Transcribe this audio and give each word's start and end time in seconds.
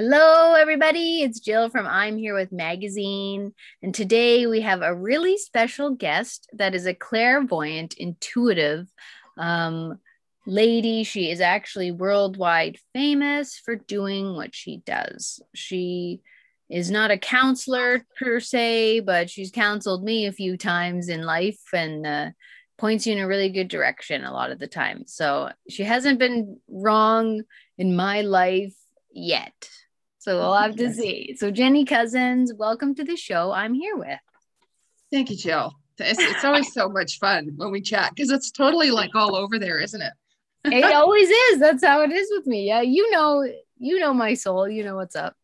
Hello, 0.00 0.54
everybody. 0.54 1.22
It's 1.22 1.40
Jill 1.40 1.70
from 1.70 1.84
I'm 1.84 2.16
Here 2.18 2.32
with 2.32 2.52
Magazine. 2.52 3.52
And 3.82 3.92
today 3.92 4.46
we 4.46 4.60
have 4.60 4.80
a 4.80 4.94
really 4.94 5.36
special 5.36 5.90
guest 5.90 6.48
that 6.52 6.72
is 6.72 6.86
a 6.86 6.94
clairvoyant, 6.94 7.94
intuitive 7.94 8.86
um, 9.36 9.98
lady. 10.46 11.02
She 11.02 11.32
is 11.32 11.40
actually 11.40 11.90
worldwide 11.90 12.78
famous 12.92 13.58
for 13.58 13.74
doing 13.74 14.36
what 14.36 14.54
she 14.54 14.82
does. 14.86 15.40
She 15.52 16.20
is 16.70 16.92
not 16.92 17.10
a 17.10 17.18
counselor 17.18 18.06
per 18.20 18.38
se, 18.38 19.00
but 19.00 19.28
she's 19.28 19.50
counseled 19.50 20.04
me 20.04 20.26
a 20.26 20.32
few 20.32 20.56
times 20.56 21.08
in 21.08 21.24
life 21.24 21.58
and 21.72 22.06
uh, 22.06 22.30
points 22.78 23.04
you 23.04 23.14
in 23.14 23.18
a 23.18 23.26
really 23.26 23.48
good 23.48 23.66
direction 23.66 24.22
a 24.22 24.32
lot 24.32 24.52
of 24.52 24.60
the 24.60 24.68
time. 24.68 25.02
So 25.08 25.50
she 25.68 25.82
hasn't 25.82 26.20
been 26.20 26.60
wrong 26.68 27.42
in 27.78 27.96
my 27.96 28.20
life 28.20 28.76
yet. 29.10 29.68
So 30.28 30.36
we'll 30.36 30.52
have 30.52 30.76
to 30.76 30.92
see. 30.92 31.34
So 31.38 31.50
Jeni 31.50 31.88
Cousins, 31.88 32.52
welcome 32.52 32.94
to 32.96 33.02
the 33.02 33.16
show. 33.16 33.50
I'm 33.50 33.72
here 33.72 33.96
with. 33.96 34.20
Thank 35.10 35.30
you, 35.30 35.38
Jill. 35.38 35.72
It's, 35.96 36.20
it's 36.20 36.44
always 36.44 36.70
so 36.70 36.90
much 36.90 37.18
fun 37.18 37.54
when 37.56 37.70
we 37.70 37.80
chat 37.80 38.12
because 38.14 38.30
it's 38.30 38.50
totally 38.50 38.90
like 38.90 39.14
all 39.14 39.34
over 39.34 39.58
there, 39.58 39.78
isn't 39.78 40.02
it? 40.02 40.12
it 40.66 40.84
always 40.94 41.30
is. 41.30 41.60
That's 41.60 41.82
how 41.82 42.02
it 42.02 42.12
is 42.12 42.28
with 42.30 42.46
me. 42.46 42.66
Yeah, 42.66 42.82
you 42.82 43.10
know, 43.10 43.42
you 43.78 44.00
know 44.00 44.12
my 44.12 44.34
soul. 44.34 44.68
You 44.68 44.84
know 44.84 44.96
what's 44.96 45.16
up. 45.16 45.34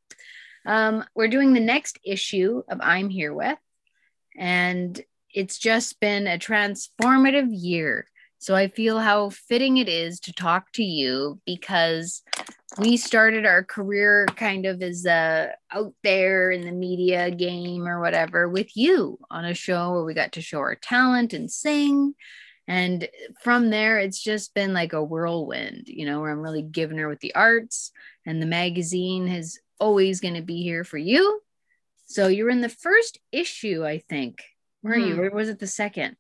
Um, 0.67 1.03
we're 1.15 1.29
doing 1.29 1.55
the 1.55 1.61
next 1.61 1.99
issue 2.05 2.63
of 2.69 2.79
I'm 2.83 3.09
Here 3.09 3.33
With, 3.33 3.57
and 4.37 5.01
it's 5.31 5.57
just 5.57 5.99
been 5.99 6.27
a 6.27 6.39
transformative 6.39 7.49
year. 7.49 8.07
So 8.37 8.55
I 8.55 8.69
feel 8.69 9.01
how 9.01 9.31
fitting 9.31 9.79
it 9.79 9.89
is 9.89 10.21
to 10.21 10.35
talk 10.35 10.73
to 10.73 10.85
you 10.85 11.41
because 11.47 12.23
we 12.79 12.97
started 12.97 13.47
our 13.47 13.63
career 13.63 14.27
kind 14.37 14.67
of 14.67 14.83
as 14.83 15.07
uh, 15.07 15.49
out 15.71 15.95
there 16.03 16.51
in 16.51 16.63
the 16.63 16.73
media 16.73 17.31
game 17.31 17.87
or 17.87 18.01
whatever 18.01 18.49
with 18.49 18.77
you 18.77 19.19
on 19.31 19.45
a 19.45 19.55
show 19.55 19.93
where 19.93 20.05
we 20.05 20.15
got 20.15 20.33
to 20.33 20.41
show 20.41 20.59
our 20.59 20.75
talent 20.75 21.33
and 21.33 21.51
sing. 21.51 22.15
And 22.67 23.09
from 23.43 23.71
there, 23.71 23.99
it's 23.99 24.23
just 24.23 24.55
been 24.55 24.73
like 24.73 24.93
a 24.93 25.05
whirlwind, 25.05 25.85
you 25.87 26.07
know, 26.07 26.21
where 26.21 26.31
I'm 26.31 26.41
really 26.41 26.63
giving 26.63 26.99
her 26.99 27.09
with 27.09 27.21
the 27.21 27.35
arts. 27.35 27.93
And 28.27 28.41
the 28.41 28.47
magazine 28.47 29.29
is 29.29 29.61
always 29.79 30.21
going 30.21 30.35
to 30.35 30.43
be 30.43 30.63
here 30.63 30.83
for 30.83 30.99
you. 30.99 31.41
So 32.07 32.29
you're 32.29 32.51
in 32.51 32.61
the 32.61 32.69
first 32.69 33.19
issue, 33.31 33.85
I 33.85 33.99
think. 33.99 34.43
Were 34.83 34.95
hmm. 34.95 35.01
you? 35.01 35.23
Or 35.23 35.31
was 35.31 35.49
it 35.49 35.59
the 35.59 35.67
second? 35.67 36.17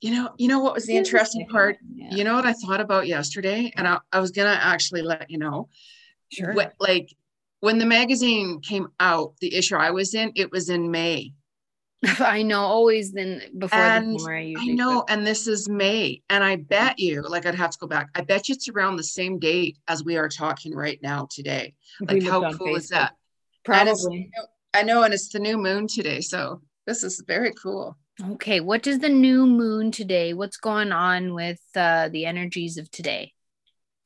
You 0.00 0.12
know, 0.12 0.30
you 0.36 0.48
know 0.48 0.60
what 0.60 0.74
was 0.74 0.86
the 0.86 0.96
interesting 0.96 1.46
part? 1.46 1.78
Yeah. 1.94 2.10
You 2.10 2.24
know 2.24 2.34
what 2.34 2.46
I 2.46 2.52
thought 2.52 2.80
about 2.80 3.06
yesterday, 3.06 3.72
and 3.76 3.88
I, 3.88 3.98
I 4.12 4.20
was 4.20 4.30
gonna 4.30 4.58
actually 4.60 5.02
let 5.02 5.30
you 5.30 5.38
know. 5.38 5.68
Sure. 6.30 6.52
What, 6.52 6.74
like 6.78 7.14
when 7.60 7.78
the 7.78 7.86
magazine 7.86 8.60
came 8.60 8.88
out, 9.00 9.34
the 9.40 9.54
issue 9.54 9.76
I 9.76 9.90
was 9.90 10.14
in, 10.14 10.32
it 10.36 10.52
was 10.52 10.68
in 10.68 10.90
May. 10.90 11.32
I 12.20 12.42
know, 12.42 12.60
always 12.60 13.12
then 13.12 13.42
before 13.56 13.78
and 13.78 14.14
the 14.14 14.18
summer. 14.18 14.36
I, 14.36 14.54
I 14.58 14.66
know, 14.66 15.04
and 15.08 15.26
this 15.26 15.46
is 15.46 15.68
May, 15.68 16.22
and 16.28 16.44
I 16.44 16.56
bet 16.56 16.98
you, 16.98 17.22
like 17.22 17.46
I'd 17.46 17.54
have 17.54 17.70
to 17.70 17.78
go 17.78 17.86
back. 17.86 18.10
I 18.14 18.20
bet 18.20 18.48
you 18.48 18.54
it's 18.54 18.68
around 18.68 18.96
the 18.96 19.04
same 19.04 19.38
date 19.38 19.78
as 19.88 20.04
we 20.04 20.16
are 20.16 20.28
talking 20.28 20.74
right 20.74 21.00
now 21.02 21.26
today. 21.30 21.74
Like 22.00 22.22
how 22.22 22.52
cool 22.52 22.68
Facebook. 22.68 22.76
is 22.76 22.88
that? 22.90 23.14
Probably. 23.64 24.30
I 24.74 24.82
know, 24.82 25.02
and 25.04 25.14
it's 25.14 25.30
the 25.30 25.38
new 25.38 25.56
moon 25.56 25.86
today, 25.88 26.20
so 26.20 26.60
this 26.86 27.02
is 27.02 27.24
very 27.26 27.52
cool. 27.52 27.96
Okay, 28.24 28.60
what 28.60 28.86
is 28.86 28.98
the 28.98 29.10
new 29.10 29.46
moon 29.46 29.90
today? 29.90 30.32
What's 30.32 30.56
going 30.56 30.90
on 30.90 31.34
with 31.34 31.60
uh, 31.74 32.08
the 32.08 32.24
energies 32.24 32.78
of 32.78 32.90
today? 32.90 33.34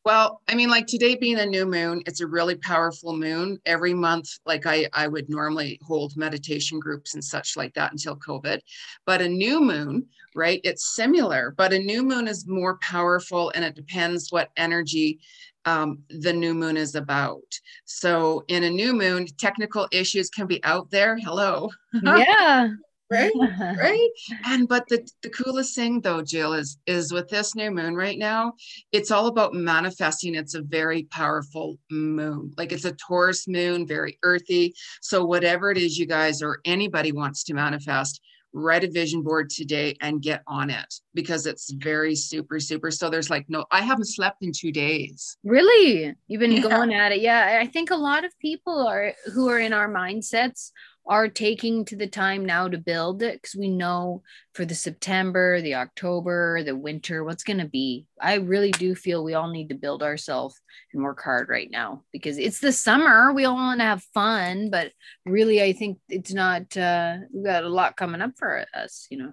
Well, 0.05 0.41
I 0.49 0.57
mean, 0.57 0.69
like 0.69 0.89
today 0.89 1.15
being 1.15 1.39
a 1.39 1.47
new 1.47 1.65
moon, 1.65 2.03
it's 2.07 2.21
a 2.21 2.27
really 2.27 2.57
powerful 2.57 3.17
moon. 3.17 3.59
Every 3.67 3.95
month, 3.95 4.31
like 4.45 4.67
I, 4.67 4.89
I 4.93 5.07
would 5.07 5.29
normally 5.29 5.79
hold 5.83 6.17
meditation 6.17 6.81
groups 6.81 7.15
and 7.15 7.23
such 7.23 7.57
like 7.57 7.73
that 7.75 7.93
until 7.93 8.17
COVID. 8.17 8.61
But 9.07 9.23
a 9.23 9.29
new 9.29 9.61
moon, 9.61 10.07
right? 10.35 10.61
It's 10.65 10.97
similar, 10.97 11.55
but 11.57 11.73
a 11.73 11.79
new 11.79 12.03
moon 12.03 12.27
is 12.27 12.49
more 12.49 12.79
powerful 12.79 13.53
and 13.55 13.65
it 13.65 13.77
depends 13.77 14.33
what 14.33 14.51
energy 14.57 15.21
um, 15.67 16.03
the 16.09 16.33
new 16.33 16.55
moon 16.55 16.77
is 16.77 16.97
about. 16.97 17.61
So 17.85 18.43
in 18.49 18.65
a 18.65 18.71
new 18.71 18.93
moon, 18.93 19.27
technical 19.39 19.87
issues 19.93 20.31
can 20.31 20.49
be 20.49 20.65
out 20.65 20.91
there. 20.91 21.17
Hello. 21.19 21.71
Yeah 22.03 22.71
right 23.11 23.33
right. 23.61 24.09
And 24.45 24.69
but 24.69 24.87
the, 24.89 25.07
the 25.23 25.31
coolest 25.31 25.75
thing 25.75 26.01
though 26.01 26.23
jill 26.23 26.53
is 26.53 26.79
is 26.87 27.13
with 27.13 27.29
this 27.29 27.55
new 27.55 27.71
moon 27.71 27.95
right 27.95 28.19
now 28.19 28.55
it's 28.93 29.11
all 29.11 29.27
about 29.27 29.55
manifesting. 29.55 30.35
It's 30.35 30.55
a 30.55 30.63
very 30.63 31.05
powerful 31.05 31.79
moon. 31.91 32.53
Like 32.57 32.73
it's 32.73 32.85
a 32.85 32.93
taurus 32.93 33.47
moon 33.49 33.87
very 33.87 34.19
earthy. 34.23 34.75
So 35.01 35.25
whatever 35.25 35.71
it 35.71 35.79
is 35.79 35.99
you 35.99 36.07
guys 36.07 36.43
or 36.43 36.61
anybody 36.65 37.13
wants 37.13 37.45
to 37.45 37.55
manifest 37.55 38.21
write 38.53 38.83
a 38.83 38.91
vision 38.91 39.23
board 39.23 39.49
today 39.49 39.97
and 40.01 40.21
get 40.21 40.43
on 40.49 40.71
it 40.71 40.93
because 41.15 41.47
it's 41.47 41.71
very 41.71 42.17
super 42.17 42.59
super. 42.59 42.91
So 42.91 43.09
there's 43.09 43.31
like 43.31 43.47
no 43.49 43.65
i 43.71 43.81
haven't 43.81 44.07
slept 44.07 44.43
in 44.43 44.51
two 44.53 44.73
days. 44.73 45.37
Really? 45.45 46.13
You've 46.27 46.41
been 46.41 46.53
yeah. 46.53 46.63
going 46.63 46.93
at 46.93 47.13
it. 47.13 47.21
Yeah 47.21 47.59
i 47.61 47.67
think 47.67 47.91
a 47.91 47.97
lot 47.97 48.25
of 48.25 48.37
people 48.41 48.87
are 48.87 49.13
who 49.33 49.49
are 49.49 49.61
in 49.61 49.73
our 49.73 49.89
mindsets 49.89 50.73
are 51.07 51.29
taking 51.29 51.85
to 51.85 51.97
the 51.97 52.07
time 52.07 52.45
now 52.45 52.69
to 52.69 52.79
build 52.79 53.23
it 53.23 53.41
because 53.41 53.57
we 53.57 53.69
know 53.69 54.23
for 54.55 54.65
the 54.65 54.75
September, 54.75 55.61
the 55.61 55.75
October, 55.75 56.63
the 56.63 56.77
winter, 56.77 57.25
what's 57.25 57.43
going 57.43 57.59
to 57.59 57.69
be. 57.69 58.07
I 58.21 58.35
really 58.35 58.71
do 58.71 58.95
feel 58.95 59.25
we 59.25 59.35
all 59.35 59.51
need 59.51 59.71
to 59.71 59.75
build 59.75 60.03
ourselves 60.03 60.61
and 60.93 61.03
work 61.03 61.21
hard 61.23 61.49
right 61.49 61.71
now 61.71 62.05
because 62.13 62.39
it's 62.39 62.61
the 62.61 62.73
summer. 62.73 63.33
We 63.33 63.45
all 63.45 63.55
want 63.55 63.81
to 63.81 63.87
have 63.87 64.03
fun, 64.15 64.71
but 64.71 64.93
really, 65.25 65.63
I 65.63 65.73
think 65.73 65.99
it's 66.09 66.33
not, 66.33 66.77
uh, 66.77 67.17
we 67.33 67.43
got 67.43 67.65
a 67.65 67.69
lot 67.69 67.97
coming 67.97 68.23
up 68.23 68.33
for 68.37 68.65
us, 68.73 69.07
you 69.11 69.19
know? 69.19 69.33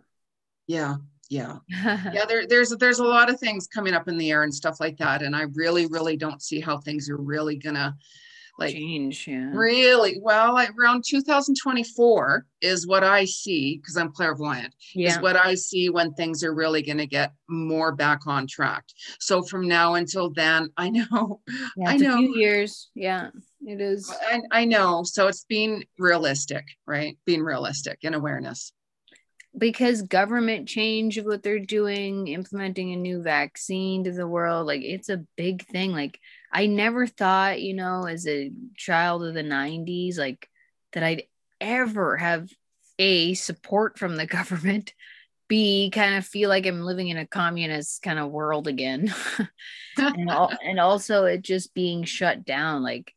Yeah. 0.68 0.96
Yeah. 1.30 1.58
yeah. 1.70 2.26
There, 2.28 2.48
there's, 2.48 2.70
there's 2.78 3.00
a 3.00 3.04
lot 3.04 3.30
of 3.30 3.40
things 3.40 3.68
coming 3.68 3.94
up 3.94 4.08
in 4.08 4.18
the 4.18 4.32
air 4.32 4.44
and 4.44 4.54
stuff 4.54 4.80
like 4.80 4.98
that. 4.98 5.22
And 5.22 5.36
I 5.36 5.44
really, 5.54 5.86
really 5.88 6.18
don't 6.18 6.42
see 6.42 6.60
how 6.60 6.78
things 6.78 7.10
are 7.10 7.18
really 7.18 7.58
going 7.58 7.76
to, 7.76 7.94
like 8.58 8.74
change 8.74 9.28
yeah. 9.28 9.52
really? 9.54 10.20
Well 10.22 10.54
like 10.54 10.72
around 10.78 11.04
2024 11.08 12.46
is 12.62 12.88
what 12.88 13.04
i 13.04 13.24
see 13.24 13.78
because 13.78 13.98
i'm 13.98 14.12
clairvoyant 14.12 14.74
yeah. 14.96 15.10
is 15.10 15.20
what 15.20 15.36
i 15.36 15.54
see 15.54 15.90
when 15.90 16.12
things 16.14 16.44
are 16.44 16.56
really 16.56 16.82
going 16.82 16.98
to 16.98 17.06
get 17.06 17.34
more 17.48 17.94
back 17.94 18.26
on 18.26 18.48
track. 18.48 18.84
So 19.20 19.42
from 19.44 19.68
now 19.68 19.96
until 19.96 20.32
then 20.32 20.70
i 20.78 20.90
know 20.90 21.42
yeah, 21.78 21.90
i 21.90 21.98
know. 21.98 22.20
years. 22.20 22.90
Yeah 22.96 23.30
it 23.66 23.82
is. 23.82 24.14
I, 24.22 24.42
I 24.52 24.66
know. 24.66 25.04
So 25.04 25.28
it's 25.28 25.44
being 25.46 25.84
realistic 25.98 26.66
right? 26.86 27.18
Being 27.26 27.44
realistic 27.44 28.00
and 28.04 28.16
awareness. 28.16 28.72
Because 29.58 30.04
government 30.04 30.68
change 30.68 31.18
of 31.18 31.26
what 31.26 31.42
they're 31.42 31.60
doing 31.60 32.28
implementing 32.28 32.94
a 32.94 32.96
new 32.96 33.22
vaccine 33.24 34.04
to 34.04 34.12
the 34.12 34.28
world 34.28 34.68
like 34.68 34.84
it's 34.84 35.10
a 35.10 35.24
big 35.36 35.66
thing. 35.68 35.92
Like 35.92 36.20
I 36.52 36.68
never 36.68 37.08
thought, 37.08 37.62
you 37.62 37.74
know, 37.74 38.06
as 38.06 38.28
a 38.28 38.52
child 38.76 39.24
of 39.24 39.34
the 39.34 39.44
90s, 39.44 40.18
like 40.18 40.50
that 40.94 41.04
I'd 41.04 41.24
ever 41.60 42.18
have 42.18 42.50
a 43.00 43.34
support 43.34 44.00
from 44.00 44.16
the 44.16 44.26
government, 44.28 44.94
B 45.48 45.92
kind 45.94 46.16
of 46.16 46.26
feel 46.26 46.50
like 46.50 46.66
I'm 46.66 46.82
living 46.82 47.08
in 47.08 47.18
a 47.18 47.28
communist 47.28 48.02
kind 48.02 48.20
of 48.20 48.32
world 48.32 48.68
again. 48.68 49.14
and, 49.98 50.30
al- 50.30 50.52
and 50.64 50.80
also 50.80 51.26
it 51.26 51.42
just 51.42 51.74
being 51.74 52.04
shut 52.04 52.46
down. 52.46 52.84
Like, 52.84 53.14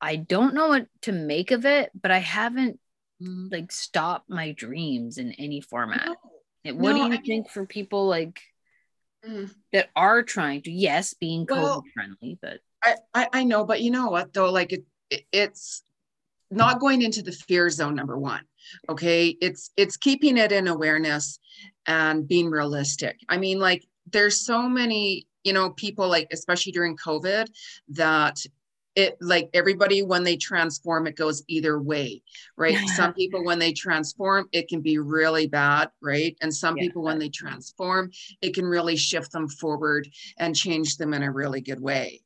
I 0.00 0.16
don't 0.16 0.54
know 0.54 0.68
what 0.68 0.86
to 1.02 1.12
make 1.12 1.50
of 1.50 1.66
it, 1.66 1.90
but 2.00 2.10
I 2.10 2.18
haven't 2.18 2.78
mm. 3.22 3.50
like 3.50 3.72
stopped 3.72 4.30
my 4.30 4.52
dreams 4.52 5.18
in 5.18 5.32
any 5.32 5.60
format. 5.60 6.16
No. 6.64 6.74
What 6.74 6.92
no, 6.92 6.92
do 6.92 6.98
you 6.98 7.12
I 7.12 7.16
think 7.16 7.26
mean, 7.26 7.44
for 7.44 7.64
people 7.64 8.06
like 8.06 8.40
mm. 9.26 9.50
that 9.72 9.88
are 9.96 10.22
trying 10.22 10.62
to 10.62 10.70
yes 10.70 11.14
being 11.14 11.46
well, 11.48 11.82
covid 11.82 11.92
friendly 11.92 12.38
but 12.40 12.60
I, 12.82 12.96
I, 13.14 13.28
I 13.32 13.44
know 13.44 13.64
but 13.64 13.80
you 13.80 13.90
know 13.90 14.08
what 14.08 14.32
though 14.32 14.50
like 14.50 14.72
it, 14.72 14.84
it 15.10 15.24
it's 15.32 15.82
not 16.50 16.80
going 16.80 17.02
into 17.02 17.22
the 17.22 17.32
fear 17.32 17.68
zone 17.70 17.94
number 17.94 18.18
one 18.18 18.42
okay 18.88 19.36
it's 19.40 19.70
it's 19.76 19.96
keeping 19.96 20.36
it 20.36 20.52
in 20.52 20.68
awareness 20.68 21.38
and 21.86 22.26
being 22.26 22.50
realistic 22.50 23.18
i 23.28 23.36
mean 23.36 23.58
like 23.58 23.84
there's 24.12 24.40
so 24.40 24.68
many 24.68 25.26
you 25.44 25.52
know 25.52 25.70
people 25.70 26.08
like 26.08 26.28
especially 26.32 26.72
during 26.72 26.96
covid 26.96 27.46
that 27.88 28.38
it 28.96 29.16
like 29.20 29.50
everybody 29.52 30.02
when 30.02 30.24
they 30.24 30.36
transform 30.36 31.06
it 31.06 31.16
goes 31.16 31.42
either 31.46 31.80
way 31.80 32.22
right? 32.56 32.76
Some 32.88 33.12
people 33.12 33.44
when 33.44 33.58
they 33.58 33.72
transform 33.72 34.48
it 34.52 34.68
can 34.68 34.80
be 34.80 34.98
really 34.98 35.46
bad 35.46 35.90
right? 36.02 36.36
And 36.40 36.52
some 36.54 36.76
yeah. 36.76 36.84
people 36.84 37.02
when 37.02 37.18
they 37.18 37.28
transform 37.28 38.10
it 38.40 38.54
can 38.54 38.64
really 38.64 38.96
shift 38.96 39.30
them 39.32 39.48
forward 39.48 40.08
and 40.38 40.56
change 40.56 40.96
them 40.96 41.14
in 41.14 41.22
a 41.22 41.30
really 41.30 41.60
good 41.60 41.80
way. 41.80 42.22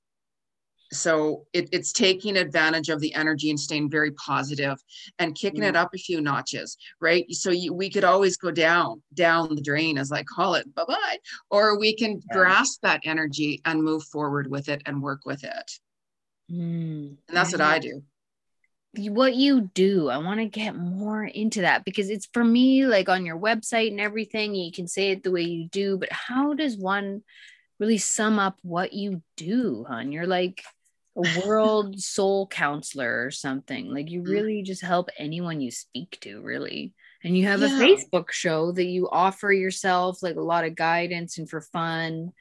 So 0.92 1.46
it, 1.52 1.68
it's 1.70 1.92
taking 1.92 2.36
advantage 2.36 2.88
of 2.88 3.00
the 3.00 3.14
energy 3.14 3.50
and 3.50 3.60
staying 3.60 3.90
very 3.90 4.10
positive 4.12 4.76
and 5.20 5.36
kicking 5.36 5.62
it 5.62 5.74
mm-hmm. 5.74 5.76
up 5.76 5.94
a 5.94 5.98
few 5.98 6.20
notches 6.20 6.76
right? 7.00 7.24
So 7.32 7.50
you, 7.50 7.72
we 7.72 7.90
could 7.90 8.04
always 8.04 8.36
go 8.36 8.50
down 8.50 9.02
down 9.14 9.54
the 9.54 9.60
drain 9.60 9.98
as 9.98 10.12
i 10.12 10.22
call 10.22 10.54
it 10.54 10.72
bye-bye 10.74 11.18
or 11.50 11.78
we 11.78 11.94
can 11.94 12.20
grasp 12.32 12.80
that 12.82 13.00
energy 13.04 13.60
and 13.64 13.82
move 13.82 14.04
forward 14.04 14.48
with 14.50 14.68
it 14.68 14.82
and 14.86 15.02
work 15.02 15.20
with 15.24 15.42
it 15.44 15.80
Mm. 16.50 17.16
And 17.28 17.36
that's 17.36 17.52
what 17.52 17.60
I 17.60 17.78
do. 17.78 18.02
what 18.94 19.34
you 19.34 19.70
do. 19.72 20.08
I 20.08 20.18
want 20.18 20.40
to 20.40 20.46
get 20.46 20.74
more 20.74 21.24
into 21.24 21.60
that 21.62 21.84
because 21.84 22.10
it's 22.10 22.28
for 22.32 22.44
me, 22.44 22.86
like 22.86 23.08
on 23.08 23.24
your 23.24 23.38
website 23.38 23.90
and 23.90 24.00
everything, 24.00 24.54
you 24.54 24.72
can 24.72 24.88
say 24.88 25.10
it 25.12 25.22
the 25.22 25.30
way 25.30 25.42
you 25.42 25.68
do, 25.68 25.96
but 25.96 26.10
how 26.12 26.54
does 26.54 26.76
one 26.76 27.22
really 27.78 27.98
sum 27.98 28.38
up 28.38 28.58
what 28.62 28.92
you 28.92 29.22
do, 29.36 29.86
hon? 29.88 30.12
You're 30.12 30.26
like 30.26 30.62
a 31.16 31.22
world 31.46 32.00
soul 32.00 32.46
counselor 32.48 33.24
or 33.24 33.30
something. 33.30 33.92
Like 33.92 34.10
you 34.10 34.22
Mm. 34.22 34.28
really 34.28 34.62
just 34.62 34.82
help 34.82 35.08
anyone 35.18 35.60
you 35.60 35.70
speak 35.70 36.18
to, 36.22 36.40
really. 36.40 36.94
And 37.22 37.36
you 37.36 37.46
have 37.46 37.60
a 37.62 37.68
Facebook 37.68 38.30
show 38.30 38.72
that 38.72 38.86
you 38.86 39.08
offer 39.10 39.52
yourself 39.52 40.22
like 40.22 40.36
a 40.36 40.40
lot 40.40 40.64
of 40.64 40.74
guidance 40.74 41.36
and 41.38 41.48
for 41.48 41.60
fun. 41.60 42.32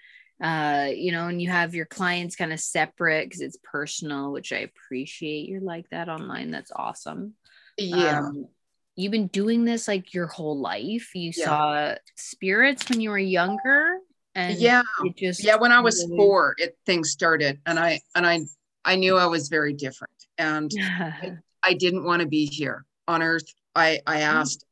Uh, 0.41 0.89
you 0.95 1.11
know, 1.11 1.27
and 1.27 1.41
you 1.41 1.49
have 1.49 1.75
your 1.75 1.85
clients 1.85 2.35
kind 2.35 2.53
of 2.53 2.59
separate 2.59 3.25
because 3.25 3.41
it's 3.41 3.57
personal, 3.63 4.31
which 4.31 4.53
I 4.53 4.59
appreciate. 4.59 5.49
You're 5.49 5.61
like 5.61 5.89
that 5.89 6.07
online. 6.09 6.49
That's 6.51 6.71
awesome. 6.73 7.33
Yeah. 7.77 8.19
Um, 8.19 8.47
you've 8.95 9.11
been 9.11 9.27
doing 9.27 9.65
this 9.65 9.87
like 9.87 10.13
your 10.13 10.27
whole 10.27 10.57
life. 10.59 11.13
You 11.13 11.31
Yeah. 11.35 11.45
saw 11.45 11.95
spirits 12.15 12.87
when 12.89 13.01
you 13.01 13.09
were 13.09 13.17
younger, 13.17 13.97
and 14.35 14.57
yeah. 14.57 14.81
it 15.03 15.17
just 15.17 15.43
Yeah. 15.43 15.57
When 15.57 15.71
I 15.73 15.81
was 15.81 16.05
really- 16.05 16.17
four, 16.17 16.55
it 16.57 16.77
things 16.85 17.11
started 17.11 17.59
and 17.65 17.77
I 17.79 17.99
and 18.15 18.25
I 18.25 18.39
I 18.85 18.95
knew 18.95 19.17
I 19.17 19.25
was 19.25 19.49
very 19.49 19.73
different. 19.73 20.13
And 20.37 20.71
I 21.63 21.73
didn't 21.73 22.05
want 22.05 22.21
to 22.21 22.27
be 22.27 22.45
here 22.45 22.85
on 23.09 23.21
earth. 23.21 23.43
I 23.75 23.99
I 24.07 24.17
Mm. 24.21 24.23
asked 24.39 24.63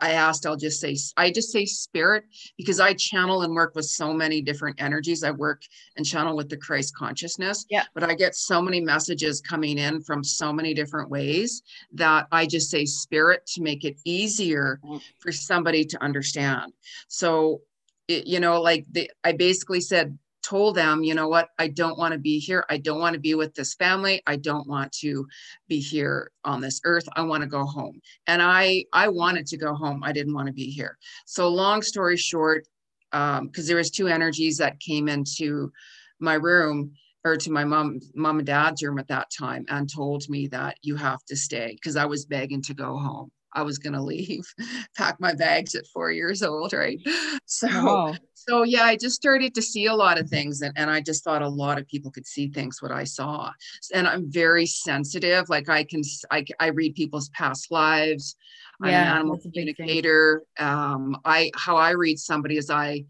I 0.00 0.12
asked 0.12 0.46
I'll 0.46 0.56
just 0.56 0.80
say 0.80 0.96
I 1.16 1.30
just 1.30 1.50
say 1.50 1.64
spirit 1.66 2.24
because 2.56 2.80
I 2.80 2.94
channel 2.94 3.42
and 3.42 3.54
work 3.54 3.74
with 3.74 3.84
so 3.84 4.12
many 4.12 4.40
different 4.42 4.80
energies. 4.80 5.22
I 5.22 5.30
work 5.30 5.62
and 5.96 6.04
channel 6.04 6.36
with 6.36 6.48
the 6.48 6.56
Christ 6.56 6.94
consciousness. 6.96 7.66
Yeah. 7.70 7.84
But 7.94 8.04
I 8.04 8.14
get 8.14 8.34
so 8.34 8.60
many 8.60 8.80
messages 8.80 9.40
coming 9.40 9.78
in 9.78 10.02
from 10.02 10.24
so 10.24 10.52
many 10.52 10.74
different 10.74 11.10
ways 11.10 11.62
that 11.92 12.26
I 12.32 12.46
just 12.46 12.70
say 12.70 12.84
spirit 12.84 13.46
to 13.54 13.62
make 13.62 13.84
it 13.84 13.96
easier 14.04 14.80
Mm. 14.84 15.00
for 15.18 15.32
somebody 15.32 15.84
to 15.84 16.02
understand. 16.02 16.72
So 17.08 17.62
it, 18.08 18.26
you 18.26 18.40
know 18.40 18.60
like 18.60 18.86
the 18.90 19.10
I 19.24 19.32
basically 19.32 19.80
said 19.80 20.18
told 20.46 20.76
them, 20.76 21.02
you 21.02 21.14
know 21.14 21.28
what, 21.28 21.48
I 21.58 21.68
don't 21.68 21.98
want 21.98 22.12
to 22.12 22.18
be 22.18 22.38
here. 22.38 22.64
I 22.70 22.78
don't 22.78 23.00
want 23.00 23.14
to 23.14 23.20
be 23.20 23.34
with 23.34 23.54
this 23.54 23.74
family. 23.74 24.22
I 24.26 24.36
don't 24.36 24.68
want 24.68 24.92
to 25.00 25.26
be 25.68 25.80
here 25.80 26.30
on 26.44 26.60
this 26.60 26.80
earth. 26.84 27.08
I 27.16 27.22
want 27.22 27.42
to 27.42 27.48
go 27.48 27.64
home. 27.64 28.00
And 28.26 28.40
I 28.40 28.84
I 28.92 29.08
wanted 29.08 29.46
to 29.48 29.56
go 29.56 29.74
home. 29.74 30.02
I 30.04 30.12
didn't 30.12 30.34
want 30.34 30.46
to 30.46 30.52
be 30.52 30.70
here. 30.70 30.98
So 31.26 31.48
long 31.48 31.82
story 31.82 32.16
short, 32.16 32.66
um, 33.12 33.46
because 33.46 33.66
there 33.66 33.76
was 33.76 33.90
two 33.90 34.08
energies 34.08 34.58
that 34.58 34.80
came 34.80 35.08
into 35.08 35.72
my 36.20 36.34
room 36.34 36.92
or 37.24 37.36
to 37.36 37.50
my 37.50 37.64
mom, 37.64 37.98
mom 38.14 38.38
and 38.38 38.46
dad's 38.46 38.82
room 38.82 38.98
at 38.98 39.08
that 39.08 39.28
time 39.36 39.64
and 39.68 39.92
told 39.92 40.28
me 40.28 40.46
that 40.48 40.76
you 40.82 40.94
have 40.94 41.24
to 41.24 41.36
stay 41.36 41.72
because 41.72 41.96
I 41.96 42.06
was 42.06 42.24
begging 42.24 42.62
to 42.62 42.74
go 42.74 42.96
home. 42.96 43.30
I 43.56 43.62
was 43.62 43.78
gonna 43.78 44.02
leave, 44.04 44.44
pack 44.96 45.18
my 45.20 45.34
bags 45.34 45.74
at 45.74 45.86
four 45.88 46.12
years 46.12 46.42
old, 46.42 46.72
right? 46.72 47.00
So 47.48 47.68
Wow. 47.70 48.18
so 48.34 48.62
yeah 48.64 48.82
i 48.84 48.96
just 48.96 49.14
started 49.16 49.54
to 49.54 49.62
see 49.62 49.86
a 49.86 49.94
lot 49.94 50.18
of 50.18 50.28
things 50.28 50.60
and, 50.62 50.72
and 50.76 50.90
i 50.90 51.00
just 51.00 51.24
thought 51.24 51.42
a 51.42 51.48
lot 51.48 51.78
of 51.78 51.86
people 51.88 52.10
could 52.10 52.26
see 52.26 52.48
things 52.48 52.82
what 52.82 52.92
i 52.92 53.04
saw 53.04 53.50
and 53.94 54.06
i'm 54.06 54.30
very 54.30 54.66
sensitive 54.66 55.48
like 55.48 55.68
i 55.68 55.82
can 55.84 56.02
I, 56.30 56.44
I 56.60 56.68
read 56.68 56.94
people's 56.94 57.28
past 57.30 57.70
lives 57.70 58.36
i'm 58.82 58.90
Yeah, 58.90 59.02
an 59.02 59.16
animal 59.16 59.38
communicator 59.38 60.42
um 60.58 61.16
i 61.24 61.50
how 61.56 61.76
i 61.76 61.90
read 61.90 62.18
somebody 62.18 62.56
is 62.56 62.70
i 62.70 63.04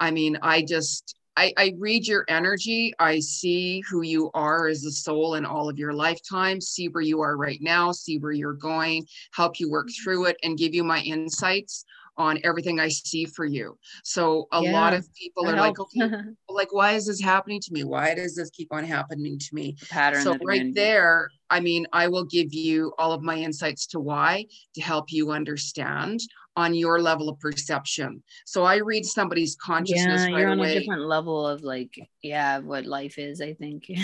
i 0.00 0.10
mean 0.10 0.38
i 0.42 0.62
just 0.62 1.17
I, 1.38 1.52
I 1.56 1.74
read 1.78 2.04
your 2.08 2.24
energy. 2.28 2.92
I 2.98 3.20
see 3.20 3.80
who 3.88 4.02
you 4.02 4.28
are 4.34 4.66
as 4.66 4.84
a 4.84 4.90
soul 4.90 5.36
in 5.36 5.46
all 5.46 5.68
of 5.68 5.78
your 5.78 5.92
lifetime, 5.92 6.60
see 6.60 6.88
where 6.88 7.02
you 7.02 7.20
are 7.20 7.36
right 7.36 7.60
now, 7.62 7.92
see 7.92 8.18
where 8.18 8.32
you're 8.32 8.54
going, 8.54 9.06
help 9.32 9.60
you 9.60 9.70
work 9.70 9.86
Mm-hmm. 9.88 10.02
through 10.02 10.24
it, 10.26 10.36
and 10.42 10.58
give 10.58 10.74
you 10.74 10.82
my 10.82 11.00
insights 11.00 11.84
on 12.16 12.40
everything 12.42 12.80
I 12.80 12.88
see 12.88 13.24
for 13.24 13.44
you. 13.44 13.78
So 14.02 14.48
a 14.50 14.60
lot 14.60 14.94
of 14.94 15.06
people 15.14 15.48
are 15.48 15.56
like, 15.56 15.78
okay, 15.78 16.10
like 16.48 16.72
why 16.72 16.92
is 16.94 17.06
this 17.06 17.20
happening 17.20 17.60
to 17.60 17.72
me? 17.72 17.84
Why 17.84 18.14
does 18.14 18.34
this 18.34 18.50
keep 18.50 18.72
on 18.72 18.82
happening 18.82 19.38
to 19.38 19.48
me? 19.54 19.76
pattern. 19.90 20.24
So 20.24 20.36
right 20.44 20.74
there, 20.74 21.30
I 21.50 21.60
mean, 21.60 21.86
I 21.92 22.08
will 22.08 22.24
give 22.24 22.52
you 22.52 22.92
all 22.98 23.12
of 23.12 23.22
my 23.22 23.36
insights 23.36 23.86
to 23.88 24.00
why 24.00 24.46
to 24.74 24.80
help 24.80 25.12
you 25.12 25.30
understand 25.30 26.20
on 26.58 26.74
your 26.74 27.00
level 27.00 27.28
of 27.28 27.38
perception. 27.38 28.20
So 28.44 28.64
I 28.64 28.76
read 28.78 29.06
somebody's 29.06 29.56
consciousness 29.56 30.22
Yeah, 30.26 30.34
right 30.34 30.40
you're 30.40 30.50
on 30.50 30.58
away. 30.58 30.76
a 30.76 30.80
different 30.80 31.02
level 31.02 31.46
of 31.46 31.62
like, 31.62 31.96
yeah, 32.20 32.58
what 32.58 32.84
life 32.84 33.16
is. 33.18 33.40
I 33.40 33.54
think. 33.54 33.84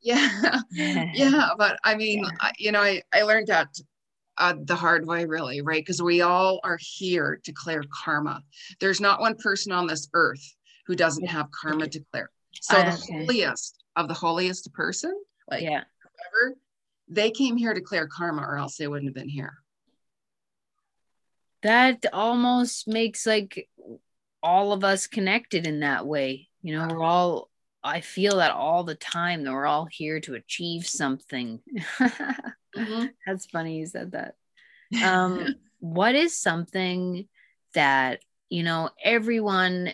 Yeah, 0.00 0.60
yeah, 1.12 1.48
but 1.58 1.76
I 1.82 1.96
mean, 1.96 2.22
Yeah. 2.24 2.30
I, 2.40 2.52
you 2.56 2.70
know, 2.72 2.80
I 2.80 3.02
I 3.12 3.22
learned 3.22 3.48
that 3.48 3.68
uh, 4.38 4.54
the 4.62 4.76
hard 4.76 5.06
way, 5.06 5.24
really, 5.24 5.60
right? 5.60 5.82
Because 5.84 6.00
we 6.00 6.20
all 6.20 6.60
are 6.62 6.78
here 6.80 7.40
to 7.44 7.52
clear 7.52 7.82
karma. 8.04 8.40
There's 8.80 9.00
not 9.00 9.20
one 9.20 9.34
person 9.36 9.72
on 9.72 9.88
this 9.88 10.08
earth 10.14 10.44
who 10.86 10.94
doesn't 10.94 11.26
have 11.26 11.48
karma 11.50 11.88
to 11.88 12.00
clear. 12.12 12.30
So 12.60 12.76
Ah, 12.78 12.84
the 12.84 12.92
okay. 12.92 13.24
holiest 13.26 13.74
of 13.96 14.06
the 14.06 14.14
holiest 14.14 14.72
person, 14.72 15.12
like 15.50 15.62
yeah. 15.64 15.82
whoever, 16.02 16.56
they 17.08 17.30
came 17.32 17.56
here 17.56 17.74
to 17.74 17.80
clear 17.80 18.06
karma, 18.06 18.42
or 18.42 18.56
else 18.56 18.76
they 18.76 18.86
wouldn't 18.86 19.08
have 19.08 19.14
been 19.20 19.28
here. 19.28 19.54
That 21.62 22.04
almost 22.12 22.88
makes 22.88 23.26
like 23.26 23.68
all 24.42 24.72
of 24.72 24.84
us 24.84 25.06
connected 25.06 25.66
in 25.66 25.80
that 25.80 26.06
way. 26.06 26.48
You 26.62 26.76
know 26.76 26.88
we're 26.90 27.02
all 27.02 27.50
i 27.84 28.00
feel 28.00 28.38
that 28.38 28.50
all 28.50 28.82
the 28.82 28.96
time 28.96 29.44
that 29.44 29.52
we're 29.52 29.66
all 29.66 29.86
here 29.90 30.20
to 30.20 30.34
achieve 30.34 30.86
something. 30.86 31.60
That's 33.26 33.46
funny 33.46 33.78
you 33.78 33.86
said 33.86 34.12
that. 34.12 34.34
Um 35.02 35.54
what 35.80 36.14
is 36.14 36.36
something 36.36 37.28
that 37.74 38.20
you 38.48 38.62
know 38.62 38.90
everyone 39.02 39.92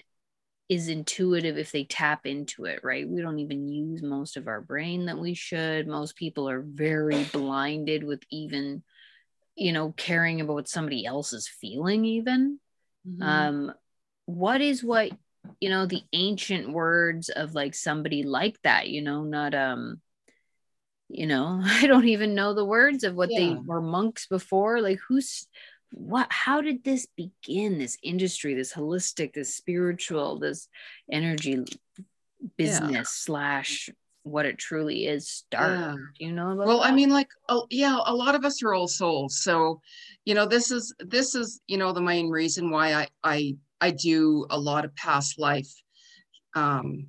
is 0.71 0.89
intuitive 0.89 1.59
if 1.59 1.73
they 1.73 1.85
tap 1.85 2.25
into 2.25 2.65
it 2.65 2.81
right? 2.83 3.09
We 3.09 3.21
don't 3.21 3.39
even 3.39 3.69
use 3.69 4.03
most 4.03 4.37
of 4.37 4.49
our 4.49 4.63
brain 4.63 5.07
that 5.07 5.19
we 5.19 5.35
should. 5.35 5.87
Most 5.87 6.17
people 6.17 6.49
are 6.49 6.63
very 6.63 7.25
blinded 7.25 8.03
with 8.03 8.23
even 8.31 8.83
you 9.57 9.73
know 9.73 9.93
caring 9.97 10.41
about 10.41 10.55
what 10.55 10.69
somebody 10.69 11.07
else 11.07 11.33
is 11.33 11.49
feeling 11.49 12.05
even 12.05 12.59
Mhm. 13.07 13.23
um 13.23 13.75
what 14.27 14.61
is 14.61 14.83
what 14.83 15.11
you 15.61 15.69
know 15.69 15.87
the 15.87 16.03
ancient 16.13 16.73
words 16.73 17.29
of 17.29 17.55
like 17.55 17.75
somebody 17.75 18.23
like 18.23 18.61
that 18.63 18.89
you 18.89 19.03
know 19.03 19.23
not 19.25 19.55
um 19.55 20.01
you 21.09 21.27
know 21.27 21.61
i 21.65 21.87
don't 21.87 22.09
even 22.09 22.35
know 22.35 22.55
the 22.55 22.65
words 22.65 23.05
of 23.05 23.15
what 23.15 23.29
they 23.37 23.55
were 23.67 23.83
monks 23.83 24.27
before 24.27 24.81
like 24.81 24.99
who's 25.07 25.47
what 25.93 26.27
how 26.31 26.61
did 26.61 26.83
this 26.83 27.07
begin 27.15 27.79
this 27.79 27.97
industry 28.03 28.55
this 28.55 28.73
holistic 28.73 29.35
this 29.35 29.55
spiritual 29.55 30.39
this 30.39 30.69
energy 31.13 31.65
business 32.57 33.11
slash 33.11 33.91
what 34.25 34.47
it 34.47 34.59
truly 34.59 35.07
is 35.07 35.29
start 35.29 35.79
Yeah. 35.79 35.95
do 36.19 36.25
you 36.25 36.33
know 36.33 36.51
about 36.53 36.67
well 36.67 36.83
i 36.83 36.91
mean 36.91 37.11
like 37.11 37.29
uh, 37.49 37.61
yeah 37.71 37.99
a 38.07 38.15
lot 38.15 38.35
of 38.35 38.45
us 38.45 38.63
are 38.63 38.75
all 38.75 38.89
souls 38.89 39.43
so 39.43 39.81
you 40.25 40.35
know 40.35 40.47
this 40.47 40.71
is 40.71 40.95
this 40.99 41.35
is 41.35 41.61
you 41.67 41.77
know 41.77 41.93
the 41.93 42.01
main 42.01 42.29
reason 42.31 42.71
why 42.71 42.95
i 42.95 43.09
i 43.23 43.57
i 43.81 43.91
do 43.91 44.47
a 44.51 44.59
lot 44.59 44.85
of 44.85 44.97
past 44.97 45.39
life 45.39 45.71
um 46.55 47.07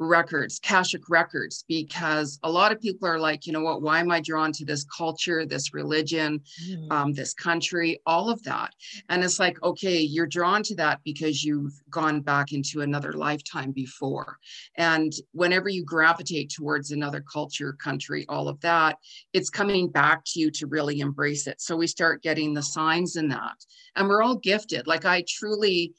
records 0.00 0.58
akashic 0.58 1.08
records 1.08 1.64
because 1.68 2.38
a 2.42 2.50
lot 2.50 2.72
of 2.72 2.80
people 2.80 3.06
are 3.06 3.18
like 3.18 3.46
you 3.46 3.52
know 3.52 3.60
what 3.60 3.82
why 3.82 4.00
am 4.00 4.10
i 4.10 4.20
drawn 4.20 4.50
to 4.50 4.64
this 4.64 4.84
culture 4.84 5.44
this 5.44 5.74
religion 5.74 6.40
Mm. 6.70 6.92
um, 6.92 7.12
this 7.12 7.34
country, 7.34 8.00
all 8.06 8.28
of 8.28 8.42
that. 8.44 8.74
And 9.08 9.24
it's 9.24 9.38
like, 9.38 9.62
okay, 9.62 9.98
you're 10.00 10.26
drawn 10.26 10.62
to 10.64 10.74
that 10.76 11.00
because 11.04 11.42
you've 11.44 11.72
gone 11.90 12.20
back 12.20 12.52
into 12.52 12.80
another 12.82 13.12
lifetime 13.12 13.72
before. 13.72 14.38
And 14.76 15.12
whenever 15.32 15.68
you 15.68 15.84
gravitate 15.84 16.50
towards 16.50 16.90
another 16.90 17.20
culture, 17.20 17.72
country, 17.72 18.26
all 18.28 18.48
of 18.48 18.60
that, 18.60 18.98
it's 19.32 19.50
coming 19.50 19.88
back 19.88 20.24
to 20.26 20.40
you 20.40 20.50
to 20.52 20.66
really 20.66 21.00
embrace 21.00 21.46
it. 21.46 21.60
So 21.60 21.76
we 21.76 21.86
start 21.86 22.22
getting 22.22 22.54
the 22.54 22.62
signs 22.62 23.16
in 23.16 23.28
that. 23.28 23.56
And 23.96 24.08
we're 24.08 24.22
all 24.22 24.36
gifted. 24.36 24.86
Like 24.86 25.04
I 25.04 25.24
truly, 25.26 25.94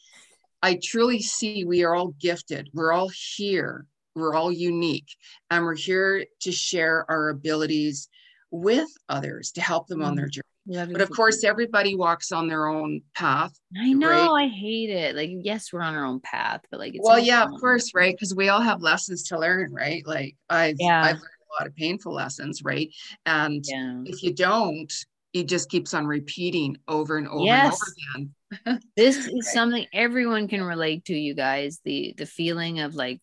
I 0.61 0.79
truly 0.81 1.21
see 1.21 1.65
we 1.65 1.83
are 1.83 1.95
all 1.95 2.13
gifted. 2.19 2.69
We're 2.73 2.93
all 2.93 3.09
here. 3.35 3.85
We're 4.15 4.35
all 4.35 4.51
unique. 4.51 5.15
And 5.49 5.63
we're 5.63 5.75
here 5.75 6.25
to 6.41 6.51
share 6.51 7.05
our 7.09 7.29
abilities 7.29 8.09
with 8.51 8.89
others 9.07 9.51
to 9.53 9.61
help 9.61 9.87
them 9.87 10.01
on 10.03 10.15
their 10.15 10.25
mm-hmm. 10.25 10.31
journey. 10.31 10.45
Love 10.67 10.89
you 10.89 10.93
But 10.93 11.01
of 11.01 11.09
course, 11.09 11.43
everybody 11.43 11.95
walks 11.95 12.31
on 12.31 12.47
their 12.47 12.67
own 12.67 13.01
path. 13.15 13.53
I 13.75 13.93
know 13.93 14.09
right? 14.09 14.45
I 14.45 14.47
hate 14.47 14.91
it. 14.91 15.15
Like, 15.15 15.31
yes, 15.41 15.73
we're 15.73 15.81
on 15.81 15.95
our 15.95 16.05
own 16.05 16.19
path, 16.19 16.61
but 16.69 16.79
like, 16.79 16.93
it's 16.93 17.03
well, 17.03 17.17
yeah, 17.17 17.43
of 17.43 17.51
course, 17.59 17.91
right? 17.95 18.13
Because 18.13 18.35
we 18.35 18.49
all 18.49 18.61
have 18.61 18.81
lessons 18.81 19.23
to 19.29 19.39
learn, 19.39 19.73
right? 19.73 20.05
Like 20.05 20.35
I've 20.49 20.75
Yeah. 20.77 21.01
I've 21.01 21.15
learned 21.15 21.23
a 21.23 21.53
lot 21.59 21.67
of 21.67 21.75
painful 21.75 22.13
lessons, 22.13 22.61
right? 22.63 22.93
And 23.25 23.63
Yeah. 23.67 24.03
if 24.05 24.21
you 24.21 24.33
don't, 24.33 24.93
it 25.33 25.45
just 25.47 25.69
keeps 25.69 25.93
on 25.95 26.05
repeating 26.05 26.77
over 26.87 27.17
and 27.17 27.27
over 27.27 27.43
Yes. 27.45 27.79
and 28.13 28.29
over 28.61 28.75
again. 28.75 28.81
This 28.95 29.17
is 29.17 29.27
Right. 29.27 29.43
something 29.43 29.87
everyone 29.93 30.47
can 30.47 30.61
relate 30.61 31.05
to, 31.05 31.15
you 31.15 31.33
guys. 31.33 31.79
The 31.83 32.13
the 32.17 32.27
feeling 32.27 32.81
of 32.81 32.93
like 32.93 33.21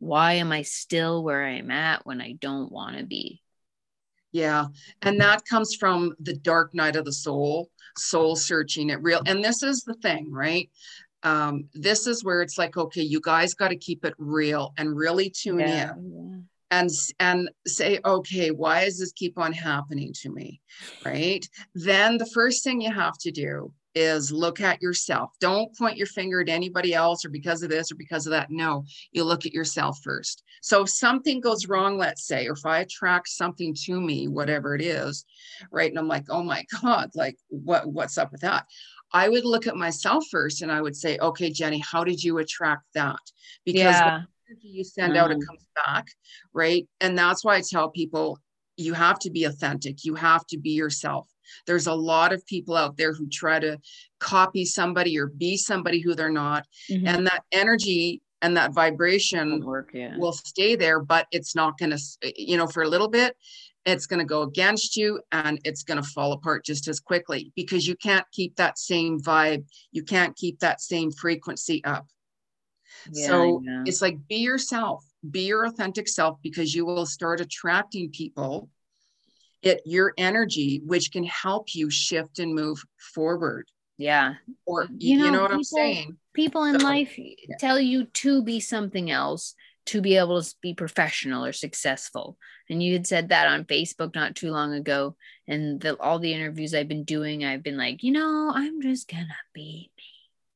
why 0.00 0.34
am 0.34 0.50
I 0.50 0.62
still 0.62 1.22
where 1.22 1.44
I'm 1.44 1.70
at 1.70 2.04
when 2.04 2.20
I 2.20 2.32
don't 2.32 2.72
want 2.72 2.98
to 2.98 3.04
be? 3.04 3.40
Yeah. 4.32 4.66
And 5.02 5.20
that 5.20 5.44
comes 5.44 5.74
from 5.74 6.14
the 6.20 6.34
dark 6.34 6.74
night 6.74 6.96
of 6.96 7.04
the 7.04 7.12
soul, 7.12 7.70
soul 7.96 8.34
searching 8.34 8.90
it 8.90 9.02
real. 9.02 9.22
And 9.26 9.44
this 9.44 9.62
is 9.62 9.84
the 9.84 9.94
thing, 9.94 10.32
right? 10.32 10.70
Um, 11.22 11.68
this 11.74 12.06
is 12.06 12.24
where 12.24 12.40
it's 12.40 12.56
like, 12.56 12.76
okay, 12.76 13.02
you 13.02 13.20
guys 13.20 13.54
got 13.54 13.68
to 13.68 13.76
keep 13.76 14.04
it 14.04 14.14
real 14.18 14.72
and 14.78 14.96
really 14.96 15.30
tune 15.30 15.60
yeah, 15.60 15.92
in. 15.92 16.46
And, 16.70 16.90
and 17.18 17.50
say, 17.66 17.98
okay, 18.04 18.52
why 18.52 18.84
does 18.84 18.98
this 18.98 19.12
keep 19.12 19.36
on 19.36 19.52
happening 19.52 20.12
to 20.22 20.30
me? 20.30 20.60
Right. 21.04 21.46
Then 21.74 22.16
the 22.16 22.30
first 22.32 22.64
thing 22.64 22.80
you 22.80 22.92
have 22.92 23.18
to 23.18 23.32
do 23.32 23.72
is 23.94 24.30
look 24.30 24.60
at 24.60 24.80
yourself. 24.80 25.32
Don't 25.40 25.76
point 25.76 25.96
your 25.96 26.06
finger 26.06 26.40
at 26.40 26.48
anybody 26.48 26.94
else 26.94 27.24
or 27.24 27.28
because 27.28 27.62
of 27.62 27.70
this 27.70 27.90
or 27.90 27.96
because 27.96 28.26
of 28.26 28.30
that. 28.30 28.50
No, 28.50 28.84
you 29.12 29.24
look 29.24 29.46
at 29.46 29.52
yourself 29.52 29.98
first. 30.02 30.42
So 30.62 30.82
if 30.82 30.90
something 30.90 31.40
goes 31.40 31.66
wrong, 31.66 31.98
let's 31.98 32.26
say, 32.26 32.46
or 32.46 32.52
if 32.52 32.64
I 32.64 32.80
attract 32.80 33.28
something 33.28 33.74
to 33.86 34.00
me, 34.00 34.28
whatever 34.28 34.74
it 34.74 34.82
is, 34.82 35.24
right? 35.72 35.90
And 35.90 35.98
I'm 35.98 36.08
like, 36.08 36.26
oh 36.28 36.42
my 36.42 36.64
God, 36.82 37.10
like 37.14 37.36
what 37.48 37.86
what's 37.86 38.18
up 38.18 38.32
with 38.32 38.42
that? 38.42 38.66
I 39.12 39.28
would 39.28 39.44
look 39.44 39.66
at 39.66 39.76
myself 39.76 40.24
first 40.30 40.62
and 40.62 40.70
I 40.70 40.80
would 40.80 40.94
say, 40.94 41.18
okay, 41.18 41.50
Jeni, 41.50 41.82
how 41.82 42.04
did 42.04 42.22
you 42.22 42.38
attract 42.38 42.84
that? 42.94 43.18
Because 43.64 43.82
yeah. 43.82 44.22
you 44.60 44.84
send 44.84 45.14
mm. 45.14 45.16
out, 45.16 45.32
it 45.32 45.38
mm. 45.38 45.46
comes 45.46 45.66
back, 45.84 46.06
right? 46.52 46.86
And 47.00 47.18
that's 47.18 47.44
why 47.44 47.56
I 47.56 47.62
tell 47.68 47.90
people 47.90 48.38
you 48.76 48.94
have 48.94 49.18
to 49.20 49.30
be 49.30 49.44
authentic, 49.44 50.04
you 50.04 50.14
have 50.14 50.46
to 50.46 50.58
be 50.58 50.70
yourself 50.70 51.28
there's 51.66 51.86
a 51.86 51.94
lot 51.94 52.32
of 52.32 52.46
people 52.46 52.76
out 52.76 52.96
there 52.96 53.12
who 53.12 53.28
try 53.28 53.58
to 53.58 53.78
copy 54.18 54.64
somebody 54.64 55.18
or 55.18 55.26
be 55.26 55.56
somebody 55.56 56.00
who 56.00 56.14
they're 56.14 56.30
not. 56.30 56.66
Mm-hmm. 56.90 57.06
And 57.06 57.26
that 57.26 57.42
energy 57.52 58.22
and 58.42 58.56
that 58.56 58.72
vibration 58.72 59.64
work, 59.64 59.90
yeah. 59.92 60.16
will 60.16 60.32
stay 60.32 60.74
there, 60.74 61.00
but 61.00 61.26
it's 61.30 61.54
not 61.54 61.78
going 61.78 61.90
to, 61.90 62.32
you 62.36 62.56
know, 62.56 62.66
for 62.66 62.82
a 62.82 62.88
little 62.88 63.08
bit, 63.08 63.36
it's 63.86 64.06
going 64.06 64.18
to 64.18 64.26
go 64.26 64.42
against 64.42 64.96
you 64.96 65.20
and 65.32 65.58
it's 65.64 65.82
going 65.82 66.02
to 66.02 66.08
fall 66.10 66.32
apart 66.32 66.64
just 66.64 66.86
as 66.88 67.00
quickly 67.00 67.52
because 67.56 67.86
you 67.86 67.96
can't 67.96 68.26
keep 68.32 68.56
that 68.56 68.78
same 68.78 69.20
vibe. 69.20 69.64
You 69.92 70.02
can't 70.04 70.36
keep 70.36 70.58
that 70.60 70.80
same 70.80 71.10
frequency 71.10 71.82
up. 71.84 72.06
Yeah, 73.12 73.26
so 73.28 73.62
it's 73.86 74.02
like 74.02 74.16
be 74.28 74.36
yourself, 74.36 75.04
be 75.30 75.42
your 75.42 75.64
authentic 75.64 76.08
self 76.08 76.38
because 76.42 76.74
you 76.74 76.84
will 76.84 77.06
start 77.06 77.40
attracting 77.40 78.10
people 78.10 78.68
it 79.62 79.82
your 79.84 80.12
energy 80.16 80.80
which 80.84 81.12
can 81.12 81.24
help 81.24 81.74
you 81.74 81.90
shift 81.90 82.38
and 82.38 82.54
move 82.54 82.82
forward. 83.14 83.68
Yeah. 83.98 84.34
Or 84.66 84.86
you 84.96 85.18
know, 85.18 85.30
know 85.30 85.42
what 85.42 85.50
people, 85.50 85.56
i'm 85.56 85.64
saying? 85.64 86.16
people 86.32 86.64
in 86.64 86.80
so, 86.80 86.86
life 86.86 87.18
yeah. 87.18 87.56
tell 87.58 87.78
you 87.78 88.06
to 88.06 88.42
be 88.42 88.60
something 88.60 89.10
else 89.10 89.54
to 89.86 90.00
be 90.00 90.16
able 90.16 90.42
to 90.42 90.54
be 90.62 90.74
professional 90.74 91.44
or 91.44 91.52
successful. 91.52 92.38
And 92.68 92.82
you 92.82 92.92
had 92.92 93.06
said 93.06 93.28
that 93.28 93.48
on 93.48 93.64
facebook 93.64 94.14
not 94.14 94.36
too 94.36 94.50
long 94.50 94.72
ago 94.72 95.16
and 95.46 95.80
the, 95.80 95.98
all 96.00 96.18
the 96.18 96.32
interviews 96.32 96.74
i've 96.74 96.88
been 96.88 97.04
doing 97.04 97.44
i've 97.44 97.62
been 97.62 97.76
like 97.76 98.02
you 98.02 98.12
know 98.12 98.52
i'm 98.54 98.80
just 98.80 99.08
gonna 99.08 99.26
be 99.52 99.90
me 99.96 100.04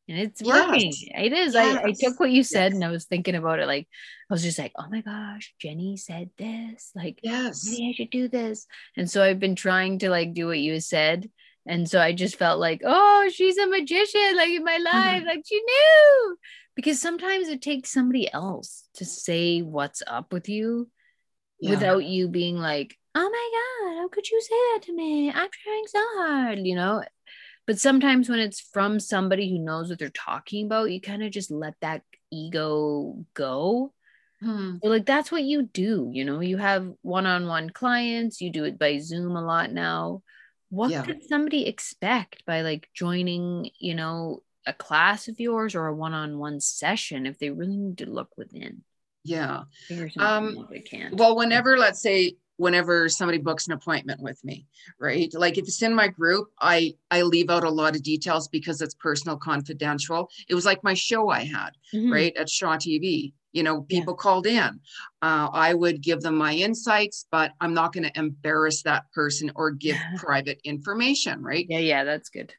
and 0.08 0.18
it's 0.18 0.42
yes. 0.42 0.68
working. 0.68 0.92
It 1.14 1.32
is. 1.32 1.54
Yes. 1.54 1.78
I, 1.78 1.88
I 1.88 1.92
took 1.92 2.20
what 2.20 2.30
you 2.30 2.42
said 2.42 2.72
yes. 2.72 2.74
and 2.74 2.84
I 2.84 2.90
was 2.90 3.06
thinking 3.06 3.34
about 3.34 3.58
it. 3.58 3.66
Like, 3.66 3.88
I 4.30 4.34
was 4.34 4.42
just 4.42 4.58
like, 4.58 4.72
oh 4.76 4.86
my 4.90 5.00
gosh, 5.00 5.54
Jeni 5.62 5.98
said 5.98 6.30
this. 6.36 6.90
Like, 6.94 7.20
yes, 7.22 7.66
maybe 7.68 7.90
I 7.90 7.92
should 7.96 8.10
do 8.10 8.28
this. 8.28 8.66
And 8.96 9.10
so 9.10 9.22
I've 9.22 9.40
been 9.40 9.56
trying 9.56 10.00
to 10.00 10.10
like 10.10 10.34
do 10.34 10.46
what 10.46 10.58
you 10.58 10.78
said. 10.80 11.30
And 11.66 11.88
so 11.88 12.00
I 12.00 12.12
just 12.12 12.36
felt 12.36 12.60
like, 12.60 12.82
oh, 12.84 13.30
she's 13.32 13.56
a 13.56 13.66
magician, 13.66 14.36
like 14.36 14.50
in 14.50 14.64
my 14.64 14.74
mm-hmm. 14.74 14.84
life. 14.84 15.20
Mm-hmm. 15.20 15.28
Like, 15.28 15.44
she 15.46 15.56
knew. 15.56 16.36
Because 16.76 17.00
sometimes 17.00 17.48
it 17.48 17.62
takes 17.62 17.90
somebody 17.90 18.30
else 18.32 18.88
to 18.94 19.04
say 19.04 19.62
what's 19.62 20.02
up 20.06 20.32
with 20.32 20.48
you 20.48 20.90
yeah. 21.60 21.70
without 21.70 22.04
you 22.04 22.28
being 22.28 22.56
like, 22.56 22.96
oh 23.14 23.30
my 23.30 23.92
God, 23.92 24.00
how 24.00 24.08
could 24.08 24.28
you 24.28 24.40
say 24.40 24.56
that 24.56 24.80
to 24.86 24.92
me? 24.92 25.30
I'm 25.30 25.48
trying 25.50 25.84
so 25.86 26.00
hard, 26.16 26.58
you 26.58 26.74
know? 26.74 27.04
But 27.66 27.78
sometimes 27.78 28.28
when 28.28 28.40
it's 28.40 28.60
from 28.60 29.00
somebody 29.00 29.50
who 29.50 29.58
knows 29.58 29.88
what 29.88 29.98
they're 29.98 30.10
talking 30.10 30.66
about, 30.66 30.90
you 30.90 31.00
kind 31.00 31.22
of 31.22 31.30
just 31.30 31.50
let 31.50 31.74
that 31.80 32.02
ego 32.30 33.24
go. 33.32 33.92
Hmm. 34.40 34.76
So 34.82 34.90
like 34.90 35.06
that's 35.06 35.32
what 35.32 35.44
you 35.44 35.62
do, 35.62 36.10
you 36.12 36.24
know. 36.24 36.40
You 36.40 36.58
have 36.58 36.92
one-on-one 37.02 37.70
clients, 37.70 38.40
you 38.40 38.50
do 38.50 38.64
it 38.64 38.78
by 38.78 38.98
Zoom 38.98 39.36
a 39.36 39.44
lot 39.44 39.72
now. 39.72 40.22
What 40.68 40.90
yeah. 40.90 41.02
could 41.02 41.22
somebody 41.22 41.66
expect 41.66 42.44
by 42.44 42.62
like 42.62 42.88
joining, 42.94 43.70
you 43.78 43.94
know, 43.94 44.42
a 44.66 44.72
class 44.72 45.28
of 45.28 45.38
yours 45.40 45.74
or 45.74 45.86
a 45.86 45.94
one-on-one 45.94 46.60
session 46.60 47.26
if 47.26 47.38
they 47.38 47.50
really 47.50 47.76
need 47.76 47.98
to 47.98 48.10
look 48.10 48.36
within? 48.36 48.82
Yeah. 49.22 49.62
Um, 50.18 50.68
well, 51.12 51.36
whenever, 51.36 51.78
let's 51.78 52.02
say, 52.02 52.36
whenever 52.56 53.08
somebody 53.08 53.38
books 53.38 53.66
an 53.66 53.72
appointment 53.72 54.20
with 54.20 54.42
me 54.44 54.66
right? 54.98 55.32
Like 55.34 55.58
if 55.58 55.64
it's 55.64 55.82
in 55.82 55.94
my 55.94 56.08
group 56.08 56.48
i 56.60 56.94
i 57.10 57.22
leave 57.22 57.50
out 57.50 57.64
a 57.64 57.70
lot 57.70 57.96
of 57.96 58.02
details 58.02 58.48
because 58.48 58.80
it's 58.80 58.94
personal 58.94 59.36
confidential. 59.36 60.30
It 60.48 60.54
was 60.54 60.64
like 60.64 60.84
my 60.84 60.94
show 60.94 61.28
i 61.30 61.44
had 61.44 61.70
mm-hmm. 61.92 62.12
right 62.12 62.36
at 62.36 62.48
shaw 62.48 62.76
tv 62.76 63.32
you 63.52 63.62
know 63.62 63.82
people 63.82 64.14
yeah. 64.14 64.22
called 64.22 64.46
in. 64.46 64.80
Uh, 65.22 65.48
i 65.52 65.74
would 65.74 66.00
give 66.00 66.20
them 66.20 66.36
my 66.36 66.54
insights 66.54 67.26
but 67.30 67.52
i'm 67.60 67.74
not 67.74 67.92
going 67.92 68.04
to 68.04 68.18
embarrass 68.18 68.82
that 68.82 69.10
person 69.12 69.50
or 69.54 69.70
give 69.70 69.96
private 70.16 70.60
information 70.64 71.42
right? 71.42 71.66
Yeah 71.68 71.78
yeah 71.78 72.04
that's 72.04 72.28
good. 72.28 72.54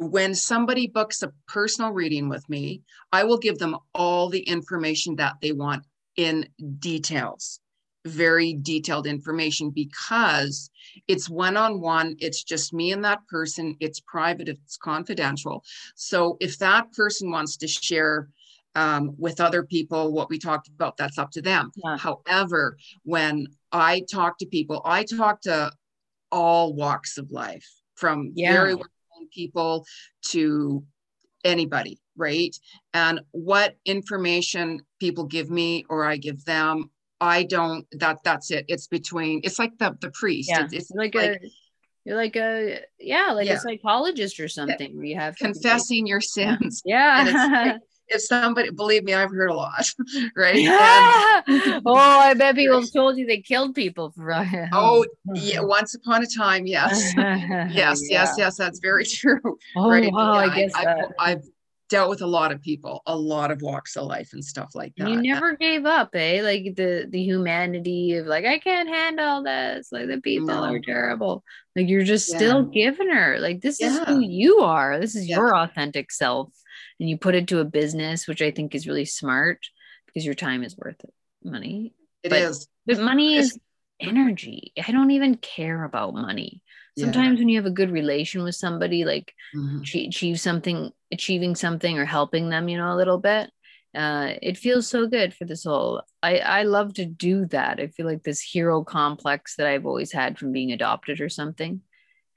When 0.00 0.36
somebody 0.36 0.86
books 0.86 1.24
a 1.24 1.32
personal 1.48 1.92
reading 1.92 2.28
with 2.28 2.48
me 2.48 2.82
i 3.12 3.24
will 3.24 3.38
give 3.38 3.58
them 3.58 3.76
all 3.94 4.28
the 4.28 4.42
information 4.42 5.16
that 5.16 5.36
they 5.40 5.52
want 5.52 5.84
in 6.16 6.48
details 6.78 7.60
very 8.08 8.54
detailed 8.54 9.06
information 9.06 9.70
because 9.70 10.70
it's 11.06 11.28
one 11.28 11.56
on 11.56 11.80
one, 11.80 12.16
it's 12.18 12.42
just 12.42 12.72
me 12.72 12.92
and 12.92 13.04
that 13.04 13.26
person, 13.28 13.76
it's 13.80 14.00
private, 14.00 14.48
it's 14.48 14.76
confidential. 14.76 15.64
So 15.94 16.36
if 16.40 16.58
that 16.58 16.92
person 16.92 17.30
wants 17.30 17.56
to 17.58 17.68
share 17.68 18.28
um, 18.74 19.14
with 19.18 19.40
other 19.40 19.62
people 19.62 20.12
what 20.12 20.30
we 20.30 20.38
talked 20.38 20.68
about, 20.68 20.96
that's 20.96 21.18
up 21.18 21.30
to 21.32 21.42
them. 21.42 21.70
Yeah. 21.76 21.96
However, 21.96 22.76
when 23.04 23.48
I 23.72 24.02
talk 24.10 24.38
to 24.38 24.46
people, 24.46 24.82
I 24.84 25.04
talk 25.04 25.40
to 25.42 25.72
all 26.30 26.74
walks 26.74 27.18
of 27.18 27.30
life 27.30 27.66
from 27.96 28.32
yeah. 28.34 28.52
very 28.52 28.74
well 28.74 28.86
people 29.32 29.84
to 30.22 30.82
anybody 31.44 31.98
right 32.16 32.56
and 32.94 33.20
what 33.32 33.76
information 33.84 34.80
people 35.00 35.24
give 35.24 35.50
me 35.50 35.84
or 35.88 36.04
i 36.04 36.16
give 36.16 36.44
them 36.44 36.90
I 37.20 37.42
don't 37.44 37.86
that 37.92 38.18
that's 38.24 38.50
it. 38.50 38.64
It's 38.68 38.86
between 38.86 39.40
it's 39.44 39.58
like 39.58 39.76
the 39.78 39.96
the 40.00 40.10
priest. 40.10 40.50
Yeah. 40.50 40.64
It's, 40.64 40.72
it's 40.72 40.90
like, 40.90 41.14
like, 41.14 41.42
a 41.42 41.50
you're 42.04 42.16
like 42.16 42.36
a 42.36 42.80
yeah, 42.98 43.32
like 43.32 43.46
yeah. 43.46 43.54
a 43.54 43.60
psychologist 43.60 44.40
or 44.40 44.48
something 44.48 44.96
where 44.96 45.04
you 45.04 45.16
have 45.16 45.36
confessing 45.36 46.06
your 46.06 46.20
sins. 46.20 46.82
Yeah. 46.84 47.78
if 48.08 48.22
somebody 48.22 48.70
believe 48.70 49.04
me, 49.04 49.14
I've 49.14 49.30
heard 49.30 49.50
a 49.50 49.54
lot, 49.54 49.90
right? 50.36 50.56
And, 50.56 51.82
oh, 51.86 51.94
I 51.94 52.34
bet 52.34 52.54
people 52.54 52.80
have 52.80 52.92
told 52.92 53.18
you 53.18 53.26
they 53.26 53.40
killed 53.40 53.74
people 53.74 54.10
for 54.10 54.32
oh 54.72 55.04
yeah, 55.34 55.60
once 55.60 55.94
upon 55.94 56.22
a 56.22 56.26
time, 56.26 56.66
yes. 56.66 57.12
yes, 57.16 58.00
yeah. 58.02 58.08
yes, 58.08 58.34
yes, 58.38 58.56
that's 58.56 58.78
very 58.78 59.04
true. 59.04 59.58
Oh 59.76 59.90
right? 59.90 60.12
wow, 60.12 60.34
yeah, 60.34 60.40
I 60.40 60.56
guess 60.56 60.74
I, 60.74 60.84
I've, 60.84 61.04
I've 61.18 61.44
dealt 61.88 62.10
with 62.10 62.20
a 62.20 62.26
lot 62.26 62.52
of 62.52 62.60
people, 62.62 63.02
a 63.06 63.16
lot 63.16 63.50
of 63.50 63.62
walks 63.62 63.96
of 63.96 64.06
life 64.06 64.30
and 64.32 64.44
stuff 64.44 64.74
like 64.74 64.94
that. 64.96 65.08
You 65.08 65.22
never 65.22 65.56
gave 65.56 65.86
up, 65.86 66.14
eh? 66.14 66.42
Like 66.42 66.76
the 66.76 67.06
the 67.08 67.22
humanity 67.22 68.14
of 68.16 68.26
like 68.26 68.44
I 68.44 68.58
can't 68.58 68.88
handle 68.88 69.42
this. 69.42 69.88
Like 69.90 70.08
the 70.08 70.20
people 70.20 70.48
no. 70.48 70.64
are 70.64 70.80
terrible. 70.80 71.44
Like 71.74 71.88
you're 71.88 72.04
just 72.04 72.30
yeah. 72.30 72.36
still 72.36 72.62
giving 72.64 73.10
her. 73.10 73.38
Like 73.40 73.60
this 73.60 73.80
yeah. 73.80 73.88
is 73.88 73.98
who 74.08 74.20
you 74.20 74.60
are. 74.60 74.98
This 74.98 75.14
is 75.14 75.28
yeah. 75.28 75.36
your 75.36 75.56
authentic 75.56 76.10
self, 76.10 76.52
and 77.00 77.08
you 77.08 77.18
put 77.18 77.34
it 77.34 77.48
to 77.48 77.60
a 77.60 77.64
business, 77.64 78.28
which 78.28 78.42
I 78.42 78.50
think 78.50 78.74
is 78.74 78.86
really 78.86 79.06
smart 79.06 79.66
because 80.06 80.24
your 80.24 80.34
time 80.34 80.62
is 80.62 80.76
worth 80.76 81.02
it. 81.02 81.14
Money. 81.42 81.94
It 82.22 82.30
but, 82.30 82.40
is. 82.40 82.68
But 82.86 82.98
money 83.00 83.36
is 83.36 83.58
energy. 84.00 84.72
I 84.82 84.92
don't 84.92 85.10
even 85.10 85.36
care 85.36 85.84
about 85.84 86.14
money 86.14 86.62
sometimes 86.98 87.38
when 87.38 87.48
you 87.48 87.58
have 87.58 87.66
a 87.66 87.70
good 87.70 87.90
relation 87.90 88.42
with 88.42 88.54
somebody 88.54 89.04
like 89.04 89.32
mm-hmm. 89.54 89.80
achieve 89.80 90.40
something 90.40 90.92
achieving 91.12 91.54
something 91.54 91.98
or 91.98 92.04
helping 92.04 92.48
them 92.48 92.68
you 92.68 92.76
know 92.76 92.92
a 92.92 92.96
little 92.96 93.18
bit 93.18 93.50
uh, 93.94 94.34
it 94.42 94.58
feels 94.58 94.86
so 94.86 95.06
good 95.06 95.32
for 95.34 95.44
the 95.44 95.56
soul. 95.56 96.02
I 96.22 96.38
i 96.38 96.62
love 96.62 96.94
to 96.94 97.06
do 97.06 97.46
that. 97.46 97.80
I 97.80 97.86
feel 97.88 98.06
like 98.06 98.22
this 98.22 98.40
hero 98.40 98.84
complex 98.84 99.56
that 99.56 99.66
i've 99.66 99.86
always 99.86 100.12
had 100.12 100.38
from 100.38 100.52
being 100.52 100.72
adopted 100.72 101.20
or 101.20 101.28
something. 101.28 101.80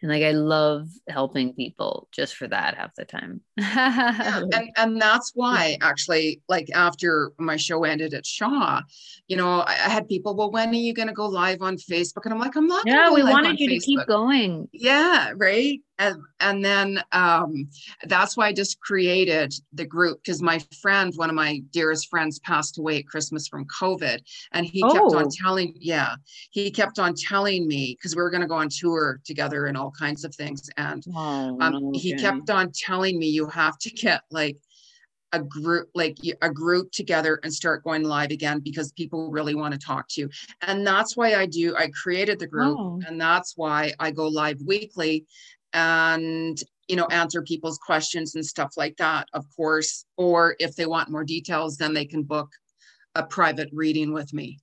And 0.01 0.11
like 0.11 0.23
i 0.23 0.31
love 0.31 0.87
helping 1.09 1.53
people 1.53 2.07
just 2.11 2.35
for 2.35 2.47
that 2.47 2.77
half 2.77 2.95
the 2.95 3.05
time. 3.05 3.41
Yeah, 3.57 4.41
and, 4.53 4.69
and 4.77 5.01
that's 5.01 5.33
why 5.35 5.77
actually 5.81 6.41
like 6.47 6.69
after 6.73 7.31
my 7.37 7.57
show 7.57 7.83
ended 7.83 8.13
at 8.13 8.25
shaw 8.25 8.81
you 9.27 9.37
know 9.37 9.59
i, 9.59 9.73
I 9.73 9.89
had 9.89 10.07
people 10.07 10.35
well 10.35 10.51
when 10.51 10.69
are 10.69 10.73
you 10.73 10.93
going 10.93 11.09
to 11.09 11.13
go 11.13 11.27
live 11.27 11.61
on 11.61 11.75
facebook? 11.75 12.23
And 12.25 12.33
i'm 12.33 12.39
like 12.39 12.55
i'm 12.55 12.67
not 12.67 12.83
yeah 12.87 13.11
we 13.11 13.23
wanted 13.23 13.59
you 13.59 13.69
facebook. 13.69 13.79
to 13.79 13.85
keep 13.85 14.07
going. 14.07 14.69
Yeah 14.71 15.33
right 15.35 15.81
and 16.01 16.21
and 16.39 16.65
then 16.65 17.03
um, 17.11 17.69
that's 18.05 18.35
why 18.35 18.47
I 18.47 18.53
just 18.53 18.79
created 18.79 19.53
the 19.71 19.85
group 19.85 20.19
because 20.23 20.41
my 20.41 20.59
friend, 20.81 21.13
one 21.15 21.29
of 21.29 21.35
my 21.35 21.59
dearest 21.71 22.09
friends, 22.09 22.39
passed 22.39 22.79
away 22.79 22.97
at 22.97 23.07
Christmas 23.07 23.47
from 23.47 23.65
COVID, 23.65 24.19
and 24.51 24.65
he 24.65 24.83
oh. 24.83 24.91
kept 24.91 25.13
on 25.13 25.25
oh. 25.25 25.29
telling, 25.31 25.75
yeah, 25.79 26.15
he 26.49 26.71
kept 26.71 26.97
on 26.97 27.13
telling 27.13 27.67
me 27.67 27.95
because 27.95 28.15
we 28.15 28.21
were 28.21 28.31
going 28.31 28.41
to 28.41 28.47
go 28.47 28.55
on 28.55 28.69
tour 28.69 29.21
together 29.23 29.67
and 29.67 29.77
all 29.77 29.91
kinds 29.91 30.25
of 30.25 30.33
things, 30.33 30.69
and 30.77 31.03
oh, 31.15 31.57
um, 31.61 31.75
okay. 31.75 31.99
he 31.99 32.15
kept 32.15 32.49
on 32.49 32.71
telling 32.73 33.19
me 33.19 33.27
you 33.27 33.45
have 33.47 33.77
to 33.79 33.91
get 33.91 34.21
like 34.31 34.57
a 35.33 35.39
group 35.39 35.89
like 35.93 36.17
a 36.41 36.49
group 36.49 36.91
together 36.91 37.39
and 37.43 37.53
start 37.53 37.85
going 37.85 38.03
live 38.03 38.31
again 38.31 38.59
because 38.59 38.91
people 38.91 39.31
really 39.31 39.55
want 39.55 39.73
to 39.73 39.79
talk 39.79 40.05
to 40.09 40.19
you 40.19 40.29
and 40.63 40.85
that's 40.85 41.15
why 41.15 41.35
i 41.35 41.45
do 41.45 41.73
i 41.77 41.87
created 41.89 42.37
the 42.37 42.45
group 42.45 42.77
oh. 42.77 42.99
and 43.07 43.19
that's 43.21 43.55
why 43.55 43.93
i 43.99 44.11
go 44.11 44.27
live 44.27 44.59
weekly 44.65 45.25
and 45.73 46.61
you 46.87 46.95
know 46.95 47.07
answer 47.07 47.41
people's 47.41 47.77
questions 47.77 48.35
and 48.35 48.45
stuff 48.45 48.73
like 48.77 48.97
that 48.97 49.27
of 49.33 49.45
course. 49.55 50.05
Or 50.17 50.55
if 50.59 50.75
they 50.75 50.85
want 50.85 51.09
more 51.09 51.23
details 51.23 51.77
then 51.77 51.93
they 51.93 52.05
can 52.05 52.23
book 52.23 52.49
a 53.15 53.23
private 53.23 53.69
reading 53.71 54.13
with 54.13 54.33
me. 54.33 54.59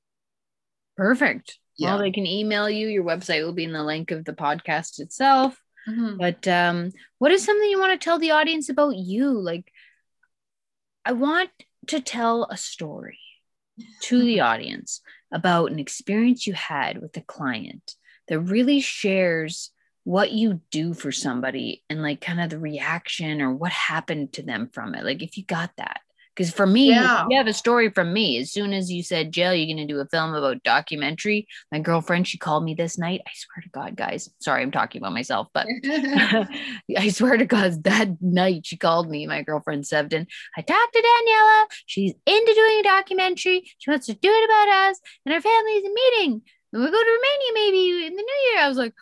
Perfect. 0.97 1.59
Yeah. 1.77 1.91
well 1.91 1.99
they 1.99 2.11
can 2.11 2.27
email 2.27 2.69
you. 2.69 2.89
Your 2.89 3.05
website 3.05 3.45
will 3.45 3.53
be 3.53 3.65
in 3.65 3.73
the 3.73 3.85
link 3.85 4.11
of 4.11 4.25
the 4.25 4.33
podcast 4.35 5.01
itself. 5.01 5.61
Mm-hmm. 5.89 6.19
but 6.19 6.47
um 6.47 6.91
what 7.19 7.33
is 7.33 7.43
something 7.45 7.71
you 7.71 7.81
want 7.81 7.99
to 7.99 8.05
tell 8.05 8.19
the 8.19 8.33
audience 8.33 8.69
about 8.69 8.97
you? 8.97 9.31
Like 9.31 9.73
i 11.05 11.13
want 11.13 11.51
to 11.87 12.01
tell 12.01 12.45
a 12.51 12.57
story 12.57 13.19
to 14.03 14.23
the 14.23 14.41
audience 14.41 15.01
about 15.33 15.71
an 15.71 15.79
experience 15.79 16.47
you 16.47 16.53
had 16.53 17.01
with 17.01 17.17
a 17.17 17.23
client 17.23 17.95
that 18.29 18.41
really 18.41 18.81
shares 18.81 19.71
what 20.09 20.33
you 20.33 20.59
do 20.71 20.95
for 20.95 21.13
somebody 21.13 21.85
and 21.91 22.01
like 22.01 22.19
kind 22.19 22.41
of 22.41 22.49
the 22.49 22.59
reaction 22.59 23.43
or 23.43 23.53
what 23.53 23.71
happened 23.71 24.33
to 24.33 24.43
them 24.43 24.71
from 24.73 24.95
it. 24.95 25.05
Like 25.05 25.23
if 25.23 25.37
you 25.37 25.45
got 25.45 25.71
that. 25.77 26.01
Because 26.35 26.51
for 26.51 26.67
me, 26.67 26.89
yeah. 26.89 27.27
you 27.29 27.37
have 27.37 27.47
a 27.47 27.53
story 27.53 27.91
from 27.91 28.15
me. 28.15 28.39
As 28.39 28.51
soon 28.51 28.73
as 28.73 28.91
you 28.91 29.03
said, 29.03 29.33
Jill, 29.33 29.53
you're 29.53 29.67
going 29.67 29.87
to 29.87 29.93
do 29.93 30.01
a 30.01 30.07
film 30.07 30.33
about 30.33 30.63
documentary, 30.63 31.47
my 31.71 31.81
girlfriend, 31.81 32.27
she 32.27 32.39
called 32.39 32.65
me 32.65 32.73
this 32.73 32.97
night. 32.97 33.21
I 33.27 33.31
swear 33.35 33.63
to 33.63 33.69
God, 33.69 33.97
guys, 33.97 34.31
sorry, 34.39 34.63
I'm 34.63 34.71
talking 34.71 35.03
about 35.03 35.13
myself, 35.13 35.49
but 35.53 35.67
I 35.85 37.09
swear 37.11 37.37
to 37.37 37.45
God, 37.45 37.85
that 37.85 38.23
night 38.23 38.65
she 38.65 38.79
called 38.79 39.11
me, 39.11 39.27
my 39.27 39.43
girlfriend 39.43 39.85
Sevden. 39.85 40.27
I 40.57 40.63
talked 40.63 40.93
to 40.95 41.03
Daniela. 41.03 41.67
She's 41.85 42.15
into 42.25 42.55
doing 42.55 42.81
a 42.81 42.83
documentary. 42.85 43.71
She 43.77 43.91
wants 43.91 44.07
to 44.07 44.15
do 44.15 44.31
it 44.31 44.45
about 44.45 44.89
us, 44.89 45.01
and 45.27 45.35
our 45.35 45.41
family's 45.43 45.85
a 45.85 45.93
meeting. 45.93 46.41
And 46.73 46.83
we 46.83 46.91
go 46.91 46.93
to 46.93 46.99
Romania 46.99 47.53
maybe 47.55 48.07
in 48.07 48.15
the 48.15 48.23
new 48.23 48.53
year. 48.53 48.63
I 48.63 48.69
was 48.69 48.77
like, 48.77 48.95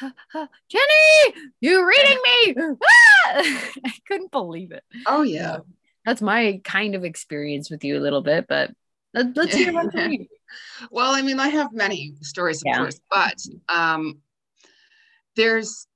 Jenny, 0.68 1.50
you 1.60 1.86
reading 1.86 2.18
me? 2.24 2.54
Ah! 2.58 3.42
I 3.84 3.92
couldn't 4.06 4.30
believe 4.30 4.72
it. 4.72 4.82
Oh 5.06 5.22
yeah. 5.22 5.58
that's 6.04 6.22
my 6.22 6.60
kind 6.64 6.94
of 6.94 7.04
experience 7.04 7.70
with 7.70 7.84
you 7.84 7.98
a 7.98 8.00
little 8.00 8.22
bit, 8.22 8.46
but 8.48 8.70
let's 9.12 9.54
hear 9.54 9.70
about 9.70 9.94
you. 9.94 10.26
well, 10.90 11.14
I 11.14 11.22
mean, 11.22 11.38
I 11.38 11.48
have 11.48 11.72
many 11.72 12.14
stories, 12.22 12.62
of 12.62 12.66
yeah. 12.66 12.78
course, 12.78 13.00
but 13.10 13.38
um, 13.68 14.18
there's 15.36 15.86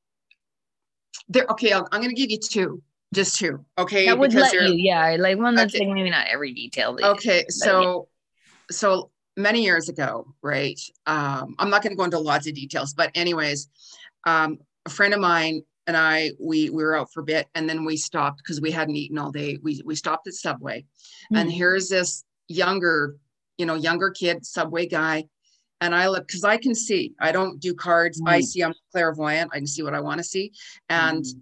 there. 1.29 1.47
Okay, 1.51 1.73
i 1.73 1.79
am 1.79 1.85
going 1.91 2.09
to 2.09 2.15
give 2.15 2.31
you 2.31 2.39
two, 2.39 2.83
just 3.15 3.37
two. 3.37 3.65
Okay, 3.79 4.07
that 4.07 4.19
would 4.19 4.35
let 4.35 4.53
you, 4.53 4.75
yeah, 4.75 5.17
like 5.19 5.39
one 5.39 5.55
that's 5.55 5.75
okay. 5.75 5.87
like 5.87 5.95
maybe 5.95 6.11
not 6.11 6.27
every 6.29 6.53
detail. 6.53 6.97
Okay, 7.03 7.45
so 7.49 8.09
yeah. 8.71 8.75
so 8.75 9.11
many 9.37 9.63
years 9.63 9.89
ago, 9.89 10.27
right? 10.43 10.81
Um, 11.07 11.55
I'm 11.59 11.71
not 11.71 11.83
going 11.83 11.93
to 11.93 11.97
go 11.97 12.05
into 12.05 12.19
lots 12.19 12.47
of 12.47 12.55
details, 12.55 12.95
but 12.95 13.11
anyways, 13.15 13.69
um, 14.25 14.59
a 14.87 14.91
friend 14.91 15.15
of 15.15 15.21
mine 15.21 15.63
and 15.87 15.97
I, 15.97 16.33
we 16.41 16.71
we 16.71 16.83
were 16.83 16.97
out 16.97 17.13
for 17.13 17.21
a 17.21 17.25
bit, 17.25 17.47
and 17.55 17.69
then 17.69 17.85
we 17.85 17.97
stopped 17.97 18.39
because 18.39 18.61
we 18.61 18.71
hadn't 18.71 18.97
eaten 18.97 19.19
all 19.19 19.31
day. 19.31 19.59
We 19.63 19.83
we 19.85 19.95
stopped 19.95 20.27
at 20.27 20.35
Subway, 20.35 20.81
mm-hmm. 20.81 21.37
and 21.37 21.53
here's 21.53 21.89
this 21.89 22.25
younger, 22.49 23.17
you 23.59 23.67
know, 23.67 23.75
younger 23.75 24.11
kid, 24.11 24.47
Subway 24.47 24.87
guy, 24.87 25.25
and 25.81 25.95
I 25.95 26.09
look 26.09 26.27
because 26.27 26.45
I 26.45 26.57
can 26.57 26.75
see. 26.75 27.15
I 27.21 27.33
don't 27.33 27.61
do 27.61 27.75
cards. 27.75 28.19
Mm-hmm. 28.19 28.29
I 28.29 28.41
see. 28.41 28.63
I'm 28.63 28.75
clairvoyant. 28.93 29.51
I 29.53 29.59
can 29.59 29.67
see 29.67 29.83
what 29.83 29.95
I 29.95 30.01
want 30.01 30.19
to 30.19 30.25
see, 30.25 30.53
and 30.89 31.23
mm-hmm. 31.23 31.41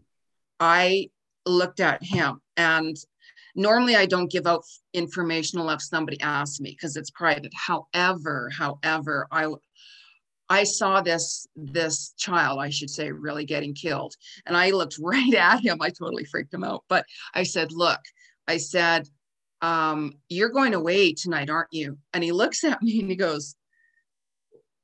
I 0.58 1.10
looked 1.46 1.80
at 1.80 2.02
him 2.02 2.40
and 2.56 2.96
Normally, 3.54 3.96
I 3.96 4.06
don't 4.06 4.30
give 4.30 4.46
out 4.46 4.64
information 4.94 5.58
unless 5.60 5.88
somebody 5.88 6.20
asks 6.20 6.60
me 6.60 6.70
because 6.70 6.96
it's 6.96 7.10
private. 7.10 7.52
However, 7.54 8.50
however, 8.56 9.26
I 9.30 9.48
I 10.48 10.64
saw 10.64 11.00
this 11.00 11.46
this 11.56 12.14
child, 12.18 12.60
I 12.60 12.70
should 12.70 12.90
say, 12.90 13.10
really 13.10 13.44
getting 13.44 13.74
killed, 13.74 14.14
and 14.46 14.56
I 14.56 14.70
looked 14.70 14.98
right 15.00 15.34
at 15.34 15.60
him. 15.60 15.78
I 15.80 15.90
totally 15.90 16.24
freaked 16.24 16.54
him 16.54 16.64
out. 16.64 16.84
But 16.88 17.04
I 17.34 17.42
said, 17.42 17.72
"Look," 17.72 18.00
I 18.48 18.56
said, 18.56 19.08
um, 19.60 20.14
"You're 20.28 20.50
going 20.50 20.74
away 20.74 21.12
tonight, 21.14 21.50
aren't 21.50 21.72
you?" 21.72 21.98
And 22.14 22.24
he 22.24 22.32
looks 22.32 22.64
at 22.64 22.82
me 22.82 23.00
and 23.00 23.10
he 23.10 23.16
goes, 23.16 23.54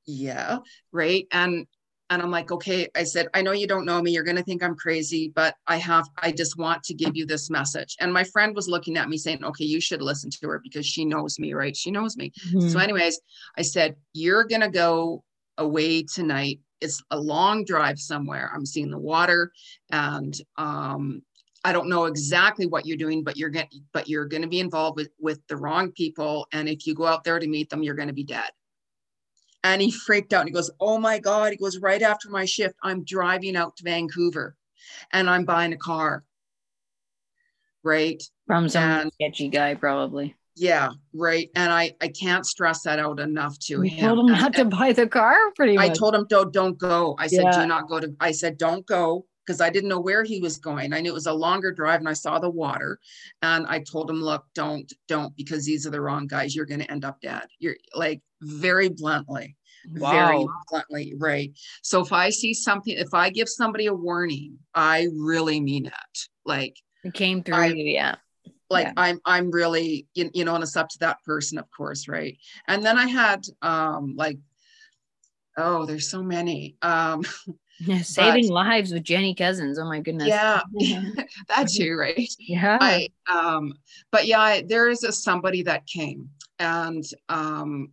"Yeah, 0.06 0.58
right." 0.92 1.26
And 1.32 1.66
and 2.10 2.22
I'm 2.22 2.30
like, 2.30 2.50
okay, 2.50 2.88
I 2.96 3.04
said, 3.04 3.28
I 3.34 3.42
know 3.42 3.52
you 3.52 3.66
don't 3.66 3.84
know 3.84 4.00
me. 4.00 4.12
You're 4.12 4.24
going 4.24 4.36
to 4.36 4.42
think 4.42 4.62
I'm 4.62 4.74
crazy, 4.74 5.30
but 5.34 5.54
I 5.66 5.76
have, 5.76 6.06
I 6.16 6.32
just 6.32 6.56
want 6.56 6.82
to 6.84 6.94
give 6.94 7.14
you 7.14 7.26
this 7.26 7.50
message. 7.50 7.96
And 8.00 8.12
my 8.12 8.24
friend 8.24 8.54
was 8.54 8.68
looking 8.68 8.96
at 8.96 9.08
me 9.08 9.18
saying, 9.18 9.44
okay, 9.44 9.64
you 9.64 9.80
should 9.80 10.00
listen 10.00 10.30
to 10.30 10.48
her 10.48 10.60
because 10.62 10.86
she 10.86 11.04
knows 11.04 11.38
me, 11.38 11.52
right? 11.52 11.76
She 11.76 11.90
knows 11.90 12.16
me. 12.16 12.32
Mm-hmm. 12.48 12.68
So, 12.68 12.78
anyways, 12.78 13.20
I 13.58 13.62
said, 13.62 13.96
you're 14.14 14.44
going 14.44 14.62
to 14.62 14.70
go 14.70 15.22
away 15.58 16.02
tonight. 16.02 16.60
It's 16.80 17.02
a 17.10 17.18
long 17.18 17.64
drive 17.64 17.98
somewhere. 17.98 18.50
I'm 18.54 18.64
seeing 18.64 18.90
the 18.90 18.98
water 18.98 19.52
and, 19.90 20.34
um, 20.56 21.22
I 21.64 21.72
don't 21.72 21.88
know 21.88 22.04
exactly 22.04 22.66
what 22.66 22.86
you're 22.86 22.96
doing, 22.96 23.24
but 23.24 23.36
you're 23.36 23.50
going 23.50 23.66
but 23.92 24.08
you're 24.08 24.26
going 24.26 24.42
to 24.42 24.48
be 24.48 24.60
involved 24.60 24.96
with 24.96 25.10
with 25.18 25.40
the 25.48 25.56
wrong 25.56 25.90
people. 25.90 26.46
And 26.52 26.68
if 26.68 26.86
you 26.86 26.94
go 26.94 27.04
out 27.04 27.24
there 27.24 27.38
to 27.38 27.48
meet 27.48 27.68
them, 27.68 27.82
you're 27.82 27.96
going 27.96 28.08
to 28.08 28.14
be 28.14 28.24
dead. 28.24 28.48
And 29.64 29.82
he 29.82 29.90
freaked 29.90 30.32
out 30.32 30.40
and 30.40 30.48
he 30.48 30.54
goes, 30.54 30.70
Oh 30.80 30.98
my 30.98 31.18
God. 31.18 31.52
He 31.52 31.56
goes, 31.56 31.78
Right 31.78 32.02
after 32.02 32.30
my 32.30 32.44
shift, 32.44 32.74
I'm 32.82 33.04
driving 33.04 33.56
out 33.56 33.76
to 33.76 33.84
Vancouver 33.84 34.56
and 35.12 35.28
I'm 35.28 35.44
buying 35.44 35.72
a 35.72 35.76
car. 35.76 36.24
Right. 37.82 38.22
From 38.46 38.68
some 38.68 38.82
and, 38.82 39.12
sketchy 39.12 39.48
guy, 39.48 39.74
probably. 39.74 40.36
Yeah, 40.56 40.90
right. 41.14 41.50
And 41.54 41.72
I 41.72 41.94
I 42.00 42.08
can't 42.08 42.44
stress 42.44 42.82
that 42.82 42.98
out 42.98 43.20
enough 43.20 43.58
to 43.60 43.74
you 43.74 43.80
him. 43.82 44.16
Told 44.16 44.30
him 44.30 44.34
not 44.34 44.46
and, 44.46 44.70
to 44.70 44.76
buy 44.76 44.92
the 44.92 45.06
car, 45.06 45.36
pretty 45.54 45.76
much. 45.76 45.90
I 45.90 45.94
told 45.94 46.14
him 46.14 46.26
don't 46.28 46.52
don't 46.52 46.76
go. 46.76 47.14
I 47.18 47.28
said, 47.28 47.44
yeah. 47.44 47.62
do 47.62 47.66
not 47.66 47.88
go 47.88 48.00
to 48.00 48.12
I 48.18 48.32
said, 48.32 48.58
don't 48.58 48.84
go 48.84 49.26
because 49.48 49.62
I 49.62 49.70
didn't 49.70 49.88
know 49.88 49.98
where 49.98 50.24
he 50.24 50.40
was 50.40 50.58
going. 50.58 50.92
I 50.92 51.00
knew 51.00 51.10
it 51.10 51.14
was 51.14 51.26
a 51.26 51.32
longer 51.32 51.72
drive 51.72 52.00
and 52.00 52.08
I 52.08 52.12
saw 52.12 52.38
the 52.38 52.50
water. 52.50 53.00
And 53.40 53.66
I 53.66 53.78
told 53.78 54.10
him, 54.10 54.20
look, 54.20 54.44
don't, 54.54 54.92
don't, 55.08 55.34
because 55.36 55.64
these 55.64 55.86
are 55.86 55.90
the 55.90 56.02
wrong 56.02 56.26
guys. 56.26 56.54
You're 56.54 56.66
going 56.66 56.80
to 56.80 56.90
end 56.90 57.06
up 57.06 57.18
dead. 57.22 57.46
You're 57.58 57.76
like 57.94 58.20
very 58.42 58.90
bluntly. 58.90 59.56
Wow. 59.90 60.10
Very 60.10 60.46
bluntly, 60.70 61.14
right. 61.16 61.58
So 61.80 62.02
if 62.02 62.12
I 62.12 62.28
see 62.28 62.52
something, 62.52 62.94
if 62.94 63.14
I 63.14 63.30
give 63.30 63.48
somebody 63.48 63.86
a 63.86 63.94
warning, 63.94 64.58
I 64.74 65.08
really 65.16 65.60
mean 65.60 65.86
it. 65.86 66.18
Like 66.44 66.76
it 67.02 67.14
came 67.14 67.42
through 67.42 67.54
I, 67.54 67.66
yeah. 67.68 68.16
Like 68.68 68.88
yeah. 68.88 68.92
I'm, 68.98 69.18
I'm 69.24 69.50
really, 69.50 70.08
you, 70.12 70.30
you 70.34 70.44
know, 70.44 70.56
and 70.56 70.62
it's 70.62 70.76
up 70.76 70.90
to 70.90 70.98
that 70.98 71.24
person, 71.24 71.56
of 71.56 71.64
course, 71.74 72.06
right. 72.06 72.36
And 72.66 72.84
then 72.84 72.98
I 72.98 73.06
had, 73.06 73.46
um, 73.62 74.14
like, 74.14 74.38
oh, 75.56 75.86
there's 75.86 76.10
so 76.10 76.22
many. 76.22 76.76
Um, 76.82 77.22
Yeah, 77.80 78.02
saving 78.02 78.48
but, 78.48 78.54
lives 78.54 78.92
with 78.92 79.04
Jeni 79.04 79.36
Cousins. 79.36 79.78
Oh 79.78 79.84
my 79.84 80.00
goodness. 80.00 80.28
Yeah, 80.28 80.62
that's 81.48 81.78
you, 81.78 81.98
right? 81.98 82.28
Yeah. 82.38 82.78
I 82.80 83.08
um, 83.32 83.74
but 84.10 84.26
yeah, 84.26 84.60
there 84.66 84.88
is 84.88 85.04
a 85.04 85.12
somebody 85.12 85.62
that 85.62 85.86
came, 85.86 86.30
and 86.58 87.04
um, 87.28 87.92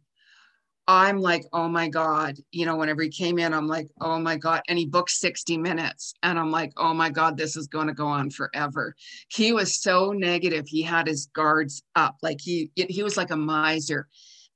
I'm 0.87 1.19
like, 1.19 1.45
oh 1.51 1.67
my 1.67 1.89
God, 1.89 2.35
you 2.51 2.65
know, 2.65 2.75
whenever 2.75 3.01
he 3.01 3.09
came 3.09 3.39
in, 3.39 3.53
I'm 3.53 3.67
like, 3.67 3.87
oh 4.01 4.19
my 4.19 4.37
God. 4.37 4.61
And 4.67 4.77
he 4.77 4.85
booked 4.85 5.09
60 5.11 5.57
minutes. 5.57 6.13
And 6.21 6.37
I'm 6.37 6.51
like, 6.51 6.73
oh 6.77 6.93
my 6.93 7.09
God, 7.09 7.37
this 7.37 7.55
is 7.55 7.67
going 7.67 7.87
to 7.87 7.93
go 7.93 8.07
on 8.07 8.29
forever. 8.29 8.95
He 9.29 9.51
was 9.51 9.81
so 9.81 10.11
negative. 10.11 10.67
He 10.67 10.83
had 10.83 11.07
his 11.07 11.27
guards 11.33 11.81
up. 11.95 12.17
Like 12.21 12.39
he 12.39 12.71
he 12.75 13.01
was 13.01 13.17
like 13.17 13.31
a 13.31 13.37
miser 13.37 14.07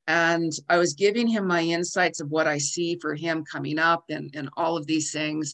and 0.10 0.52
I 0.67 0.80
was 0.80 0.95
giving 0.95 1.28
him 1.28 1.45
my 1.45 1.62
insights 1.62 2.19
of 2.19 2.32
what 2.32 2.48
I 2.48 2.58
see 2.58 2.98
for 3.00 3.13
him 3.13 3.45
coming 3.45 3.78
up 3.78 4.06
and, 4.10 4.36
and 4.36 4.50
all 4.58 4.76
of 4.76 4.88
these 4.88 5.12
things. 5.12 5.54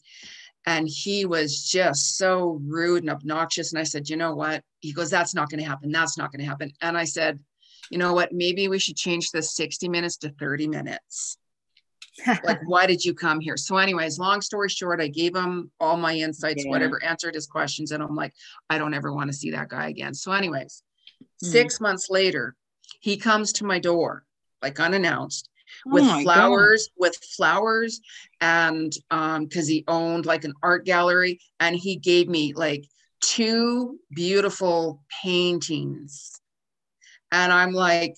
And 0.66 0.88
he 0.88 1.26
was 1.26 1.70
just 1.70 2.18
so 2.18 2.62
rude 2.64 3.04
and 3.04 3.10
obnoxious. 3.10 3.74
And 3.74 3.82
I 3.82 3.84
said, 3.84 4.10
you 4.10 4.16
know 4.16 4.34
what? 4.34 4.64
He 4.80 4.94
goes, 4.94 5.10
that's 5.10 5.36
not 5.36 5.50
going 5.50 5.62
to 5.62 5.70
happen. 5.70 5.92
That's 5.92 6.18
not 6.18 6.32
going 6.32 6.40
to 6.40 6.48
happen. 6.48 6.72
And 6.82 6.98
I 6.98 7.04
said, 7.04 7.38
you 7.92 7.98
know 7.98 8.14
what? 8.14 8.32
Maybe 8.32 8.70
we 8.70 8.80
should 8.80 8.96
change 8.96 9.30
the 9.32 9.44
60 9.44 9.90
minutes 9.90 10.16
to 10.20 10.30
30 10.30 10.70
minutes. 10.70 11.38
like, 12.46 12.62
why 12.66 12.86
did 12.86 13.04
you 13.04 13.14
come 13.14 13.42
here? 13.42 13.58
So, 13.58 13.76
anyways, 13.76 14.18
long 14.18 14.40
story 14.40 14.70
short, 14.70 15.02
I 15.02 15.10
gave 15.10 15.36
him 15.36 15.70
all 15.82 15.98
my 15.98 16.16
insights, 16.16 16.64
yeah. 16.64 16.72
whatever, 16.72 17.04
answered 17.04 17.36
his 17.36 17.46
questions. 17.46 17.92
And 17.92 18.02
I'm 18.02 18.16
like, 18.16 18.34
I 18.70 18.78
don't 18.78 18.94
ever 18.94 19.12
want 19.12 19.30
to 19.30 19.38
see 19.38 19.52
that 19.52 19.68
guy 19.68 19.90
again. 19.90 20.14
So, 20.14 20.32
anyways, 20.32 20.82
mm. 21.44 21.48
six 21.48 21.82
months 21.82 22.10
later, 22.10 22.56
he 23.02 23.18
comes 23.18 23.52
to 23.54 23.66
my 23.66 23.80
door 23.80 24.24
like 24.62 24.80
unannounced. 24.80 25.50
with 25.86 26.04
Oh 26.06 26.22
flowers 26.22 26.90
with 26.98 27.16
flowers 27.36 28.00
and 28.40 28.94
um 29.12 29.46
because 29.46 29.68
he 29.68 29.84
owned 29.88 30.26
like 30.26 30.44
an 30.44 30.54
art 30.62 30.86
gallery 30.86 31.40
and 31.60 31.76
he 31.76 31.96
gave 31.96 32.28
me 32.28 32.54
like 32.54 32.86
two 33.22 34.00
beautiful 34.14 35.04
paintings 35.24 36.40
and 37.32 37.52
i'm 37.52 37.72
like 37.74 38.16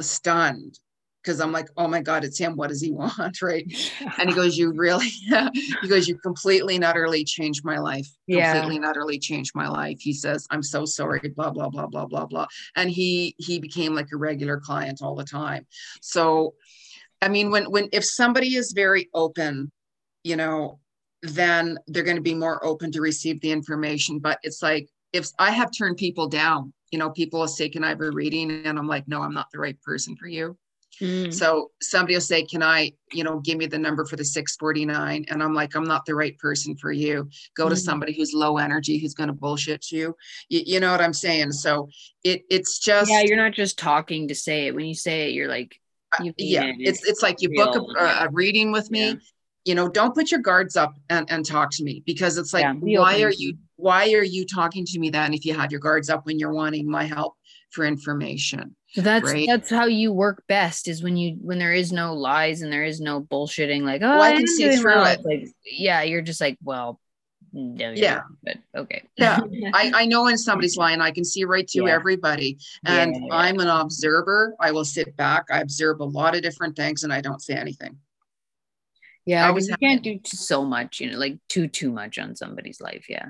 stunned 0.00 0.78
because 1.26 1.40
i'm 1.40 1.50
like 1.50 1.68
oh 1.76 1.88
my 1.88 2.00
god 2.00 2.24
it's 2.24 2.38
him. 2.38 2.56
What 2.56 2.68
does 2.68 2.80
he 2.80 2.92
want? 3.02 3.42
Right? 3.42 3.66
And 4.18 4.30
he 4.30 4.34
goes 4.34 4.56
you 4.56 4.72
really 4.72 5.08
he 5.82 5.88
goes 5.88 6.06
you 6.08 6.16
completely 6.18 6.76
and 6.76 6.84
utterly 6.84 7.24
changed 7.24 7.64
my 7.64 7.78
life. 7.78 8.08
Yeah. 8.26 8.52
completely 8.52 8.76
and 8.76 8.84
utterly 8.84 9.18
changed 9.18 9.52
my 9.54 9.68
life. 9.68 9.98
He 10.00 10.12
says 10.12 10.46
i'm 10.50 10.62
so 10.62 10.84
sorry 10.84 11.20
blah 11.36 11.50
blah 11.50 11.68
blah 11.68 11.86
blah 11.86 12.06
blah 12.06 12.26
blah. 12.26 12.46
And 12.76 12.90
he 12.90 13.34
he 13.38 13.58
became 13.58 13.94
like 13.94 14.08
a 14.12 14.16
regular 14.16 14.60
client 14.60 15.00
all 15.02 15.16
the 15.16 15.24
time. 15.24 15.66
So 16.00 16.54
i 17.20 17.28
mean 17.28 17.50
when 17.50 17.64
when 17.70 17.88
if 17.92 18.04
somebody 18.04 18.54
is 18.56 18.72
very 18.72 19.08
open 19.14 19.72
you 20.22 20.36
know 20.36 20.78
then 21.22 21.78
they're 21.86 22.02
going 22.02 22.16
to 22.16 22.22
be 22.22 22.34
more 22.34 22.64
open 22.64 22.92
to 22.92 23.00
receive 23.00 23.40
the 23.40 23.50
information. 23.50 24.18
But 24.18 24.38
it's 24.42 24.62
like 24.62 24.88
if 25.12 25.26
i 25.38 25.50
have 25.50 25.70
turned 25.76 25.96
people 25.96 26.28
down. 26.28 26.72
You 26.92 27.00
know 27.00 27.10
people 27.10 27.40
will 27.40 27.48
say 27.48 27.68
can 27.68 27.82
i 27.82 27.88
have 27.88 28.00
a 28.00 28.10
reading 28.12 28.48
and 28.64 28.78
i'm 28.78 28.86
like 28.86 29.06
no 29.08 29.20
i'm 29.20 29.34
not 29.34 29.48
the 29.50 29.58
right 29.58 29.78
person 29.82 30.16
for 30.16 30.28
you 30.28 30.56
Mm. 31.00 31.32
so 31.32 31.70
somebody 31.82 32.14
will 32.14 32.20
say, 32.20 32.44
Can 32.44 32.62
I, 32.62 32.92
you 33.12 33.24
know, 33.24 33.40
give 33.40 33.58
me 33.58 33.66
the 33.66 33.78
number 33.78 34.04
for 34.04 34.16
the 34.16 34.24
649? 34.24 35.26
And 35.28 35.42
I'm 35.42 35.54
like, 35.54 35.74
I'm 35.74 35.84
not 35.84 36.06
the 36.06 36.14
right 36.14 36.36
person 36.38 36.76
for 36.76 36.92
you. 36.92 37.28
Go 37.56 37.68
to 37.68 37.74
Mhm. 37.74 37.78
somebody 37.84 38.12
who's 38.14 38.32
low 38.32 38.56
energy, 38.58 38.98
who's 38.98 39.14
going 39.14 39.28
to 39.28 39.32
bullshit 39.34 39.90
you. 39.92 40.16
you. 40.48 40.62
You 40.64 40.80
know 40.80 40.90
what 40.90 41.00
I'm 41.00 41.12
saying? 41.12 41.52
So 41.52 41.88
it 42.24 42.42
it's 42.50 42.78
just 42.78 43.10
yeah, 43.10 43.22
you're 43.26 43.36
not 43.36 43.52
just 43.52 43.78
talking 43.78 44.28
to 44.28 44.34
say 44.34 44.66
it. 44.66 44.74
When 44.74 44.86
you 44.86 44.94
say 44.94 45.28
it, 45.28 45.34
you're 45.34 45.48
like, 45.48 45.78
uh, 46.18 46.24
you 46.24 46.34
yeah, 46.38 46.64
it. 46.64 46.76
it's 46.78 47.04
it's 47.08 47.22
like 47.22 47.42
you 47.42 47.50
book 47.54 47.76
a, 47.98 48.04
a 48.24 48.28
reading 48.30 48.72
with 48.72 48.90
me. 48.90 49.08
Yeah. 49.08 49.14
You 49.64 49.74
know, 49.74 49.88
don't 49.88 50.14
put 50.14 50.30
your 50.30 50.38
guards 50.40 50.76
up 50.76 50.94
and, 51.10 51.28
and 51.28 51.44
talk 51.44 51.70
to 51.72 51.82
me 51.82 52.00
because 52.06 52.38
it's 52.38 52.54
like, 52.54 52.62
Yeah, 52.62 52.74
why 52.74 53.20
are 53.22 53.32
you 53.32 53.54
why 53.74 54.12
are 54.14 54.22
you 54.24 54.46
talking 54.46 54.86
to 54.86 54.98
me 54.98 55.10
then 55.10 55.34
if 55.34 55.44
you 55.44 55.54
have 55.54 55.70
your 55.70 55.80
guards 55.80 56.08
up 56.08 56.24
when 56.24 56.38
you're 56.38 56.52
wanting 56.54 56.88
my 56.88 57.04
help 57.04 57.34
for 57.76 57.84
information? 57.84 58.74
That's 58.96 59.30
right? 59.30 59.46
that's 59.46 59.70
how 59.70 59.84
you 59.86 60.10
work 60.12 60.42
best 60.48 60.88
is 60.88 61.02
when 61.02 61.16
you 61.16 61.36
when 61.42 61.58
there 61.58 61.72
is 61.74 61.92
no 61.92 62.14
lies 62.14 62.62
and 62.62 62.72
there 62.72 62.84
is 62.84 62.98
no 63.00 63.20
bullshitting 63.20 63.82
like 63.82 64.00
oh 64.02 64.08
Well, 64.08 64.22
I 64.22 64.30
I 64.30 64.36
can 64.36 64.46
see 64.46 64.74
through 64.76 65.04
it. 65.04 65.20
Like 65.24 65.48
yeah 65.64 66.02
you're 66.02 66.22
just 66.22 66.40
like 66.40 66.56
well 66.64 66.98
no 67.52 67.90
Yeah. 67.92 68.14
not, 68.14 68.24
but 68.42 68.56
okay 68.82 69.02
Yeah. 69.16 69.38
I, 69.74 69.92
I 70.02 70.06
know 70.06 70.22
when 70.24 70.38
somebody's 70.38 70.76
lying, 70.76 71.00
I 71.02 71.10
can 71.10 71.24
see 71.24 71.44
right 71.44 71.68
through 71.70 71.88
Yeah. 71.88 71.94
everybody. 71.94 72.58
And 72.86 73.14
yeah. 73.14 73.34
I'm 73.34 73.60
an 73.60 73.68
observer. 73.68 74.54
I 74.60 74.72
will 74.72 74.84
sit 74.84 75.14
back. 75.16 75.44
I 75.50 75.60
observe 75.60 76.00
a 76.00 76.04
lot 76.04 76.34
of 76.34 76.42
different 76.42 76.74
things 76.76 77.04
and 77.04 77.12
I 77.12 77.20
don't 77.20 77.42
say 77.42 77.54
anything. 77.54 77.98
yeah 79.26 79.46
I 79.46 79.50
was 79.50 79.68
you 79.68 79.76
can't 79.76 80.02
do 80.02 80.20
so 80.24 80.64
much 80.64 81.00
you 81.00 81.10
know 81.10 81.18
like 81.18 81.36
too 81.48 81.66
too 81.68 81.90
much 81.92 82.18
on 82.18 82.34
somebody's 82.36 82.80
life 82.80 83.06
yeah 83.10 83.28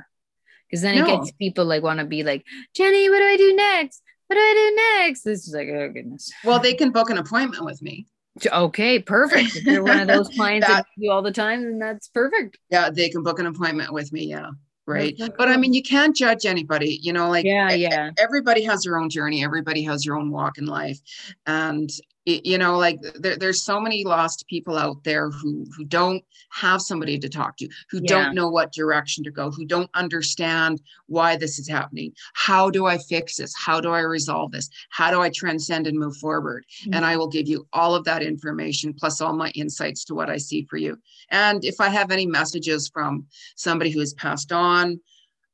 because 0.69 0.83
then 0.83 0.95
it 0.99 1.07
gets 1.07 1.31
people 1.33 1.65
like 1.65 1.83
want 1.83 2.01
to 2.01 2.07
be 2.07 2.23
like 2.23 2.43
Jeni 2.77 3.09
what 3.11 3.19
do 3.19 3.25
I 3.35 3.37
do 3.37 3.51
next 3.57 4.03
what 4.27 4.37
do 4.37 4.41
I 4.41 4.55
do 5.01 5.05
next 5.07 5.23
this 5.23 5.47
is 5.47 5.55
like 5.55 5.69
oh 5.69 5.89
goodness 5.89 6.31
Well, 6.45 6.59
they 6.61 6.75
can 6.75 6.91
book 6.91 7.11
an 7.11 7.19
appointment 7.19 7.65
with 7.65 7.81
me. 7.83 8.07
okay 8.53 8.99
perfect 8.99 9.57
if 9.57 9.65
you're 9.65 9.83
one 9.83 10.01
of 10.01 10.09
those 10.09 10.29
clients 10.37 10.67
that, 10.67 10.79
That- 10.85 10.87
you 10.97 11.11
all 11.11 11.23
the 11.23 11.33
time 11.33 11.63
then 11.65 11.79
that's 11.79 12.09
perfect 12.09 12.59
Yeah, 12.71 12.91
they 12.91 13.09
can 13.09 13.23
book 13.23 13.39
an 13.39 13.47
appointment 13.47 13.93
with 13.93 14.13
me. 14.13 14.25
Yeah. 14.27 14.51
Right. 14.89 15.21
But 15.37 15.49
I 15.49 15.57
mean, 15.57 15.73
you 15.75 15.83
can't 15.83 16.15
judge 16.15 16.47
anybody, 16.47 17.01
you 17.03 17.13
know, 17.13 17.29
like 17.29 17.45
yeah 17.45 17.73
yeah 17.73 18.11
everybody 18.19 18.63
has 18.63 18.83
their 18.85 18.99
own 18.99 19.11
journey. 19.11 19.43
Everybody 19.45 19.83
has 19.83 20.05
their 20.05 20.15
own 20.17 20.31
walk 20.31 20.59
in 20.59 20.67
life. 20.67 21.01
And, 21.47 21.91
you 22.27 22.59
know, 22.59 22.77
like 22.77 22.99
there, 23.21 23.37
there's 23.37 23.63
so 23.63 23.81
many 23.81 24.03
lost 24.03 24.47
people 24.49 24.77
out 24.77 25.03
there 25.05 25.31
who, 25.31 25.65
who 25.77 25.85
don't 25.85 26.25
have 26.51 26.83
somebody 26.83 27.19
to 27.21 27.29
talk 27.29 27.57
to, 27.57 27.69
who 27.89 27.99
Yeah. 27.99 28.09
don't 28.09 28.35
know 28.35 28.49
what 28.49 28.73
direction 28.73 29.23
to 29.25 29.31
go, 29.31 29.51
who 29.53 29.65
don't 29.65 29.89
understand 29.95 30.81
why 31.07 31.37
this 31.37 31.61
is 31.61 31.69
happening. 31.69 32.13
How 32.35 32.69
do 32.69 32.85
I 32.85 32.99
fix 32.99 33.37
this? 33.37 33.55
How 33.57 33.81
do 33.81 33.91
I 33.93 34.01
resolve 34.01 34.51
this? 34.51 34.69
How 34.91 35.13
do 35.13 35.23
I 35.23 35.31
transcend 35.31 35.87
and 35.87 35.97
move 35.97 36.17
forward? 36.17 36.65
And 36.93 37.05
I 37.07 37.17
will 37.17 37.29
give 37.29 37.47
you 37.47 37.69
all 37.73 37.95
of 37.95 38.03
that 38.05 38.23
information 38.25 38.93
plus 38.93 39.21
all 39.21 39.33
my 39.33 39.51
insights 39.51 40.05
to 40.07 40.15
what 40.17 40.29
I 40.29 40.37
see 40.39 40.67
for 40.69 40.79
you. 40.79 40.99
And 41.31 41.65
if 41.65 41.81
I 41.81 41.89
have 41.91 42.11
any 42.11 42.27
messages 42.27 42.89
from 42.93 43.27
somebody 43.55 43.91
who 43.91 44.01
has 44.01 44.15
passed 44.15 44.51
on, 44.51 44.99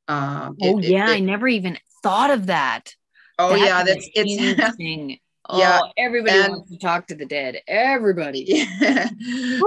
um, 0.07 0.57
Oh 0.59 0.79
it- 0.79 0.85
it- 0.85 0.89
yeah, 0.91 1.07
I 1.07 1.19
never 1.19 1.47
even 1.47 1.77
thought 2.01 2.31
of 2.31 2.47
that. 2.47 2.95
oh 3.37 3.53
yeah, 3.53 3.83
that's 3.83 4.09
it's. 4.15 5.19
Oh, 5.49 5.59
Yeah, 5.59 5.79
everybody 5.97 6.37
and- 6.39 6.53
wants 6.53 6.71
to 6.71 6.77
talk 6.77 7.05
to 7.07 7.15
the 7.15 7.25
dead. 7.25 7.59
Everybody. 7.67 8.45
yeah. 8.47 9.09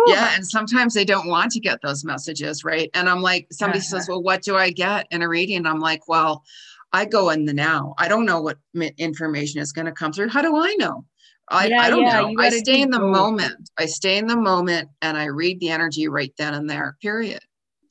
yeah, 0.06 0.34
and 0.34 0.46
sometimes 0.46 0.94
they 0.94 1.04
don't 1.04 1.28
want 1.28 1.52
to 1.52 1.60
get 1.60 1.80
those 1.82 2.04
messages, 2.04 2.64
right? 2.64 2.88
And 2.94 3.08
I'm 3.08 3.20
like, 3.20 3.46
somebody 3.52 3.80
Uh-huh. 3.80 3.98
says, 3.98 4.08
"Well, 4.08 4.22
what 4.22 4.42
do 4.42 4.56
I 4.56 4.70
get 4.70 5.06
in 5.10 5.22
a 5.22 5.28
reading?" 5.28 5.58
And 5.58 5.68
I'm 5.68 5.80
like, 5.80 6.08
"Well, 6.08 6.44
I 6.92 7.04
go 7.04 7.28
in 7.30 7.44
the 7.44 7.52
now. 7.52 7.94
I 7.98 8.08
don't 8.08 8.24
know 8.24 8.40
what 8.40 8.56
information 8.96 9.60
is 9.60 9.72
going 9.72 9.86
to 9.86 9.92
come 9.92 10.12
through. 10.12 10.28
How 10.30 10.42
do 10.42 10.56
I 10.56 10.74
know?" 10.78 11.04
I, 11.48 11.66
Yeah, 11.68 11.82
I 11.82 11.90
don't 11.90 12.02
yeah, 12.02 12.22
know. 12.22 12.34
I 12.38 12.48
stay 12.50 12.80
in 12.80 12.90
the 12.90 12.98
both. 12.98 13.12
moment. 13.14 13.70
I 13.78 13.86
stay 13.86 14.16
in 14.18 14.26
the 14.26 14.36
moment 14.36 14.88
and 15.02 15.16
I 15.16 15.26
read 15.26 15.60
the 15.60 15.70
energy 15.70 16.08
right 16.08 16.32
then 16.38 16.54
and 16.54 16.68
there. 16.68 16.96
Period. 17.00 17.40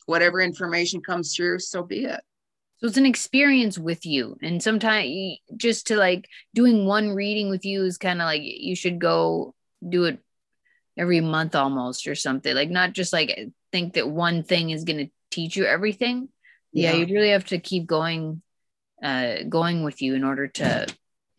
Whatever 0.08 0.42
information 0.42 1.02
comes 1.02 1.34
through, 1.36 1.60
so 1.60 1.82
be 1.84 2.04
it. 2.06 2.20
So 2.86 2.90
it's 2.90 2.98
an 2.98 3.06
experience 3.08 3.80
with 3.80 4.06
you. 4.06 4.38
And 4.44 4.62
sometimes 4.62 5.40
just 5.58 5.88
to 5.88 5.96
like 5.96 6.28
doing 6.54 6.86
one 6.86 7.10
reading 7.10 7.50
with 7.50 7.66
you 7.66 7.84
is 7.84 7.98
kind 7.98 8.22
of 8.22 8.26
like 8.26 8.44
you 8.44 8.76
should 8.76 9.00
go 9.00 9.56
do 9.88 10.04
it 10.04 10.20
every 10.98 11.20
month 11.20 11.56
almost 11.56 12.08
or 12.08 12.14
something. 12.16 12.54
Like 12.54 12.70
not 12.70 12.94
just 12.94 13.12
like 13.12 13.50
think 13.72 13.96
that 13.96 14.08
one 14.08 14.44
thing 14.44 14.70
is 14.70 14.84
going 14.84 15.08
to 15.08 15.12
teach 15.32 15.56
you 15.56 15.66
everything. 15.66 16.30
Yeah, 16.74 16.92
Yeah. 16.92 17.06
you 17.06 17.16
really 17.16 17.32
have 17.32 17.46
to 17.46 17.60
keep 17.60 17.88
going 17.88 18.44
uh 19.04 19.44
going 19.50 19.84
with 19.84 20.02
you 20.02 20.16
in 20.16 20.24
order 20.24 20.48
to 20.48 20.88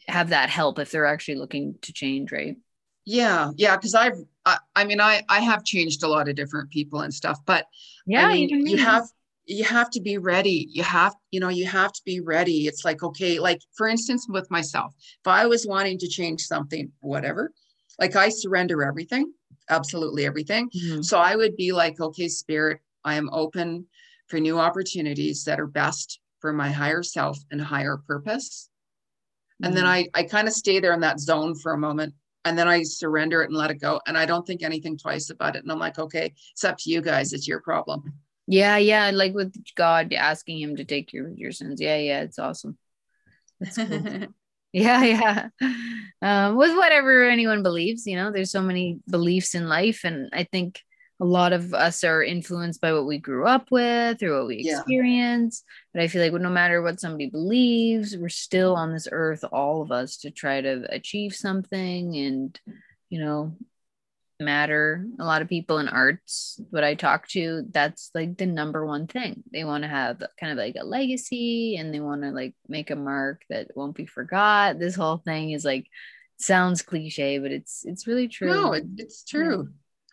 have 0.09 0.31
that 0.31 0.51
help 0.51 0.79
if 0.81 0.91
they're 0.91 1.07
actually 1.07 1.37
looking 1.37 1.77
to 1.83 1.93
change, 1.93 2.33
right? 2.33 2.57
Yeah, 3.05 3.51
yeah, 3.57 3.77
because 3.77 3.95
I've, 3.95 4.19
I, 4.45 4.59
I 4.75 4.85
mean, 4.85 5.01
I, 5.01 5.23
I 5.29 5.41
have 5.41 5.65
changed 5.65 6.03
a 6.03 6.09
lot 6.09 6.29
of 6.29 6.35
different 6.35 6.71
people 6.71 7.01
and 7.01 7.15
stuff, 7.15 7.39
but 7.47 7.67
Yeah, 8.07 8.25
I 8.25 8.33
mean, 8.33 8.49
even 8.51 8.67
you 8.67 8.79
have, 8.79 9.05
you 9.47 9.65
have 9.65 9.91
to 9.91 10.01
be 10.01 10.19
ready. 10.19 10.69
You 10.71 10.83
have, 10.83 11.15
you 11.31 11.41
know, 11.41 11.49
you 11.49 11.67
have 11.67 11.93
to 11.93 12.03
be 12.05 12.21
ready. 12.21 12.67
It's 12.67 12.85
like, 12.85 13.03
okay, 13.03 13.39
like 13.39 13.61
for 13.77 13.87
instance, 13.87 14.27
with 14.29 14.51
myself, 14.51 14.93
if 14.99 15.27
I 15.27 15.47
was 15.47 15.67
wanting 15.67 15.99
to 15.99 16.09
change 16.09 16.43
something, 16.43 16.91
whatever, 17.01 17.53
like 17.99 18.17
I 18.17 18.29
surrender 18.29 18.83
everything, 18.83 19.33
absolutely 19.71 20.27
everything. 20.27 20.69
Mhm. 20.71 21.05
So 21.05 21.19
I 21.19 21.37
would 21.37 21.57
be 21.57 21.73
like, 21.73 22.01
okay, 22.01 22.29
spirit, 22.29 22.81
I 23.05 23.15
am 23.15 23.31
open 23.33 23.87
for 24.27 24.41
new 24.41 24.59
opportunities 24.59 25.45
that 25.45 25.61
are 25.61 25.69
best 25.69 26.21
for 26.41 26.53
my 26.53 26.71
higher 26.71 27.03
self 27.05 27.39
and 27.51 27.61
higher 27.61 27.97
purpose. 27.97 28.69
And 29.63 29.77
then 29.77 29.85
Mhm. 29.85 29.89
I, 29.89 30.09
I 30.15 30.23
kind 30.25 30.49
of 30.49 30.55
stay 30.55 30.81
there 30.81 30.93
in 30.93 31.01
that 31.01 31.21
zone 31.21 31.55
for 31.55 31.73
a 31.73 31.79
moment 31.79 32.15
and 32.45 32.59
then 32.59 32.69
I 32.69 32.83
surrender 32.83 33.43
it 33.43 33.49
and 33.49 33.57
let 33.57 33.71
it 33.71 33.81
go. 33.81 34.01
And 34.07 34.19
I 34.19 34.27
don't 34.27 34.47
think 34.47 34.63
anything 34.63 34.99
twice 34.99 35.31
about 35.31 35.57
it. 35.57 35.63
And 35.63 35.73
I'm 35.73 35.79
like, 35.79 35.99
okay, 35.99 36.35
it's 36.53 36.65
up 36.65 36.79
to 36.79 36.91
you 36.91 37.01
guys. 37.01 37.33
It's 37.33 37.49
your 37.49 37.61
problem. 37.61 38.13
Yeah, 38.47 38.77
yeah, 38.77 39.11
like 39.13 39.35
with 39.35 39.55
God 39.75 40.13
asking 40.13 40.61
him 40.61 40.77
to 40.77 40.85
take 40.85 41.13
your 41.13 41.31
your 41.31 41.53
sins. 41.53 41.81
Yeah, 41.81 41.97
yeah, 41.97 42.21
it's 42.23 42.39
awesome. 42.39 42.79
That's 43.61 43.77
cool. 43.77 44.05
yeah, 44.73 45.03
yeah. 45.03 45.49
Um, 46.23 46.57
with 46.57 46.77
whatever 46.77 47.29
anyone 47.29 47.63
believes, 47.63 48.07
you 48.07 48.17
know, 48.17 48.31
there's 48.31 48.53
so 48.53 48.63
many 48.63 49.01
beliefs 49.09 49.55
in 49.55 49.69
life, 49.69 50.05
and 50.05 50.31
I 50.33 50.45
think 50.45 50.81
a 51.19 51.25
lot 51.25 51.53
of 51.53 51.73
us 51.73 52.05
are 52.05 52.23
influenced 52.23 52.81
by 52.81 52.93
what 52.93 53.07
we 53.07 53.19
grew 53.19 53.47
up 53.47 53.71
with 53.71 54.23
or 54.23 54.37
what 54.39 54.47
we 54.49 54.57
Yeah. 54.59 54.79
experience. 54.81 55.65
But 55.95 56.03
I 56.03 56.09
feel 56.09 56.23
like 56.23 56.41
no 56.41 56.51
matter 56.51 56.83
what 56.83 57.01
somebody 57.01 57.31
believes, 57.31 58.17
we're 58.17 58.29
still 58.29 58.77
on 58.77 58.93
this 58.93 59.09
earth, 59.11 59.43
all 59.51 59.81
of 59.83 59.91
us, 59.91 60.19
to 60.19 60.31
try 60.31 60.61
to 60.61 60.87
achieve 60.95 61.35
something 61.35 62.15
and, 62.17 62.61
you 63.09 63.21
know, 63.21 63.57
matter. 64.41 65.07
A 65.19 65.25
lot 65.25 65.43
of 65.43 65.49
people 65.49 65.79
in 65.79 65.89
arts, 65.89 66.61
what 66.71 66.85
I 66.85 66.95
talk 66.95 67.29
to, 67.29 67.65
that's 67.71 68.11
like 68.15 68.37
the 68.37 68.47
number 68.47 68.85
one 68.85 69.07
thing. 69.07 69.43
They 69.53 69.65
want 69.65 69.85
to 69.85 69.89
have 69.89 70.23
kind 70.39 70.53
of 70.53 70.59
like 70.59 70.77
a 70.79 70.85
legacy 70.85 71.77
and 71.77 71.93
they 71.93 72.01
want 72.01 72.23
to 72.23 72.31
like 72.31 72.55
make 72.69 72.91
a 72.91 72.97
mark 72.97 73.43
that 73.49 73.69
won't 73.75 73.97
be 73.97 74.07
forgot. 74.07 74.79
This 74.79 74.95
whole 74.95 75.19
thing 75.19 75.51
is 75.51 75.65
like 75.65 75.87
sounds 76.39 76.83
cliche, 76.83 77.39
but 77.39 77.53
it's 77.53 77.85
it's 77.85 78.07
really 78.07 78.29
true. 78.29 78.49
no, 78.49 78.73
it, 78.73 78.85
it's 78.99 79.25
true. 79.25 79.69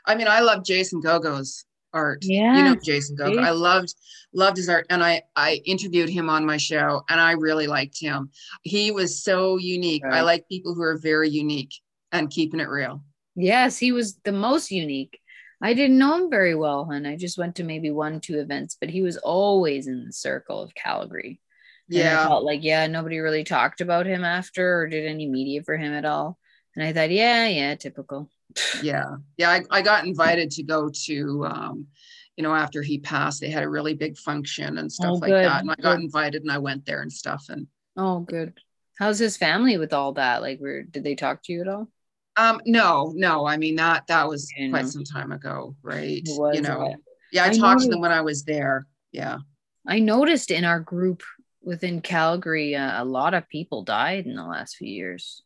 I 0.05 0.15
mean, 0.15 0.27
I 0.27 0.41
love 0.41 0.65
Jason 0.65 1.01
Gogo's 1.01 1.65
art. 1.93 2.19
Yeah. 2.23 2.57
You 2.57 2.63
know 2.63 2.75
Jason 2.75 3.15
Gogo. 3.15 3.39
I 3.39 3.51
loved 3.51 3.93
loved 4.33 4.57
his 4.57 4.69
art. 4.69 4.85
And 4.89 5.03
I 5.03 5.23
I 5.35 5.61
interviewed 5.65 6.09
him 6.09 6.29
on 6.29 6.45
my 6.45 6.57
show 6.57 7.03
and 7.09 7.21
I 7.21 7.33
really 7.33 7.67
liked 7.67 7.99
him. 7.99 8.31
He 8.63 8.91
was 8.91 9.23
so 9.23 9.57
unique. 9.57 10.03
I 10.05 10.21
like 10.21 10.47
people 10.49 10.73
who 10.73 10.81
are 10.81 10.97
very 10.97 11.29
unique 11.29 11.73
and 12.11 12.29
keeping 12.29 12.59
it 12.59 12.69
real. 12.69 13.03
Yes, 13.35 13.77
he 13.77 13.91
was 13.91 14.15
the 14.23 14.31
most 14.31 14.71
unique. 14.71 15.19
I 15.61 15.73
didn't 15.73 15.97
know 15.97 16.15
him 16.15 16.29
very 16.29 16.55
well, 16.55 16.89
and 16.91 17.07
I 17.07 17.15
just 17.15 17.37
went 17.37 17.55
to 17.55 17.63
maybe 17.63 17.89
one, 17.89 18.19
two 18.19 18.39
events, 18.39 18.75
but 18.79 18.89
he 18.89 19.01
was 19.01 19.17
always 19.17 19.87
in 19.87 20.05
the 20.05 20.11
circle 20.13 20.61
of 20.61 20.75
Calgary. 20.75 21.39
Yeah. 21.87 22.27
felt 22.27 22.43
like, 22.43 22.63
yeah, 22.63 22.87
nobody 22.87 23.19
really 23.19 23.43
talked 23.43 23.79
about 23.81 24.05
him 24.05 24.23
after 24.23 24.81
or 24.81 24.87
did 24.87 25.05
any 25.05 25.27
media 25.27 25.63
for 25.63 25.77
him 25.77 25.93
at 25.93 26.05
all. 26.05 26.37
And 26.75 26.83
I 26.85 26.91
thought, 26.91 27.11
yeah, 27.11 27.47
yeah, 27.47 27.75
typical. 27.75 28.29
yeah 28.83 29.15
yeah 29.37 29.49
I, 29.49 29.63
I 29.71 29.81
got 29.81 30.05
invited 30.05 30.51
to 30.51 30.63
go 30.63 30.87
to 31.05 31.45
um 31.45 31.87
you 32.35 32.43
know 32.43 32.53
after 32.53 32.83
he 32.83 32.99
passed 32.99 33.41
they 33.41 33.49
had 33.49 33.63
a 33.63 33.69
really 33.69 33.95
big 33.95 34.15
function 34.15 34.77
and 34.77 34.91
stuff 34.91 35.15
Oh, 35.15 35.17
like 35.19 35.31
that 35.31 35.61
and 35.61 35.71
i 35.71 35.75
got 35.81 35.95
good. 35.97 36.03
invited 36.03 36.43
and 36.43 36.51
i 36.51 36.59
went 36.59 36.85
there 36.85 37.01
and 37.01 37.11
stuff 37.11 37.45
and 37.49 37.65
Oh, 37.95 38.19
good. 38.19 38.53
How's 38.97 39.19
his 39.19 39.37
family 39.37 39.77
with 39.77 39.93
all 39.93 40.13
that? 40.13 40.41
Like, 40.41 40.59
were 40.59 40.83
did 40.83 41.03
they 41.03 41.15
talk 41.15 41.43
to 41.43 41.53
you 41.53 41.61
at 41.61 41.67
all? 41.67 41.89
Um 42.37 42.59
no 42.65 43.13
no 43.15 43.45
i 43.45 43.57
mean 43.57 43.75
that 43.75 44.05
that 44.07 44.27
was 44.27 44.51
quite 44.69 44.87
some 44.87 45.03
time 45.03 45.31
ago 45.31 45.75
right 45.81 46.23
was, 46.25 46.55
you 46.55 46.61
know 46.61 46.91
uh, 46.91 46.95
yeah 47.31 47.43
i, 47.43 47.47
I 47.47 47.57
talked 47.57 47.81
to 47.81 47.87
them 47.87 48.01
when 48.01 48.11
i 48.11 48.21
was 48.21 48.43
there 48.43 48.87
yeah 49.11 49.37
I 49.85 49.99
noticed 49.99 50.51
in 50.51 50.63
our 50.63 50.79
group 50.79 51.23
within 51.61 52.01
Calgary, 52.01 52.75
uh, 52.75 53.01
a 53.01 53.05
lot 53.05 53.33
of 53.33 53.49
people 53.49 53.83
died 53.83 54.25
in 54.25 54.35
the 54.35 54.43
last 54.43 54.77
few 54.77 54.87
years. 54.87 55.41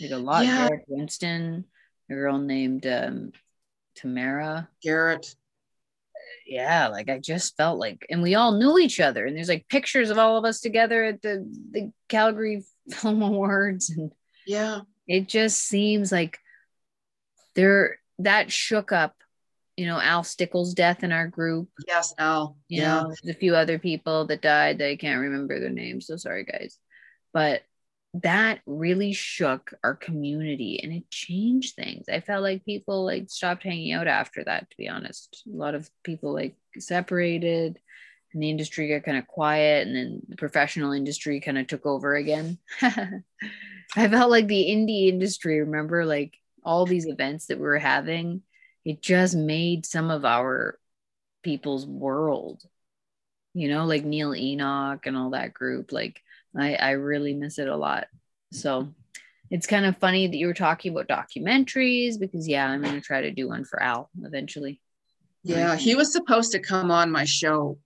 Like 0.00 0.10
a 0.10 0.16
lot. 0.16 0.44
Yeah. 0.44 0.68
Garrett 0.68 0.84
Winston, 0.88 1.64
a 2.10 2.14
girl 2.14 2.38
named 2.38 2.86
um, 2.86 3.32
Tamara. 3.94 4.68
garrett 4.82 5.34
Yeah, 6.46 6.88
like 6.88 7.08
I 7.08 7.20
just 7.20 7.56
felt 7.56 7.78
like, 7.78 8.06
and 8.10 8.22
we 8.22 8.34
all 8.34 8.58
knew 8.58 8.78
each 8.78 8.98
other. 8.98 9.24
And 9.24 9.36
there's 9.36 9.48
like 9.48 9.68
pictures 9.68 10.10
of 10.10 10.18
all 10.18 10.36
of 10.36 10.44
us 10.44 10.60
together 10.60 11.04
at 11.04 11.22
the 11.22 11.48
the 11.70 11.92
Calgary 12.08 12.64
Film 12.90 13.22
Awards, 13.22 13.90
and 13.90 14.10
yeah 14.46 14.80
it 15.06 15.28
just 15.28 15.60
seems 15.60 16.10
like 16.10 16.38
there 17.54 17.98
that 18.18 18.52
shook 18.52 18.92
up. 18.92 19.14
You 19.76 19.86
know, 19.86 19.98
Al 20.00 20.22
Stickles' 20.22 20.72
death 20.72 21.02
in 21.02 21.10
our 21.10 21.26
group. 21.26 21.68
yes 21.88 22.14
al. 22.16 22.56
You 22.68 22.82
yeah. 22.82 23.02
know 23.02 23.14
a 23.28 23.34
few 23.34 23.56
other 23.56 23.78
people 23.78 24.24
that 24.26 24.40
died 24.40 24.78
that 24.78 24.88
i 24.88 24.94
can't 24.94 25.20
remember 25.20 25.58
their 25.58 25.70
names 25.70 26.06
so 26.06 26.16
sorry 26.16 26.44
guys. 26.44 26.78
But 27.32 27.62
that 28.22 28.60
really 28.66 29.12
shook 29.12 29.74
our 29.82 29.96
community 29.96 30.78
and 30.80 30.92
it 30.92 31.10
changed 31.10 31.74
things. 31.74 32.06
I 32.08 32.20
felt 32.20 32.44
like 32.44 32.64
people 32.64 33.04
like 33.04 33.28
stopped 33.28 33.64
hanging 33.64 33.92
out 33.92 34.06
after 34.06 34.44
that 34.44 34.70
to 34.70 34.76
be 34.76 34.88
honest. 34.88 35.42
A 35.52 35.56
lot 35.56 35.74
of 35.74 35.90
people 36.04 36.32
like 36.32 36.54
separated 36.78 37.80
and 38.32 38.42
the 38.42 38.50
industry 38.50 38.88
got 38.88 39.04
kind 39.04 39.18
of 39.18 39.26
quiet 39.26 39.86
and 39.86 39.96
then 39.96 40.20
the 40.28 40.36
professional 40.36 40.92
industry 40.92 41.40
kind 41.40 41.58
of 41.58 41.66
took 41.66 41.86
over 41.86 42.14
again 42.14 42.58
i 43.96 44.08
felt 44.08 44.30
like 44.30 44.46
the 44.46 44.66
indie 44.66 45.08
industry 45.08 45.60
remember 45.60 46.04
like 46.04 46.38
all 46.64 46.86
these 46.86 47.06
events 47.06 47.46
that 47.46 47.58
we 47.58 47.64
were 47.64 47.78
having 47.78 48.42
it 48.84 49.00
just 49.00 49.34
made 49.36 49.86
some 49.86 50.10
of 50.10 50.24
our 50.24 50.78
people's 51.42 51.86
world 51.86 52.62
you 53.52 53.68
know 53.68 53.84
like 53.84 54.04
neil 54.04 54.34
enoch 54.34 55.06
and 55.06 55.16
all 55.16 55.30
that 55.30 55.54
group 55.54 55.92
like 55.92 56.20
i 56.58 56.74
i 56.74 56.90
really 56.92 57.34
miss 57.34 57.58
it 57.58 57.68
a 57.68 57.76
lot. 57.76 58.06
So 58.52 58.88
it's 59.50 59.66
kind 59.66 59.84
of 59.84 59.96
funny 59.98 60.26
that 60.26 60.36
you 60.36 60.46
were 60.46 60.54
talking 60.54 60.92
about 60.92 61.08
documentaries 61.08 62.18
because 62.18 62.48
yeah 62.48 62.68
i'm 62.68 62.82
going 62.82 62.94
to 62.94 63.00
try 63.00 63.22
to 63.22 63.30
do 63.30 63.48
one 63.48 63.64
for 63.64 63.82
al 63.82 64.10
eventually 64.22 64.80
yeah 65.44 65.76
he 65.76 65.94
was 65.94 66.12
supposed 66.12 66.52
to 66.52 66.58
come 66.58 66.90
on 66.90 67.10
my 67.10 67.24
show 67.24 67.78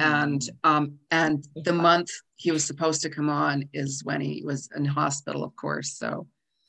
and 0.00 0.42
um 0.64 0.98
and 1.10 1.46
the 1.64 1.72
month 1.72 2.10
he 2.36 2.50
was 2.50 2.64
supposed 2.64 3.00
to 3.02 3.08
come 3.10 3.30
on 3.30 3.68
is 3.72 4.02
when 4.04 4.20
he 4.20 4.42
was 4.44 4.68
in 4.76 4.84
hospital 4.84 5.42
of 5.42 5.54
course 5.56 5.92
so 5.98 6.26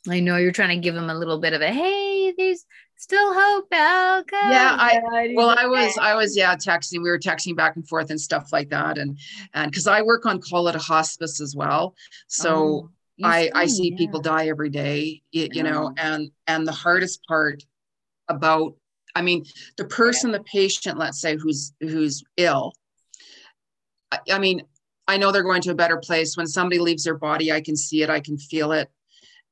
i 0.10 0.20
know 0.20 0.38
you're 0.38 0.52
trying 0.54 0.70
to 0.76 0.82
give 0.84 0.96
him 0.96 1.10
a 1.10 1.16
little 1.16 1.40
bit 1.40 1.54
of 1.54 1.62
a 1.62 1.68
hey 1.72 2.34
there's 2.38 2.66
still 2.96 3.34
hope 3.34 3.68
al 3.74 4.24
Come 4.24 4.50
Yeah, 4.52 4.76
I- 4.80 5.34
well 5.36 5.54
i 5.58 5.66
was 5.68 5.98
i 6.00 6.16
was 6.16 6.36
yeah 6.38 6.56
texting 6.56 7.04
we 7.04 7.10
were 7.10 7.20
texting 7.20 7.56
back 7.56 7.76
and 7.76 7.88
forth 7.88 8.10
and 8.10 8.20
stuff 8.20 8.50
like 8.54 8.70
that 8.70 8.98
and 8.98 9.18
and 9.54 9.70
because 9.70 9.86
i 9.88 10.02
work 10.02 10.26
on 10.26 10.40
call 10.42 10.70
at 10.70 10.76
a 10.76 10.80
hospice 10.80 11.42
as 11.42 11.56
well 11.56 11.94
so 12.28 12.50
Oh, 12.50 12.90
i 13.24 13.50
i 13.54 13.66
see, 13.66 13.76
see 13.76 13.90
yeah. 13.92 13.98
people 13.98 14.22
die 14.22 14.48
every 14.48 14.70
day 14.70 15.22
you, 15.32 15.50
you 15.52 15.64
know 15.64 15.90
know. 15.90 15.94
and 15.98 16.32
and 16.48 16.66
the 16.68 16.72
hardest 16.72 17.20
part 17.28 17.64
about 18.30 18.76
i 19.18 19.22
mean 19.22 19.44
the 19.78 19.86
person 19.86 20.32
the 20.32 20.44
patient 20.44 20.98
let's 20.98 21.20
say 21.20 21.36
who's 21.36 21.74
who's 21.82 22.24
ill 22.38 22.72
I, 24.12 24.20
I 24.34 24.40
mean 24.40 24.62
i 25.08 25.18
know 25.18 25.32
they're 25.32 25.44
going 25.44 25.64
to 25.64 25.72
a 25.72 25.76
better 25.76 25.98
place. 25.98 26.38
When 26.38 26.48
somebody 26.48 26.80
leaves 26.80 27.04
their 27.04 27.18
body 27.18 27.52
i 27.52 27.62
can 27.62 27.76
see 27.76 28.04
it 28.04 28.10
i 28.10 28.20
can 28.20 28.38
feel 28.38 28.72
it. 28.72 28.90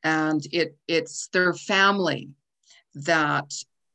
And 0.03 0.45
it 0.51 0.77
it's 0.87 1.29
their 1.33 1.53
family 1.53 2.29
that 2.93 3.51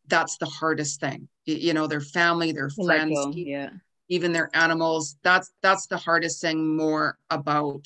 that's 0.08 0.38
the 0.38 0.46
hardest 0.46 0.98
thing. 1.00 1.28
You 1.46 1.72
know 1.72 1.86
their 1.86 2.00
family 2.00 2.50
their 2.52 2.70
friends 2.70 3.14
go, 3.14 3.32
yeah. 3.32 3.70
even 4.08 4.32
their 4.32 4.50
animals. 4.52 5.16
That's 5.22 5.52
that's 5.62 5.86
the 5.86 5.96
hardest 5.96 6.40
thing 6.40 6.76
more 6.76 7.16
about 7.30 7.82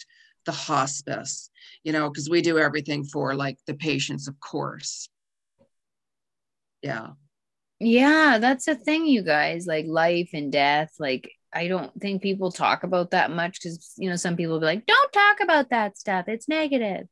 the 0.46 0.52
hospice 0.52 1.50
you 1.84 1.92
know 1.92 2.10
because 2.10 2.28
we 2.28 2.42
do 2.42 2.58
everything 2.58 3.02
for 3.02 3.34
like 3.34 3.58
the 3.66 3.74
patients 3.74 4.26
of 4.26 4.40
course. 4.40 5.08
Yeah 6.82 7.10
Yeah, 7.84 8.38
that's 8.40 8.64
the 8.64 8.74
thing, 8.74 9.06
you 9.06 9.22
guys. 9.22 9.66
Like 9.66 9.86
life 9.86 10.30
and 10.32 10.50
death. 10.50 10.94
Like 10.98 11.30
I 11.52 11.68
don't 11.68 11.92
think 12.00 12.22
people 12.22 12.50
talk 12.50 12.82
about 12.82 13.10
that 13.10 13.30
much 13.30 13.60
because 13.60 13.92
you 13.98 14.08
know 14.08 14.16
some 14.16 14.36
people 14.36 14.58
be 14.58 14.66
like, 14.66 14.86
"Don't 14.86 15.12
talk 15.12 15.40
about 15.40 15.70
that 15.70 15.98
stuff. 15.98 16.26
It's 16.28 16.48
negative." 16.48 17.06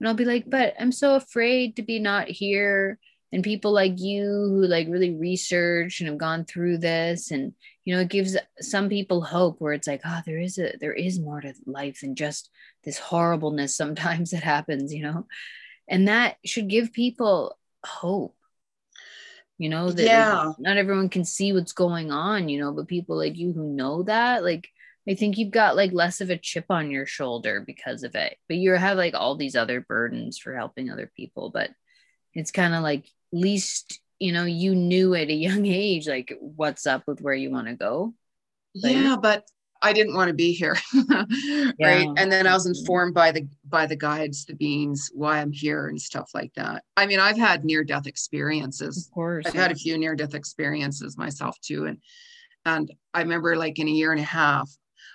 And 0.00 0.08
I'll 0.08 0.14
be 0.14 0.24
like, 0.26 0.48
"But 0.48 0.74
I'm 0.78 0.92
so 0.92 1.14
afraid 1.16 1.76
to 1.76 1.82
be 1.82 1.98
not 1.98 2.28
here." 2.28 2.98
And 3.32 3.42
people 3.44 3.72
like 3.72 3.98
you 3.98 4.24
who 4.24 4.66
like 4.66 4.88
really 4.88 5.14
research 5.14 6.00
and 6.00 6.08
have 6.08 6.18
gone 6.18 6.44
through 6.44 6.78
this, 6.78 7.30
and 7.30 7.54
you 7.84 7.94
know, 7.94 8.00
it 8.02 8.08
gives 8.10 8.36
some 8.60 8.88
people 8.88 9.22
hope 9.22 9.60
where 9.60 9.72
it's 9.72 9.88
like, 9.88 10.02
"Oh, 10.04 10.20
there 10.26 10.38
is 10.38 10.58
a 10.58 10.74
there 10.80 10.92
is 10.94 11.18
more 11.20 11.40
to 11.40 11.54
life 11.66 12.00
than 12.02 12.14
just 12.16 12.50
this 12.84 12.98
horribleness 12.98 13.74
sometimes 13.76 14.30
that 14.32 14.42
happens," 14.42 14.92
you 14.92 15.02
know, 15.02 15.26
and 15.88 16.08
that 16.08 16.36
should 16.44 16.68
give 16.68 16.92
people 16.92 17.58
hope 17.84 18.34
you 19.58 19.68
know 19.68 19.90
that 19.90 20.02
Yeah. 20.04 20.52
not 20.58 20.76
everyone 20.76 21.08
can 21.08 21.24
see 21.24 21.52
what's 21.52 21.72
going 21.72 22.10
on 22.12 22.48
you 22.48 22.60
know 22.60 22.72
but 22.72 22.88
people 22.88 23.16
like 23.16 23.36
you 23.36 23.52
who 23.52 23.64
know 23.64 24.02
that 24.04 24.44
like 24.44 24.68
i 25.08 25.14
think 25.14 25.36
you've 25.36 25.50
got 25.50 25.76
like 25.76 25.92
less 25.92 26.20
of 26.20 26.30
a 26.30 26.36
chip 26.38 26.66
on 26.70 26.90
your 26.90 27.06
shoulder 27.06 27.62
because 27.66 28.02
of 28.04 28.14
it 28.14 28.36
but 28.48 28.56
you 28.56 28.72
have 28.72 28.96
like 28.96 29.14
all 29.14 29.34
these 29.36 29.56
other 29.56 29.80
burdens 29.80 30.38
for 30.38 30.54
helping 30.54 30.90
other 30.90 31.10
people 31.16 31.50
but 31.50 31.70
it's 32.34 32.50
kind 32.52 32.74
of 32.74 32.82
like 32.82 33.04
least 33.32 34.00
you 34.20 34.32
know 34.32 34.44
you 34.44 34.74
knew 34.74 35.14
at 35.14 35.28
a 35.28 35.34
young 35.34 35.66
age 35.84 36.06
like 36.08 36.32
what's 36.40 36.86
up 36.86 37.02
with 37.06 37.20
where 37.20 37.34
you 37.34 37.50
want 37.50 37.66
to 37.66 37.74
go 37.74 38.14
Like- 38.74 38.94
yeah 38.94 39.16
but 39.20 39.44
i 39.82 39.92
didn't 39.92 40.14
want 40.14 40.28
to 40.28 40.34
be 40.34 40.52
here 40.52 40.76
right? 41.80 42.08
And 42.16 42.30
then 42.30 42.46
i 42.46 42.52
was 42.52 42.66
informed 42.66 43.14
by 43.14 43.32
the 43.32 43.48
by 43.68 43.86
the 43.86 43.96
guides 43.96 44.44
the 44.44 44.54
beings 44.54 45.10
why 45.14 45.40
i'm 45.40 45.52
here 45.52 45.88
and 45.88 46.00
stuff 46.00 46.30
like 46.34 46.52
that. 46.54 46.84
I 46.96 47.06
mean 47.06 47.20
i've 47.20 47.38
had 47.38 47.64
near 47.64 47.84
death 47.84 48.06
experiences. 48.06 49.06
Of 49.06 49.14
course 49.14 49.46
I've 49.46 49.54
had 49.54 49.72
a 49.72 49.76
few 49.76 49.98
near 49.98 50.14
death 50.14 50.34
experiences 50.34 51.16
myself 51.16 51.58
too. 51.60 51.86
And 51.86 51.98
and 52.64 52.92
I 53.14 53.22
remember 53.22 53.56
like 53.56 53.78
in 53.78 53.88
a 53.88 53.92
year 53.92 54.12
and 54.12 54.20
a 54.20 54.24
half, 54.24 54.70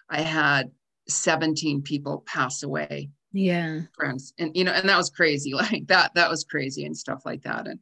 I 0.10 0.22
had 0.22 0.72
17 1.08 1.82
people 1.82 2.24
pass 2.26 2.64
away, 2.64 3.10
yeah 3.34 3.82
friends. 3.94 4.34
And 4.38 4.56
you 4.56 4.64
know, 4.64 4.72
and 4.72 4.88
that 4.90 4.98
was 4.98 5.10
crazy. 5.10 5.54
Like 5.64 5.88
that, 5.88 6.14
that 6.16 6.30
was 6.30 6.44
crazy 6.44 6.86
and 6.86 6.96
stuff 6.96 7.26
like 7.26 7.42
that. 7.44 7.68
And 7.68 7.80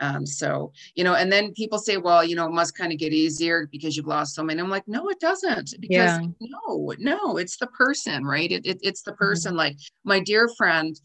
um, 0.00 0.24
so, 0.26 0.72
you 0.94 1.02
know, 1.04 1.14
and 1.14 1.32
then 1.32 1.52
people 1.52 1.78
say, 1.78 1.96
well, 1.96 2.22
you 2.22 2.36
know, 2.36 2.46
it 2.46 2.52
must 2.52 2.76
kind 2.76 2.92
of 2.92 2.98
get 2.98 3.12
easier 3.12 3.66
because 3.72 3.96
you've 3.96 4.06
lost 4.06 4.34
so 4.34 4.42
many. 4.44 4.60
I'm 4.60 4.70
like, 4.70 4.86
no, 4.86 5.08
it 5.08 5.18
doesn't. 5.20 5.74
Because 5.80 6.18
Yeah. 6.18 6.26
no, 6.40 6.92
no, 6.98 7.36
it's 7.38 7.56
the 7.56 7.66
person, 7.66 8.24
right? 8.24 8.50
It, 8.50 8.64
it 8.66 8.78
it's 8.82 9.02
the 9.02 9.14
person. 9.14 9.56
Like 9.56 9.76
my 10.04 10.20
dear 10.20 10.48
friend, 10.56 10.98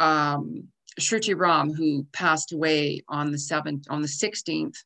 um, 0.00 0.64
Shruti 1.00 1.38
Ram, 1.38 1.72
who 1.72 2.04
passed 2.12 2.52
away 2.52 3.02
on 3.08 3.30
the 3.30 3.38
7th, 3.38 3.84
on 3.88 4.02
the 4.02 4.08
16th 4.08 4.76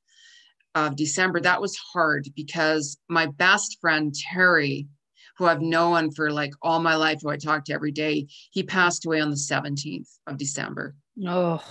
of 0.74 0.96
December, 0.96 1.40
that 1.40 1.60
was 1.60 1.76
hard 1.76 2.28
because 2.36 2.98
my 3.08 3.26
best 3.26 3.78
friend, 3.80 4.14
Terry, 4.14 4.88
who 5.38 5.46
I've 5.46 5.62
known 5.62 6.10
for 6.10 6.30
like 6.30 6.52
all 6.62 6.80
my 6.80 6.94
life, 6.94 7.20
who 7.22 7.30
I 7.30 7.36
talk 7.36 7.64
to 7.66 7.72
every 7.72 7.92
day, 7.92 8.26
he 8.50 8.62
passed 8.62 9.06
away 9.06 9.20
on 9.20 9.30
the 9.30 9.36
17th 9.36 10.08
of 10.26 10.36
December. 10.36 10.94
oh 11.26 11.62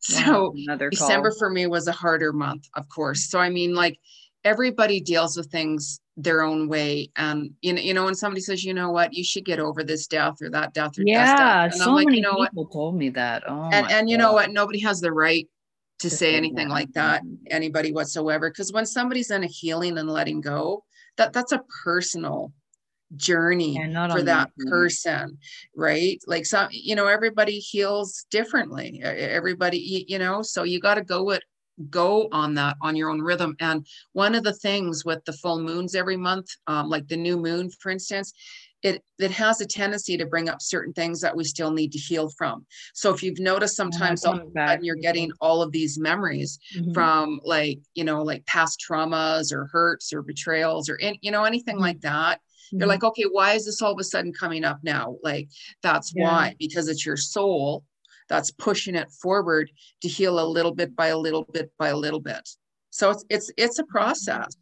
So 0.00 0.54
another 0.56 0.90
call. 0.90 1.08
December 1.08 1.32
for 1.38 1.50
me 1.50 1.66
was 1.66 1.88
a 1.88 1.92
harder 1.92 2.32
month, 2.32 2.68
of 2.74 2.88
course. 2.88 3.28
So 3.30 3.38
I 3.38 3.50
mean, 3.50 3.74
like 3.74 3.98
everybody 4.44 5.00
deals 5.00 5.36
with 5.36 5.50
things 5.50 6.00
their 6.16 6.42
own 6.42 6.68
way. 6.68 7.10
And 7.16 7.50
you 7.60 7.72
know, 7.74 7.80
you 7.80 7.92
know, 7.94 8.04
when 8.04 8.14
somebody 8.14 8.40
says, 8.40 8.64
you 8.64 8.72
know 8.72 8.90
what, 8.90 9.12
you 9.12 9.24
should 9.24 9.44
get 9.44 9.58
over 9.58 9.84
this 9.84 10.06
death 10.06 10.36
or 10.40 10.50
that 10.50 10.72
death 10.72 10.98
or 10.98 11.02
yeah 11.04 11.36
death. 11.36 11.72
And 11.72 11.80
so 11.82 11.90
I'm 11.90 11.94
like, 11.96 12.06
many 12.06 12.18
you 12.18 12.22
know 12.22 12.34
what? 12.34 12.50
people 12.50 12.66
told 12.66 12.96
me 12.96 13.10
that 13.10 13.42
oh 13.46 13.68
And 13.72 13.90
and 13.90 14.08
you 14.08 14.16
know 14.16 14.32
what? 14.32 14.50
Nobody 14.50 14.78
has 14.80 15.00
the 15.00 15.12
right 15.12 15.48
to 15.98 16.08
To 16.08 16.10
say 16.10 16.32
say 16.32 16.36
anything 16.36 16.68
that. 16.68 16.74
like 16.74 16.92
that, 16.92 17.22
anybody 17.50 17.92
whatsoever. 17.92 18.50
Because 18.50 18.72
when 18.72 18.86
somebody's 18.86 19.30
in 19.30 19.44
a 19.44 19.46
healing 19.46 19.98
and 19.98 20.08
letting 20.08 20.40
go, 20.40 20.84
that 21.16 21.32
that's 21.32 21.52
a 21.52 21.62
personal 21.84 22.52
journey 23.14 23.74
Yeah, 23.76 24.08
for 24.08 24.22
that 24.22 24.50
me. 24.56 24.68
person 24.68 25.38
right 25.76 26.18
like 26.26 26.44
some 26.44 26.68
you 26.72 26.96
know 26.96 27.06
everybody 27.06 27.58
heals 27.58 28.26
differently 28.30 29.00
everybody 29.02 29.78
you, 29.78 30.04
you 30.08 30.18
know 30.18 30.42
so 30.42 30.64
you 30.64 30.80
got 30.80 30.96
to 30.96 31.04
go 31.04 31.30
it 31.30 31.42
go 31.90 32.28
on 32.32 32.54
that 32.54 32.76
on 32.80 32.96
your 32.96 33.10
own 33.10 33.20
rhythm 33.20 33.54
and 33.60 33.86
one 34.12 34.34
of 34.34 34.42
the 34.42 34.54
things 34.54 35.04
with 35.04 35.24
the 35.24 35.32
full 35.34 35.62
moons 35.62 35.94
every 35.94 36.16
month 36.16 36.48
um, 36.66 36.88
like 36.88 37.06
the 37.06 37.16
new 37.16 37.36
moon 37.36 37.70
for 37.80 37.90
instance 37.90 38.32
it 38.86 39.02
it 39.18 39.30
has 39.30 39.60
a 39.60 39.66
tendency 39.66 40.16
to 40.16 40.26
bring 40.26 40.48
up 40.48 40.60
certain 40.60 40.92
things 40.92 41.20
that 41.20 41.34
we 41.34 41.44
still 41.44 41.72
need 41.72 41.92
to 41.92 41.98
heal 41.98 42.28
from. 42.30 42.66
So 42.94 43.12
if 43.12 43.22
you've 43.22 43.38
noticed 43.38 43.74
sometimes 43.74 44.24
all 44.24 44.34
of 44.34 44.46
a 44.46 44.50
sudden 44.52 44.84
you're 44.84 44.96
getting 44.96 45.32
all 45.40 45.62
of 45.62 45.72
these 45.72 45.98
memories 45.98 46.58
mm-hmm. 46.76 46.92
from 46.92 47.40
like, 47.44 47.80
you 47.94 48.04
know, 48.04 48.22
like 48.22 48.44
past 48.46 48.84
traumas 48.86 49.52
or 49.52 49.66
hurts 49.72 50.12
or 50.12 50.22
betrayals 50.22 50.88
or 50.88 50.96
in, 50.96 51.16
you 51.22 51.30
know, 51.30 51.44
anything 51.44 51.76
mm-hmm. 51.76 51.84
like 51.84 52.00
that. 52.02 52.40
Mm-hmm. 52.66 52.78
You're 52.78 52.88
like, 52.88 53.04
okay, 53.04 53.24
why 53.30 53.52
is 53.52 53.66
this 53.66 53.82
all 53.82 53.92
of 53.92 53.98
a 53.98 54.04
sudden 54.04 54.32
coming 54.32 54.64
up 54.64 54.80
now? 54.82 55.16
Like 55.22 55.48
that's 55.82 56.12
yeah. 56.14 56.24
why, 56.24 56.56
because 56.58 56.88
it's 56.88 57.04
your 57.04 57.16
soul 57.16 57.84
that's 58.28 58.50
pushing 58.50 58.94
it 58.94 59.10
forward 59.10 59.70
to 60.02 60.08
heal 60.08 60.40
a 60.40 60.46
little 60.46 60.74
bit 60.74 60.96
by 60.96 61.08
a 61.08 61.18
little 61.18 61.44
bit 61.44 61.70
by 61.78 61.88
a 61.88 61.96
little 61.96 62.20
bit. 62.20 62.48
So 62.90 63.10
it's 63.10 63.24
it's 63.28 63.50
it's 63.56 63.78
a 63.78 63.84
process. 63.84 64.56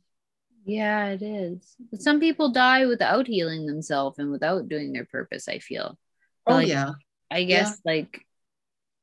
Yeah, 0.65 1.09
it 1.09 1.23
is. 1.23 1.77
But 1.91 2.01
some 2.01 2.21
people 2.21 2.51
die 2.51 2.87
without 2.87 3.27
healing 3.27 3.67
themselves 3.67 4.19
and 4.19 4.31
without 4.31 4.69
doing 4.69 4.93
their 4.93 5.05
purpose, 5.05 5.47
I 5.49 5.59
feel. 5.59 5.99
oh 6.47 6.55
like, 6.55 6.69
yeah. 6.69 6.93
I 7.31 7.45
guess 7.45 7.81
yeah. 7.85 7.93
like 7.93 8.25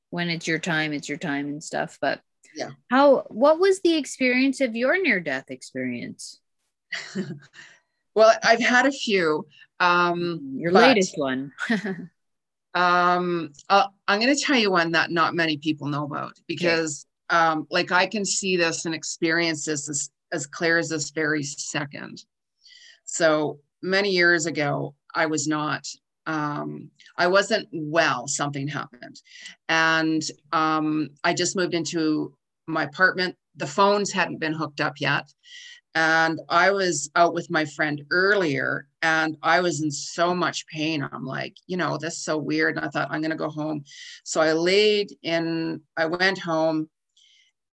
when 0.10 0.30
it's 0.30 0.48
your 0.48 0.60
time, 0.60 0.94
it's 0.94 1.08
your 1.08 1.18
time 1.18 1.48
and 1.48 1.64
stuff. 1.64 1.98
But 2.02 2.22
yeah. 2.56 2.72
How 2.90 3.26
what 3.30 3.60
was 3.60 3.82
the 3.82 3.96
experience 3.96 4.62
of 4.62 4.76
your 4.76 5.02
near 5.02 5.20
death 5.20 5.50
experience? 5.50 6.40
well, 8.16 8.34
I've 8.44 8.62
had 8.62 8.86
a 8.86 8.92
few. 8.92 9.46
Um 9.80 10.54
your 10.56 10.72
but, 10.72 10.82
latest 10.90 11.18
one. 11.18 11.52
um 12.74 13.52
uh, 13.70 13.88
I'm 14.08 14.20
gonna 14.20 14.36
tell 14.36 14.58
you 14.58 14.72
one 14.72 14.92
that 14.92 15.12
not 15.12 15.36
many 15.36 15.58
people 15.58 15.88
know 15.88 16.06
about 16.06 16.34
because 16.48 17.06
okay. 17.32 17.40
um 17.40 17.68
like 17.70 17.92
I 17.92 18.06
can 18.06 18.24
see 18.24 18.58
this 18.58 18.86
and 18.86 18.96
experience 18.96 19.66
this 19.66 19.90
as 19.90 20.10
as 20.32 20.48
clear 20.48 20.78
as 20.78 20.90
this 20.90 21.12
very 21.12 21.44
second. 21.44 22.24
So 23.04 23.60
many 23.82 24.10
years 24.10 24.46
ago, 24.46 24.96
I 25.14 25.26
was 25.26 25.48
not, 25.48 25.86
um, 26.26 26.90
I 27.18 27.28
wasn't 27.28 27.68
well, 27.72 28.28
something 28.28 28.68
happened. 28.68 29.22
And 29.68 30.22
um, 30.54 31.10
I 31.24 31.34
just 31.34 31.56
moved 31.56 31.74
into 31.74 32.34
my 32.68 32.84
apartment. 32.84 33.36
The 33.56 33.68
phones 33.68 34.12
hadn't 34.12 34.40
been 34.40 34.54
hooked 34.54 34.82
up 34.82 34.94
yet. 35.00 35.30
And 35.94 36.40
I 36.48 36.72
was 36.72 37.10
out 37.16 37.34
with 37.34 37.50
my 37.50 37.66
friend 37.66 38.02
earlier 38.12 38.88
and 39.02 39.38
I 39.44 39.60
was 39.60 39.82
in 39.82 39.92
so 39.92 40.34
much 40.34 40.66
pain. 40.68 41.08
I'm 41.12 41.26
like, 41.26 41.56
you 41.68 41.76
know, 41.76 41.98
this 41.98 42.14
is 42.14 42.24
so 42.24 42.38
weird. 42.38 42.78
And 42.78 42.86
I 42.86 42.90
thought, 42.90 43.10
I'm 43.12 43.22
going 43.22 43.32
to 43.32 43.38
go 43.38 43.50
home. 43.50 43.84
So 44.24 44.40
I 44.40 44.54
laid 44.54 45.12
in, 45.22 45.82
I 45.98 46.06
went 46.06 46.40
home 46.40 46.90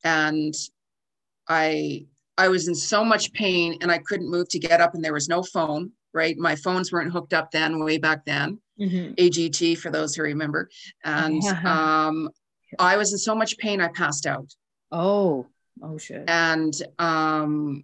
and 0.02 0.54
I 1.48 2.06
I 2.38 2.48
was 2.48 2.68
in 2.68 2.74
so 2.74 3.04
much 3.04 3.32
pain 3.32 3.76
and 3.80 3.90
I 3.90 3.98
couldn't 3.98 4.30
move 4.30 4.48
to 4.50 4.60
get 4.60 4.80
up, 4.80 4.94
and 4.94 5.04
there 5.04 5.12
was 5.12 5.28
no 5.28 5.42
phone, 5.42 5.90
right? 6.14 6.38
My 6.38 6.54
phones 6.54 6.92
weren't 6.92 7.12
hooked 7.12 7.34
up 7.34 7.50
then, 7.50 7.84
way 7.84 7.98
back 7.98 8.24
then. 8.24 8.60
Mm-hmm. 8.80 9.14
AGT 9.14 9.76
for 9.78 9.90
those 9.90 10.14
who 10.14 10.22
remember. 10.22 10.70
And 11.04 11.42
um, 11.66 12.30
I 12.78 12.96
was 12.96 13.12
in 13.12 13.18
so 13.18 13.34
much 13.34 13.58
pain, 13.58 13.80
I 13.80 13.88
passed 13.88 14.24
out. 14.24 14.54
Oh, 14.92 15.46
oh 15.82 15.98
shit. 15.98 16.24
And 16.28 16.80
um, 17.00 17.82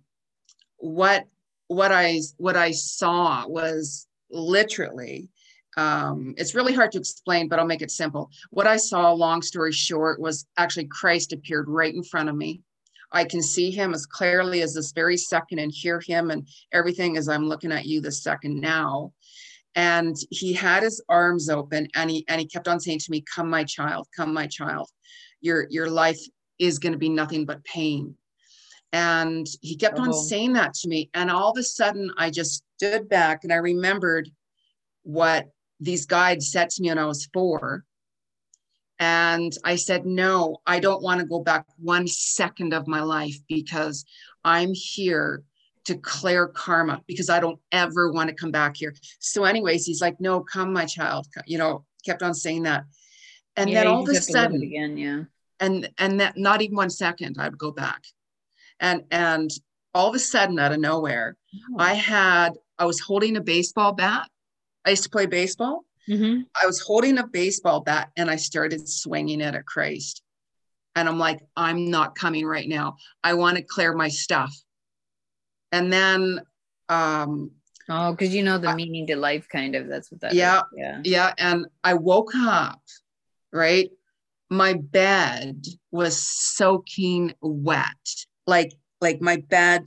what 0.79 1.27
what 1.69 1.93
I 1.93 2.21
what 2.37 2.57
I 2.57 2.73
saw 2.73 3.47
was 3.47 4.07
literally 4.31 5.31
um, 5.77 6.35
it's 6.37 6.55
really 6.55 6.73
hard 6.73 6.93
to 6.93 6.99
explain, 6.99 7.49
but 7.49 7.59
I'll 7.59 7.67
make 7.67 7.83
it 7.83 7.91
simple. 7.91 8.31
What 8.51 8.67
I 8.67 8.77
saw, 8.77 9.13
long 9.13 9.43
story 9.43 9.73
short, 9.73 10.21
was 10.21 10.47
actually 10.57 10.87
Christ 10.87 11.33
appeared 11.33 11.69
right 11.69 11.93
in 11.93 12.05
front 12.05 12.29
of 12.29 12.37
me. 12.37 12.61
I 13.13 13.25
can 13.25 13.43
see 13.43 13.71
him 13.71 13.95
as 13.95 14.07
clearly 14.07 14.63
as 14.63 14.75
this 14.75 14.93
very 14.93 15.17
second 15.17 15.59
and 15.61 15.73
hear 15.73 16.01
him 16.01 16.31
and 16.31 16.49
everything 16.73 17.17
as 17.17 17.29
I'm 17.29 17.49
looking 17.49 17.73
at 17.73 17.87
you 17.87 18.01
this 18.01 18.23
second 18.23 18.61
now. 18.61 19.13
And 19.77 20.17
he 20.31 20.53
had 20.53 20.83
his 20.83 21.03
arms 21.09 21.49
open 21.49 21.89
and 21.95 22.11
he 22.11 22.25
and 22.29 22.41
he 22.41 22.47
kept 22.47 22.69
on 22.69 22.81
saying 22.81 23.01
to 23.01 23.11
me, 23.11 23.25
Come, 23.35 23.51
my 23.51 23.65
child, 23.65 24.07
come, 24.17 24.33
my 24.33 24.47
child. 24.47 24.89
Your 25.41 25.67
your 25.71 25.89
life 25.89 26.21
is 26.59 26.79
going 26.79 26.93
to 26.93 26.99
be 26.99 27.09
nothing 27.09 27.45
but 27.45 27.65
pain. 27.65 28.17
And 28.95 29.45
he 29.61 29.75
kept 29.75 29.99
oh. 29.99 30.03
on 30.03 30.13
saying 30.13 30.53
that 30.53 30.73
to 30.75 30.89
me. 30.89 31.11
And 31.15 31.29
all 31.29 31.51
of 31.51 31.59
a 31.59 31.65
sudden 31.65 32.13
I 32.17 32.31
just 32.31 32.63
stood 32.77 33.09
back 33.09 33.43
and 33.43 33.53
I 33.53 33.57
remembered 33.57 34.31
what 35.03 35.49
these 35.81 36.07
guides 36.07 36.53
said 36.53 36.71
to 36.71 36.83
me 36.83 36.91
when 36.91 36.99
I 36.99 37.07
was 37.07 37.29
four 37.33 37.85
and 39.01 39.53
I 39.65 39.75
said, 39.75 40.07
no, 40.07 40.59
I 40.65 40.79
don't 40.79 41.03
want 41.03 41.21
to 41.21 41.27
go 41.27 41.41
back 41.41 41.67
one 41.79 42.07
second 42.07 42.73
of 42.73 42.87
my 42.87 43.03
life 43.03 43.37
because 43.49 44.05
I'm 44.45 44.73
here 44.73 45.43
to 45.87 45.97
clear 45.97 46.47
karma 46.47 47.03
because 47.09 47.29
I 47.29 47.41
don't 47.41 47.59
ever 47.73 48.13
want 48.13 48.29
to 48.29 48.35
come 48.37 48.53
back 48.53 48.77
here. 48.77 48.95
So, 49.19 49.43
anyways, 49.43 49.85
he's 49.85 50.01
like, 50.01 50.21
no, 50.21 50.41
come, 50.41 50.73
my 50.73 50.85
child. 50.85 51.27
You 51.47 51.59
know, 51.59 51.85
kept 52.07 52.23
on 52.23 52.33
saying 52.33 52.63
that. 52.63 52.85
And 53.57 53.69
yeah, 53.69 53.81
then 53.81 53.87
all 53.89 54.09
of 54.09 54.09
a 54.09 54.21
sudden, 54.21 54.63
again, 54.63 54.97
yeah. 54.97 55.25
And 55.59 55.91
and 55.99 56.21
that 56.21 56.37
not 56.37 56.63
even 56.63 56.77
one 56.77 56.91
second, 56.91 57.37
I 57.39 57.49
would 57.49 57.59
go 57.59 57.73
back. 57.73 58.03
And 58.81 59.05
and 59.11 59.51
all 59.95 60.09
of 60.09 60.15
a 60.15 60.19
sudden, 60.19 60.59
out 60.59 60.73
of 60.73 60.81
nowhere, 60.81 61.37
oh. 61.55 61.77
I 61.79 61.95
had 61.95 62.55
I 62.79 62.85
was 62.87 63.01
holding 63.01 63.37
a 63.37 63.41
baseball 63.41 63.93
bat. 63.93 64.29
I 64.85 64.91
used 64.91 65.05
to 65.05 65.11
play 65.11 65.27
baseball 65.27 65.85
Mm-hmm. 66.09 66.43
I 66.61 66.67
was 66.67 66.81
holding 66.81 67.19
a 67.19 67.27
baseball 67.27 67.81
bat 67.81 68.11
and 68.17 68.31
I 68.31 68.37
started 68.37 68.89
swinging 68.89 69.41
it 69.41 69.55
at 69.55 69.67
Christ. 69.67 70.23
And 70.97 71.09
I'm 71.09 71.19
like, 71.19 71.41
I'm 71.57 71.91
not 71.91 72.15
coming 72.15 72.47
right 72.47 72.69
now. 72.69 72.97
I 73.23 73.35
want 73.35 73.57
to 73.57 73.63
clear 73.63 73.95
my 73.95 74.09
stuff. 74.09 74.55
And 75.73 75.93
then, 75.93 76.41
um, 76.89 77.51
oh, 77.89 78.13
because 78.13 78.35
you 78.35 78.45
know 78.45 78.59
the 78.59 78.69
I, 78.69 78.75
meaning 78.75 79.07
to 79.09 79.17
life, 79.17 79.49
kind 79.49 79.75
of. 79.75 79.89
That's 79.89 80.13
what 80.13 80.21
that. 80.21 80.35
Yeah, 80.35 80.59
is. 80.59 80.65
yeah, 80.77 81.01
yeah. 81.05 81.35
And 81.37 81.67
I 81.83 81.95
woke 81.95 82.33
up, 82.37 82.81
right? 83.53 83.91
My 84.51 84.75
bed 84.75 85.65
was 85.91 86.17
soaking 86.17 87.35
wet, 87.41 88.27
like 88.47 88.73
like 89.01 89.21
my 89.21 89.37
bed 89.49 89.87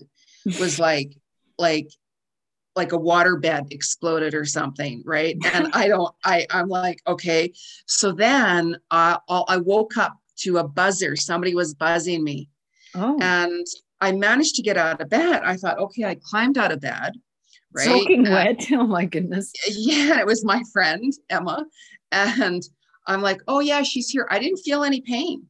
was 0.59 0.79
like 0.79 1.15
like 1.57 1.89
like 2.75 2.91
a 2.91 2.97
water 2.97 3.35
bed 3.37 3.67
exploded 3.71 4.33
or 4.33 4.45
something 4.45 5.01
right? 5.05 5.35
And 5.53 5.69
i 5.73 5.87
don't 5.87 6.13
i 6.23 6.45
i'm 6.51 6.67
like 6.67 7.01
okay. 7.07 7.51
So 7.87 8.11
then 8.11 8.77
uh, 8.91 9.17
i 9.29 9.57
woke 9.57 9.97
up 9.97 10.17
to 10.37 10.57
a 10.59 10.67
buzzer. 10.67 11.15
Somebody 11.15 11.55
was 11.55 11.73
buzzing 11.73 12.23
me. 12.23 12.49
Oh. 12.95 13.17
and 13.21 13.65
i 13.99 14.11
managed 14.11 14.55
to 14.55 14.61
get 14.61 14.77
out 14.77 15.01
of 15.01 15.09
bed. 15.09 15.41
I 15.43 15.57
thought 15.57 15.79
okay 15.79 16.05
i 16.05 16.15
climbed 16.15 16.57
out 16.57 16.71
of 16.71 16.79
bed 16.79 17.13
right? 17.73 17.85
Soaking 17.85 18.23
wet? 18.23 18.65
Oh 18.71 18.87
my 18.87 19.05
goodness. 19.05 19.51
Yeah 19.69 20.19
it 20.19 20.25
was 20.25 20.45
my 20.45 20.61
friend 20.71 21.11
emma. 21.29 21.65
And 22.11 22.63
i'm 23.07 23.21
like 23.21 23.41
oh 23.47 23.59
yeah 23.59 23.83
she's 23.83 24.09
here. 24.09 24.27
I 24.29 24.39
didn't 24.39 24.59
feel 24.59 24.83
any 24.83 25.01
pain. 25.01 25.47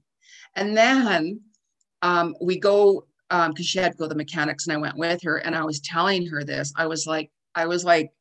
And 0.55 0.75
then 0.75 1.41
um, 2.01 2.35
we 2.41 2.59
go 2.59 3.05
um 3.29 3.51
because 3.51 3.65
she 3.65 3.79
had 3.79 3.91
to 3.91 3.97
go 3.97 4.05
to 4.05 4.09
the 4.09 4.15
mechanics 4.15 4.67
and 4.67 4.77
I 4.77 4.79
went 4.79 4.97
with 4.97 5.21
her 5.23 5.37
and 5.37 5.55
I 5.55 5.63
was 5.63 5.79
telling 5.81 6.25
her 6.27 6.43
this. 6.43 6.71
I 6.75 6.87
was 6.87 7.05
like, 7.05 7.29
I 7.55 7.65
was 7.65 7.83
like, 7.83 8.11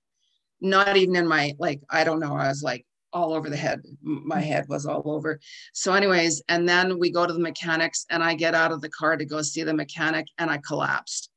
not 0.61 0.97
even 0.97 1.17
in 1.17 1.29
my 1.29 1.55
like, 1.59 1.81
I 1.91 2.05
don't 2.05 2.21
know, 2.21 2.35
I 2.35 2.49
was 2.49 2.63
like 2.63 2.87
all 3.13 3.33
over 3.33 3.49
the 3.49 3.57
head. 3.57 3.83
My 4.03 4.41
head 4.41 4.67
was 4.69 4.85
all 4.85 5.03
over. 5.07 5.41
So, 5.73 5.95
anyways, 5.95 6.43
and 6.49 6.69
then 6.69 6.99
we 6.99 7.11
go 7.11 7.27
to 7.27 7.33
the 7.33 7.39
mechanics 7.39 8.05
and 8.11 8.23
I 8.23 8.35
get 8.35 8.55
out 8.55 8.73
of 8.73 8.83
the 8.83 8.91
car 8.91 9.17
to 9.17 9.25
go 9.25 9.43
see 9.43 9.63
the 9.63 9.73
mechanic 9.73 10.27
and 10.39 10.51
I 10.51 10.59
collapsed. 10.59 11.31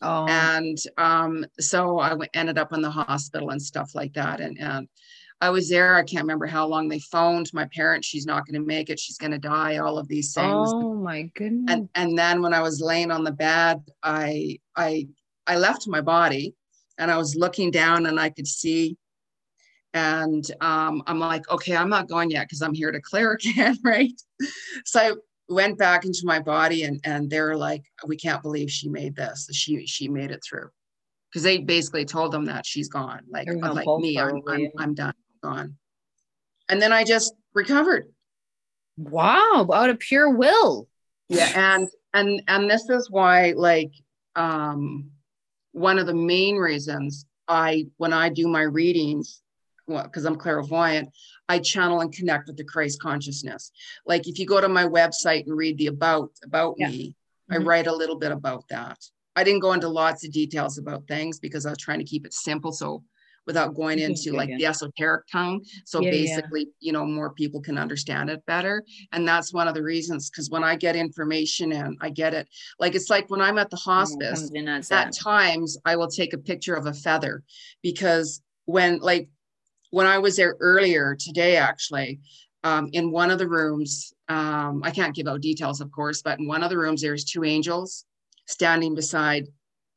Oh. 0.00 0.26
And 0.28 0.78
um, 0.98 1.44
so 1.58 1.98
I 1.98 2.14
ended 2.34 2.58
up 2.58 2.72
in 2.72 2.82
the 2.82 2.90
hospital 2.90 3.50
and 3.50 3.60
stuff 3.60 3.94
like 3.94 4.12
that. 4.14 4.40
And 4.40 4.58
and 4.60 4.88
I 5.40 5.50
was 5.50 5.68
there. 5.68 5.96
I 5.96 6.02
can't 6.02 6.22
remember 6.22 6.46
how 6.46 6.66
long 6.66 6.88
they 6.88 7.00
phoned 7.00 7.50
my 7.52 7.66
parents. 7.66 8.06
She's 8.06 8.26
not 8.26 8.46
going 8.46 8.60
to 8.60 8.66
make 8.66 8.90
it. 8.90 8.98
She's 8.98 9.18
going 9.18 9.32
to 9.32 9.38
die. 9.38 9.78
All 9.78 9.98
of 9.98 10.08
these 10.08 10.32
things. 10.32 10.72
Oh 10.74 10.94
my 10.94 11.30
goodness. 11.34 11.72
And 11.72 11.88
and 11.94 12.18
then 12.18 12.40
when 12.40 12.54
I 12.54 12.60
was 12.60 12.80
laying 12.80 13.10
on 13.10 13.24
the 13.24 13.32
bed, 13.32 13.82
I 14.02 14.58
I 14.76 15.08
I 15.46 15.56
left 15.56 15.86
my 15.86 16.00
body, 16.00 16.54
and 16.98 17.10
I 17.10 17.18
was 17.18 17.36
looking 17.36 17.70
down 17.70 18.06
and 18.06 18.18
I 18.18 18.30
could 18.30 18.46
see. 18.46 18.96
And 19.92 20.44
um, 20.60 21.02
I'm 21.06 21.20
like, 21.20 21.48
okay, 21.50 21.76
I'm 21.76 21.90
not 21.90 22.08
going 22.08 22.30
yet 22.30 22.46
because 22.48 22.62
I'm 22.62 22.74
here 22.74 22.90
to 22.90 23.00
clear 23.00 23.32
again, 23.40 23.78
right? 23.84 24.20
So 24.84 25.00
I 25.00 25.12
went 25.48 25.78
back 25.78 26.04
into 26.04 26.22
my 26.24 26.40
body, 26.40 26.84
and 26.84 27.00
and 27.04 27.28
they're 27.28 27.56
like, 27.56 27.82
we 28.06 28.16
can't 28.16 28.42
believe 28.42 28.70
she 28.70 28.88
made 28.88 29.16
this. 29.16 29.48
She 29.52 29.86
she 29.86 30.08
made 30.08 30.30
it 30.30 30.42
through 30.48 30.70
because 31.30 31.42
they 31.42 31.58
basically 31.58 32.04
told 32.04 32.32
them 32.32 32.44
that 32.46 32.64
she's 32.64 32.88
gone. 32.88 33.20
Like 33.28 33.48
like 33.48 33.86
me, 33.98 34.18
I'm, 34.18 34.40
I'm 34.48 34.70
I'm 34.78 34.94
done 34.94 35.12
gone. 35.44 35.76
And 36.68 36.80
then 36.80 36.92
I 36.92 37.04
just 37.04 37.34
recovered. 37.54 38.06
Wow, 38.96 39.68
out 39.72 39.90
of 39.90 39.98
pure 39.98 40.30
will. 40.30 40.88
Yeah, 41.28 41.50
and 41.54 41.88
and 42.12 42.42
and 42.48 42.70
this 42.70 42.88
is 42.88 43.10
why 43.10 43.52
like 43.56 43.92
um 44.36 45.10
one 45.72 45.98
of 45.98 46.06
the 46.06 46.14
main 46.14 46.56
reasons 46.56 47.26
I 47.46 47.86
when 47.96 48.12
I 48.12 48.28
do 48.28 48.48
my 48.48 48.62
readings 48.62 49.42
because 49.86 50.24
well, 50.24 50.32
I'm 50.32 50.38
clairvoyant, 50.38 51.10
I 51.48 51.58
channel 51.58 52.00
and 52.00 52.12
connect 52.12 52.46
with 52.46 52.56
the 52.56 52.64
Christ 52.64 53.02
consciousness. 53.02 53.70
Like 54.06 54.26
if 54.26 54.38
you 54.38 54.46
go 54.46 54.60
to 54.60 54.68
my 54.68 54.86
website 54.86 55.46
and 55.46 55.56
read 55.56 55.76
the 55.76 55.88
about 55.88 56.30
about 56.42 56.76
yeah. 56.78 56.88
me, 56.88 57.16
mm-hmm. 57.50 57.54
I 57.54 57.64
write 57.64 57.86
a 57.86 57.94
little 57.94 58.18
bit 58.18 58.32
about 58.32 58.64
that. 58.70 58.98
I 59.36 59.44
didn't 59.44 59.60
go 59.60 59.72
into 59.72 59.88
lots 59.88 60.24
of 60.24 60.32
details 60.32 60.78
about 60.78 61.06
things 61.08 61.40
because 61.40 61.66
I 61.66 61.70
was 61.70 61.78
trying 61.78 61.98
to 61.98 62.04
keep 62.04 62.24
it 62.24 62.32
simple 62.32 62.72
so 62.72 63.02
without 63.46 63.74
going 63.74 63.98
into 63.98 64.32
like 64.32 64.48
the 64.48 64.66
esoteric 64.66 65.26
tongue. 65.30 65.64
So 65.84 66.00
Yeah, 66.00 66.10
yeah. 66.10 66.36
basically, 66.36 66.68
you 66.80 66.92
know, 66.92 67.04
more 67.04 67.30
people 67.30 67.60
can 67.60 67.78
understand 67.78 68.30
it 68.30 68.44
better. 68.46 68.82
And 69.12 69.26
that's 69.26 69.52
one 69.52 69.68
of 69.68 69.74
the 69.74 69.82
reasons 69.82 70.30
because 70.30 70.50
when 70.50 70.64
I 70.64 70.76
get 70.76 70.96
information 70.96 71.72
in, 71.72 71.96
I 72.00 72.10
get 72.10 72.34
it. 72.34 72.48
Like 72.78 72.94
it's 72.94 73.10
like 73.10 73.30
when 73.30 73.40
I'm 73.40 73.58
at 73.58 73.70
the 73.70 73.76
hospice, 73.76 74.50
as 74.50 74.50
at 74.76 74.88
that. 74.88 75.12
times 75.14 75.76
I 75.84 75.96
will 75.96 76.08
take 76.08 76.32
a 76.32 76.38
picture 76.38 76.74
of 76.74 76.86
a 76.86 76.92
feather 76.92 77.42
because 77.82 78.40
when 78.64 78.98
like 78.98 79.28
when 79.90 80.06
I 80.06 80.18
was 80.18 80.36
there 80.36 80.56
earlier 80.60 81.16
today, 81.18 81.56
actually, 81.56 82.20
um, 82.64 82.88
in 82.92 83.12
one 83.12 83.30
of 83.30 83.38
the 83.38 83.48
rooms, 83.48 84.12
um, 84.28 84.82
I 84.82 84.90
can't 84.90 85.14
give 85.14 85.28
out 85.28 85.40
details, 85.42 85.80
of 85.80 85.92
course, 85.92 86.22
but 86.22 86.38
in 86.40 86.48
one 86.48 86.64
of 86.64 86.70
the 86.70 86.78
rooms, 86.78 87.02
there's 87.02 87.24
two 87.24 87.44
angels 87.44 88.04
standing 88.46 88.94
beside 88.94 89.46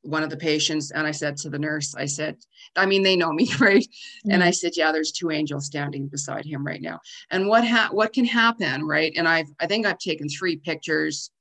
one 0.07 0.23
of 0.23 0.29
the 0.29 0.37
patients. 0.37 0.91
And 0.91 1.05
I 1.05 1.11
said 1.11 1.35
to 1.37 1.49
the 1.49 1.59
nurse, 1.59 1.93
I 1.95 2.05
said, 2.05 2.37
I 2.75 2.85
mean, 2.85 3.03
they 3.03 3.17
know 3.17 3.33
me, 3.33 3.49
right? 3.59 3.85
And 4.29 4.41
I 4.43 4.51
said, 4.51 4.71
yeah, 4.75 4.91
there's 4.91 5.11
two 5.11 5.31
angels 5.31 5.65
standing 5.65 6.07
beside 6.07 6.45
him 6.45 6.65
right 6.65 6.81
now. 6.81 6.99
And 7.29 7.47
what 7.47 7.67
ha- 7.67 7.89
what 7.91 8.13
can 8.13 8.25
happen, 8.25 8.85
right? 8.85 9.13
And 9.17 9.27
I've 9.27 9.47
I 9.59 9.67
think 9.67 9.85
I've 9.85 9.99
taken 9.99 10.29
three 10.29 10.55
pictures 10.57 11.31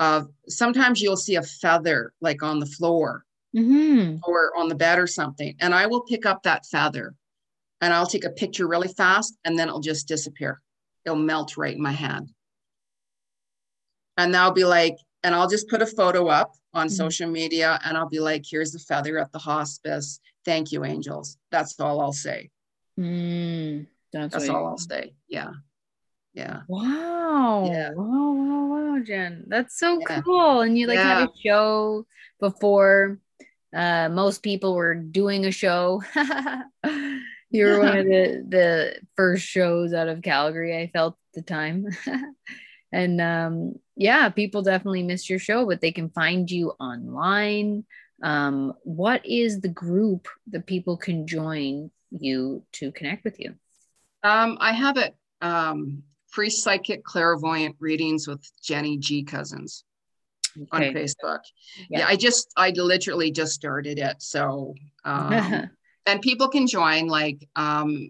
of 0.00 0.28
sometimes 0.48 1.00
you'll 1.00 1.16
see 1.16 1.36
a 1.36 1.42
feather 1.42 2.12
like 2.20 2.42
on 2.42 2.58
the 2.58 2.66
floor 2.66 3.24
Mm-hmm. 3.52 4.18
or 4.22 4.56
on 4.56 4.68
the 4.68 4.76
bed 4.76 5.00
or 5.00 5.08
something, 5.08 5.56
and 5.60 5.74
I 5.74 5.86
will 5.88 6.02
pick 6.02 6.24
up 6.24 6.44
that 6.44 6.66
feather 6.66 7.16
and 7.80 7.92
I'll 7.92 8.06
take 8.06 8.24
a 8.24 8.30
picture 8.30 8.68
really 8.68 8.86
fast 8.86 9.36
and 9.44 9.58
then 9.58 9.66
it'll 9.66 9.80
just 9.80 10.06
disappear. 10.06 10.60
It'll 11.04 11.18
melt 11.18 11.56
right 11.56 11.74
in 11.74 11.82
my 11.82 11.90
hand. 11.90 12.30
And 14.16 14.36
I'll 14.36 14.52
be 14.52 14.64
like, 14.64 14.96
and 15.24 15.34
I'll 15.34 15.48
just 15.48 15.68
put 15.68 15.82
a 15.82 15.86
photo 15.86 16.28
up 16.28 16.52
on 16.72 16.86
Mhm. 16.88 16.92
social 16.92 17.30
media 17.30 17.78
and 17.84 17.96
I'll 17.96 18.08
be 18.08 18.20
like, 18.20 18.44
here's 18.48 18.72
the 18.72 18.78
feather 18.78 19.18
at 19.18 19.32
the 19.32 19.38
hospice. 19.38 20.20
Thank 20.44 20.72
you, 20.72 20.84
angels. 20.84 21.36
That's 21.50 21.78
all 21.80 22.00
I'll 22.00 22.12
say. 22.12 22.50
Mm, 22.98 23.86
that's 24.12 24.34
That's 24.34 24.48
all 24.48 24.66
I'll 24.66 24.78
say. 24.78 25.14
Yeah. 25.28 25.52
Yeah. 26.34 26.62
Wow. 26.68 27.64
Yeah. 27.66 27.90
Wow, 27.94 28.32
wow, 28.32 28.64
wow, 28.66 28.98
Jen. 29.02 29.44
That's 29.48 29.78
so 29.78 29.98
Yeah. 30.00 30.22
cool. 30.22 30.60
And 30.60 30.78
you 30.78 30.86
like 30.86 30.98
had 30.98 31.24
a 31.24 31.30
show 31.44 32.06
before 32.38 33.18
uh 33.74 34.08
most 34.08 34.42
people 34.42 34.74
were 34.74 34.94
doing 34.94 35.44
a 35.46 35.50
show. 35.52 36.02
you 37.50 37.64
were 37.64 37.78
one 37.80 37.96
of 37.98 38.06
the 38.06 38.44
the 38.48 39.00
first 39.16 39.44
shows 39.44 39.92
out 39.92 40.08
of 40.08 40.22
Calgary, 40.22 40.76
I 40.76 40.88
felt 40.88 41.14
at 41.14 41.34
the 41.34 41.42
time. 41.42 41.86
and 42.92 43.20
um 43.20 43.74
yeah, 44.00 44.30
people 44.30 44.62
definitely 44.62 45.02
miss 45.02 45.28
your 45.28 45.38
show, 45.38 45.66
but 45.66 45.82
they 45.82 45.92
can 45.92 46.08
find 46.08 46.50
you 46.50 46.70
online. 46.80 47.84
Um, 48.22 48.72
what 48.82 49.26
is 49.26 49.60
the 49.60 49.68
group 49.68 50.26
that 50.46 50.66
people 50.66 50.96
can 50.96 51.26
join 51.26 51.90
you 52.10 52.62
to 52.72 52.92
connect 52.92 53.24
with 53.24 53.38
you? 53.38 53.54
Um, 54.22 54.56
I 54.58 54.72
have 54.72 54.96
it 54.96 55.14
um 55.42 56.02
free 56.28 56.48
psychic 56.48 57.04
clairvoyant 57.04 57.76
readings 57.78 58.26
with 58.26 58.42
Jeni 58.62 58.98
G 58.98 59.22
Cousins 59.22 59.84
on 60.72 60.80
Facebook. 60.80 61.40
Yeah. 61.90 61.98
Yeah. 61.98 62.06
I 62.08 62.16
just 62.16 62.50
I 62.56 62.70
literally 62.70 63.30
just 63.30 63.52
started 63.52 63.98
it. 63.98 64.16
So 64.20 64.74
um 65.04 65.68
and 66.06 66.20
people 66.20 66.48
can 66.48 66.66
join 66.66 67.06
like 67.06 67.48
um 67.56 68.08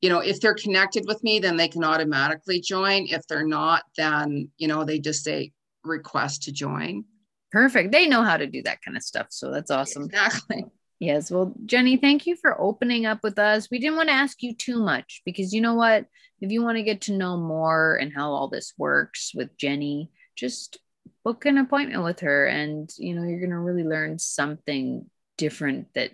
you 0.00 0.08
know 0.08 0.20
if 0.20 0.40
they're 0.40 0.54
connected 0.54 1.04
with 1.06 1.22
me 1.22 1.38
then 1.38 1.56
they 1.56 1.68
can 1.68 1.84
automatically 1.84 2.60
join 2.60 3.06
if 3.08 3.26
they're 3.26 3.46
not 3.46 3.82
then 3.96 4.48
you 4.58 4.68
know 4.68 4.84
they 4.84 4.98
just 4.98 5.24
say 5.24 5.52
request 5.84 6.44
to 6.44 6.52
join 6.52 7.04
Perfect. 7.52 7.90
They 7.90 8.06
know 8.06 8.22
how 8.22 8.36
to 8.36 8.46
do 8.46 8.62
that 8.62 8.78
kind 8.80 8.96
of 8.96 9.02
stuff. 9.02 9.26
So 9.30 9.50
that's 9.50 9.72
awesome. 9.72 10.04
exactly 10.04 10.66
Yes. 11.00 11.30
Well, 11.30 11.54
Jeni, 11.64 11.98
thank 11.98 12.26
you 12.26 12.36
for 12.36 12.60
opening 12.60 13.06
up 13.06 13.20
with 13.22 13.38
us. 13.38 13.70
We 13.70 13.78
didn't 13.78 13.96
want 13.96 14.10
to 14.10 14.14
ask 14.14 14.42
you 14.42 14.54
too 14.54 14.78
much 14.78 15.22
because 15.24 15.54
you 15.54 15.62
know 15.62 15.72
what? 15.72 16.04
If 16.42 16.52
you 16.52 16.62
want 16.62 16.76
to 16.76 16.82
get 16.82 17.00
to 17.02 17.16
know 17.16 17.38
more 17.38 17.96
and 17.96 18.12
how 18.14 18.32
all 18.32 18.48
this 18.48 18.74
works 18.76 19.32
with 19.34 19.56
Jeni, 19.56 20.10
just 20.36 20.78
book 21.24 21.46
an 21.46 21.56
appointment 21.56 22.04
with 22.04 22.20
her 22.20 22.46
and 22.46 22.90
you 22.98 23.14
know 23.14 23.22
you're 23.22 23.40
going 23.40 23.50
to 23.50 23.58
really 23.58 23.82
learn 23.82 24.18
something 24.18 25.06
different 25.38 25.88
that 25.94 26.12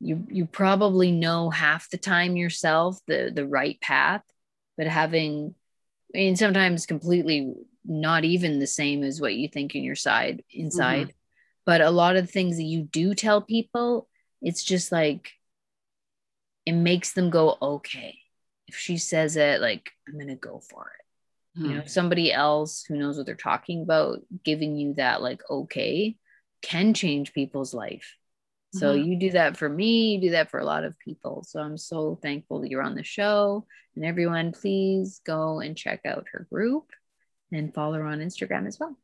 you 0.00 0.26
you 0.28 0.46
probably 0.46 1.12
know 1.12 1.50
half 1.50 1.88
the 1.90 1.98
time 1.98 2.36
yourself 2.36 2.98
the 3.06 3.30
the 3.34 3.46
right 3.46 3.80
path 3.80 4.22
but 4.76 4.86
having 4.86 5.54
I 6.14 6.18
mean 6.18 6.36
sometimes 6.36 6.86
completely 6.86 7.54
not 7.84 8.24
even 8.24 8.58
the 8.58 8.66
same 8.66 9.04
as 9.04 9.20
what 9.20 9.34
you 9.34 9.48
think 9.48 9.74
in 9.74 9.84
your 9.84 9.96
side 9.96 10.42
inside. 10.50 11.08
Mm-hmm. 11.08 11.16
But 11.66 11.80
a 11.80 11.90
lot 11.90 12.16
of 12.16 12.30
things 12.30 12.56
that 12.56 12.64
you 12.64 12.82
do 12.82 13.14
tell 13.14 13.40
people 13.40 14.08
it's 14.42 14.62
just 14.62 14.92
like 14.92 15.30
it 16.66 16.72
makes 16.72 17.12
them 17.12 17.30
go 17.30 17.56
okay 17.60 18.18
if 18.66 18.76
she 18.76 18.96
says 18.96 19.36
it 19.36 19.60
like 19.60 19.90
i'm 20.08 20.18
gonna 20.18 20.36
go 20.36 20.60
for 20.70 20.92
it. 20.98 21.60
You 21.60 21.68
know 21.68 21.74
hmm. 21.74 21.80
if 21.80 21.90
somebody 21.90 22.32
else 22.32 22.84
who 22.86 22.96
knows 22.96 23.16
what 23.16 23.26
they're 23.26 23.36
talking 23.36 23.82
about 23.82 24.20
giving 24.44 24.76
you 24.76 24.94
that 24.94 25.22
like 25.22 25.40
okay 25.48 26.16
can 26.62 26.94
change 26.94 27.32
people's 27.32 27.72
life 27.72 28.16
so 28.74 28.94
Mhm. 28.94 29.04
you 29.06 29.18
do 29.18 29.30
that 29.30 29.56
for 29.56 29.68
me 29.68 30.12
you 30.14 30.20
do 30.20 30.30
that 30.30 30.50
for 30.50 30.58
a 30.60 30.64
lot 30.64 30.84
of 30.84 30.98
people. 30.98 31.44
So 31.44 31.60
i'm 31.60 31.78
so 31.78 32.18
thankful 32.22 32.60
that 32.60 32.70
you're 32.70 32.82
on 32.82 32.94
the 32.96 33.04
show. 33.04 33.66
And 33.96 34.04
everyone 34.04 34.52
please 34.52 35.20
go 35.24 35.60
and 35.60 35.76
check 35.76 36.00
out 36.04 36.26
her 36.32 36.46
group 36.50 36.90
and 37.52 37.72
follow 37.72 37.94
her 37.98 38.06
on 38.06 38.18
instagram 38.18 38.66
as 38.66 38.78
well. 38.80 38.96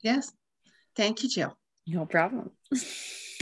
Yes. 0.00 0.32
Thank 0.96 1.22
you 1.22 1.28
jill. 1.28 1.56
No 1.86 2.06
problem 2.06 2.50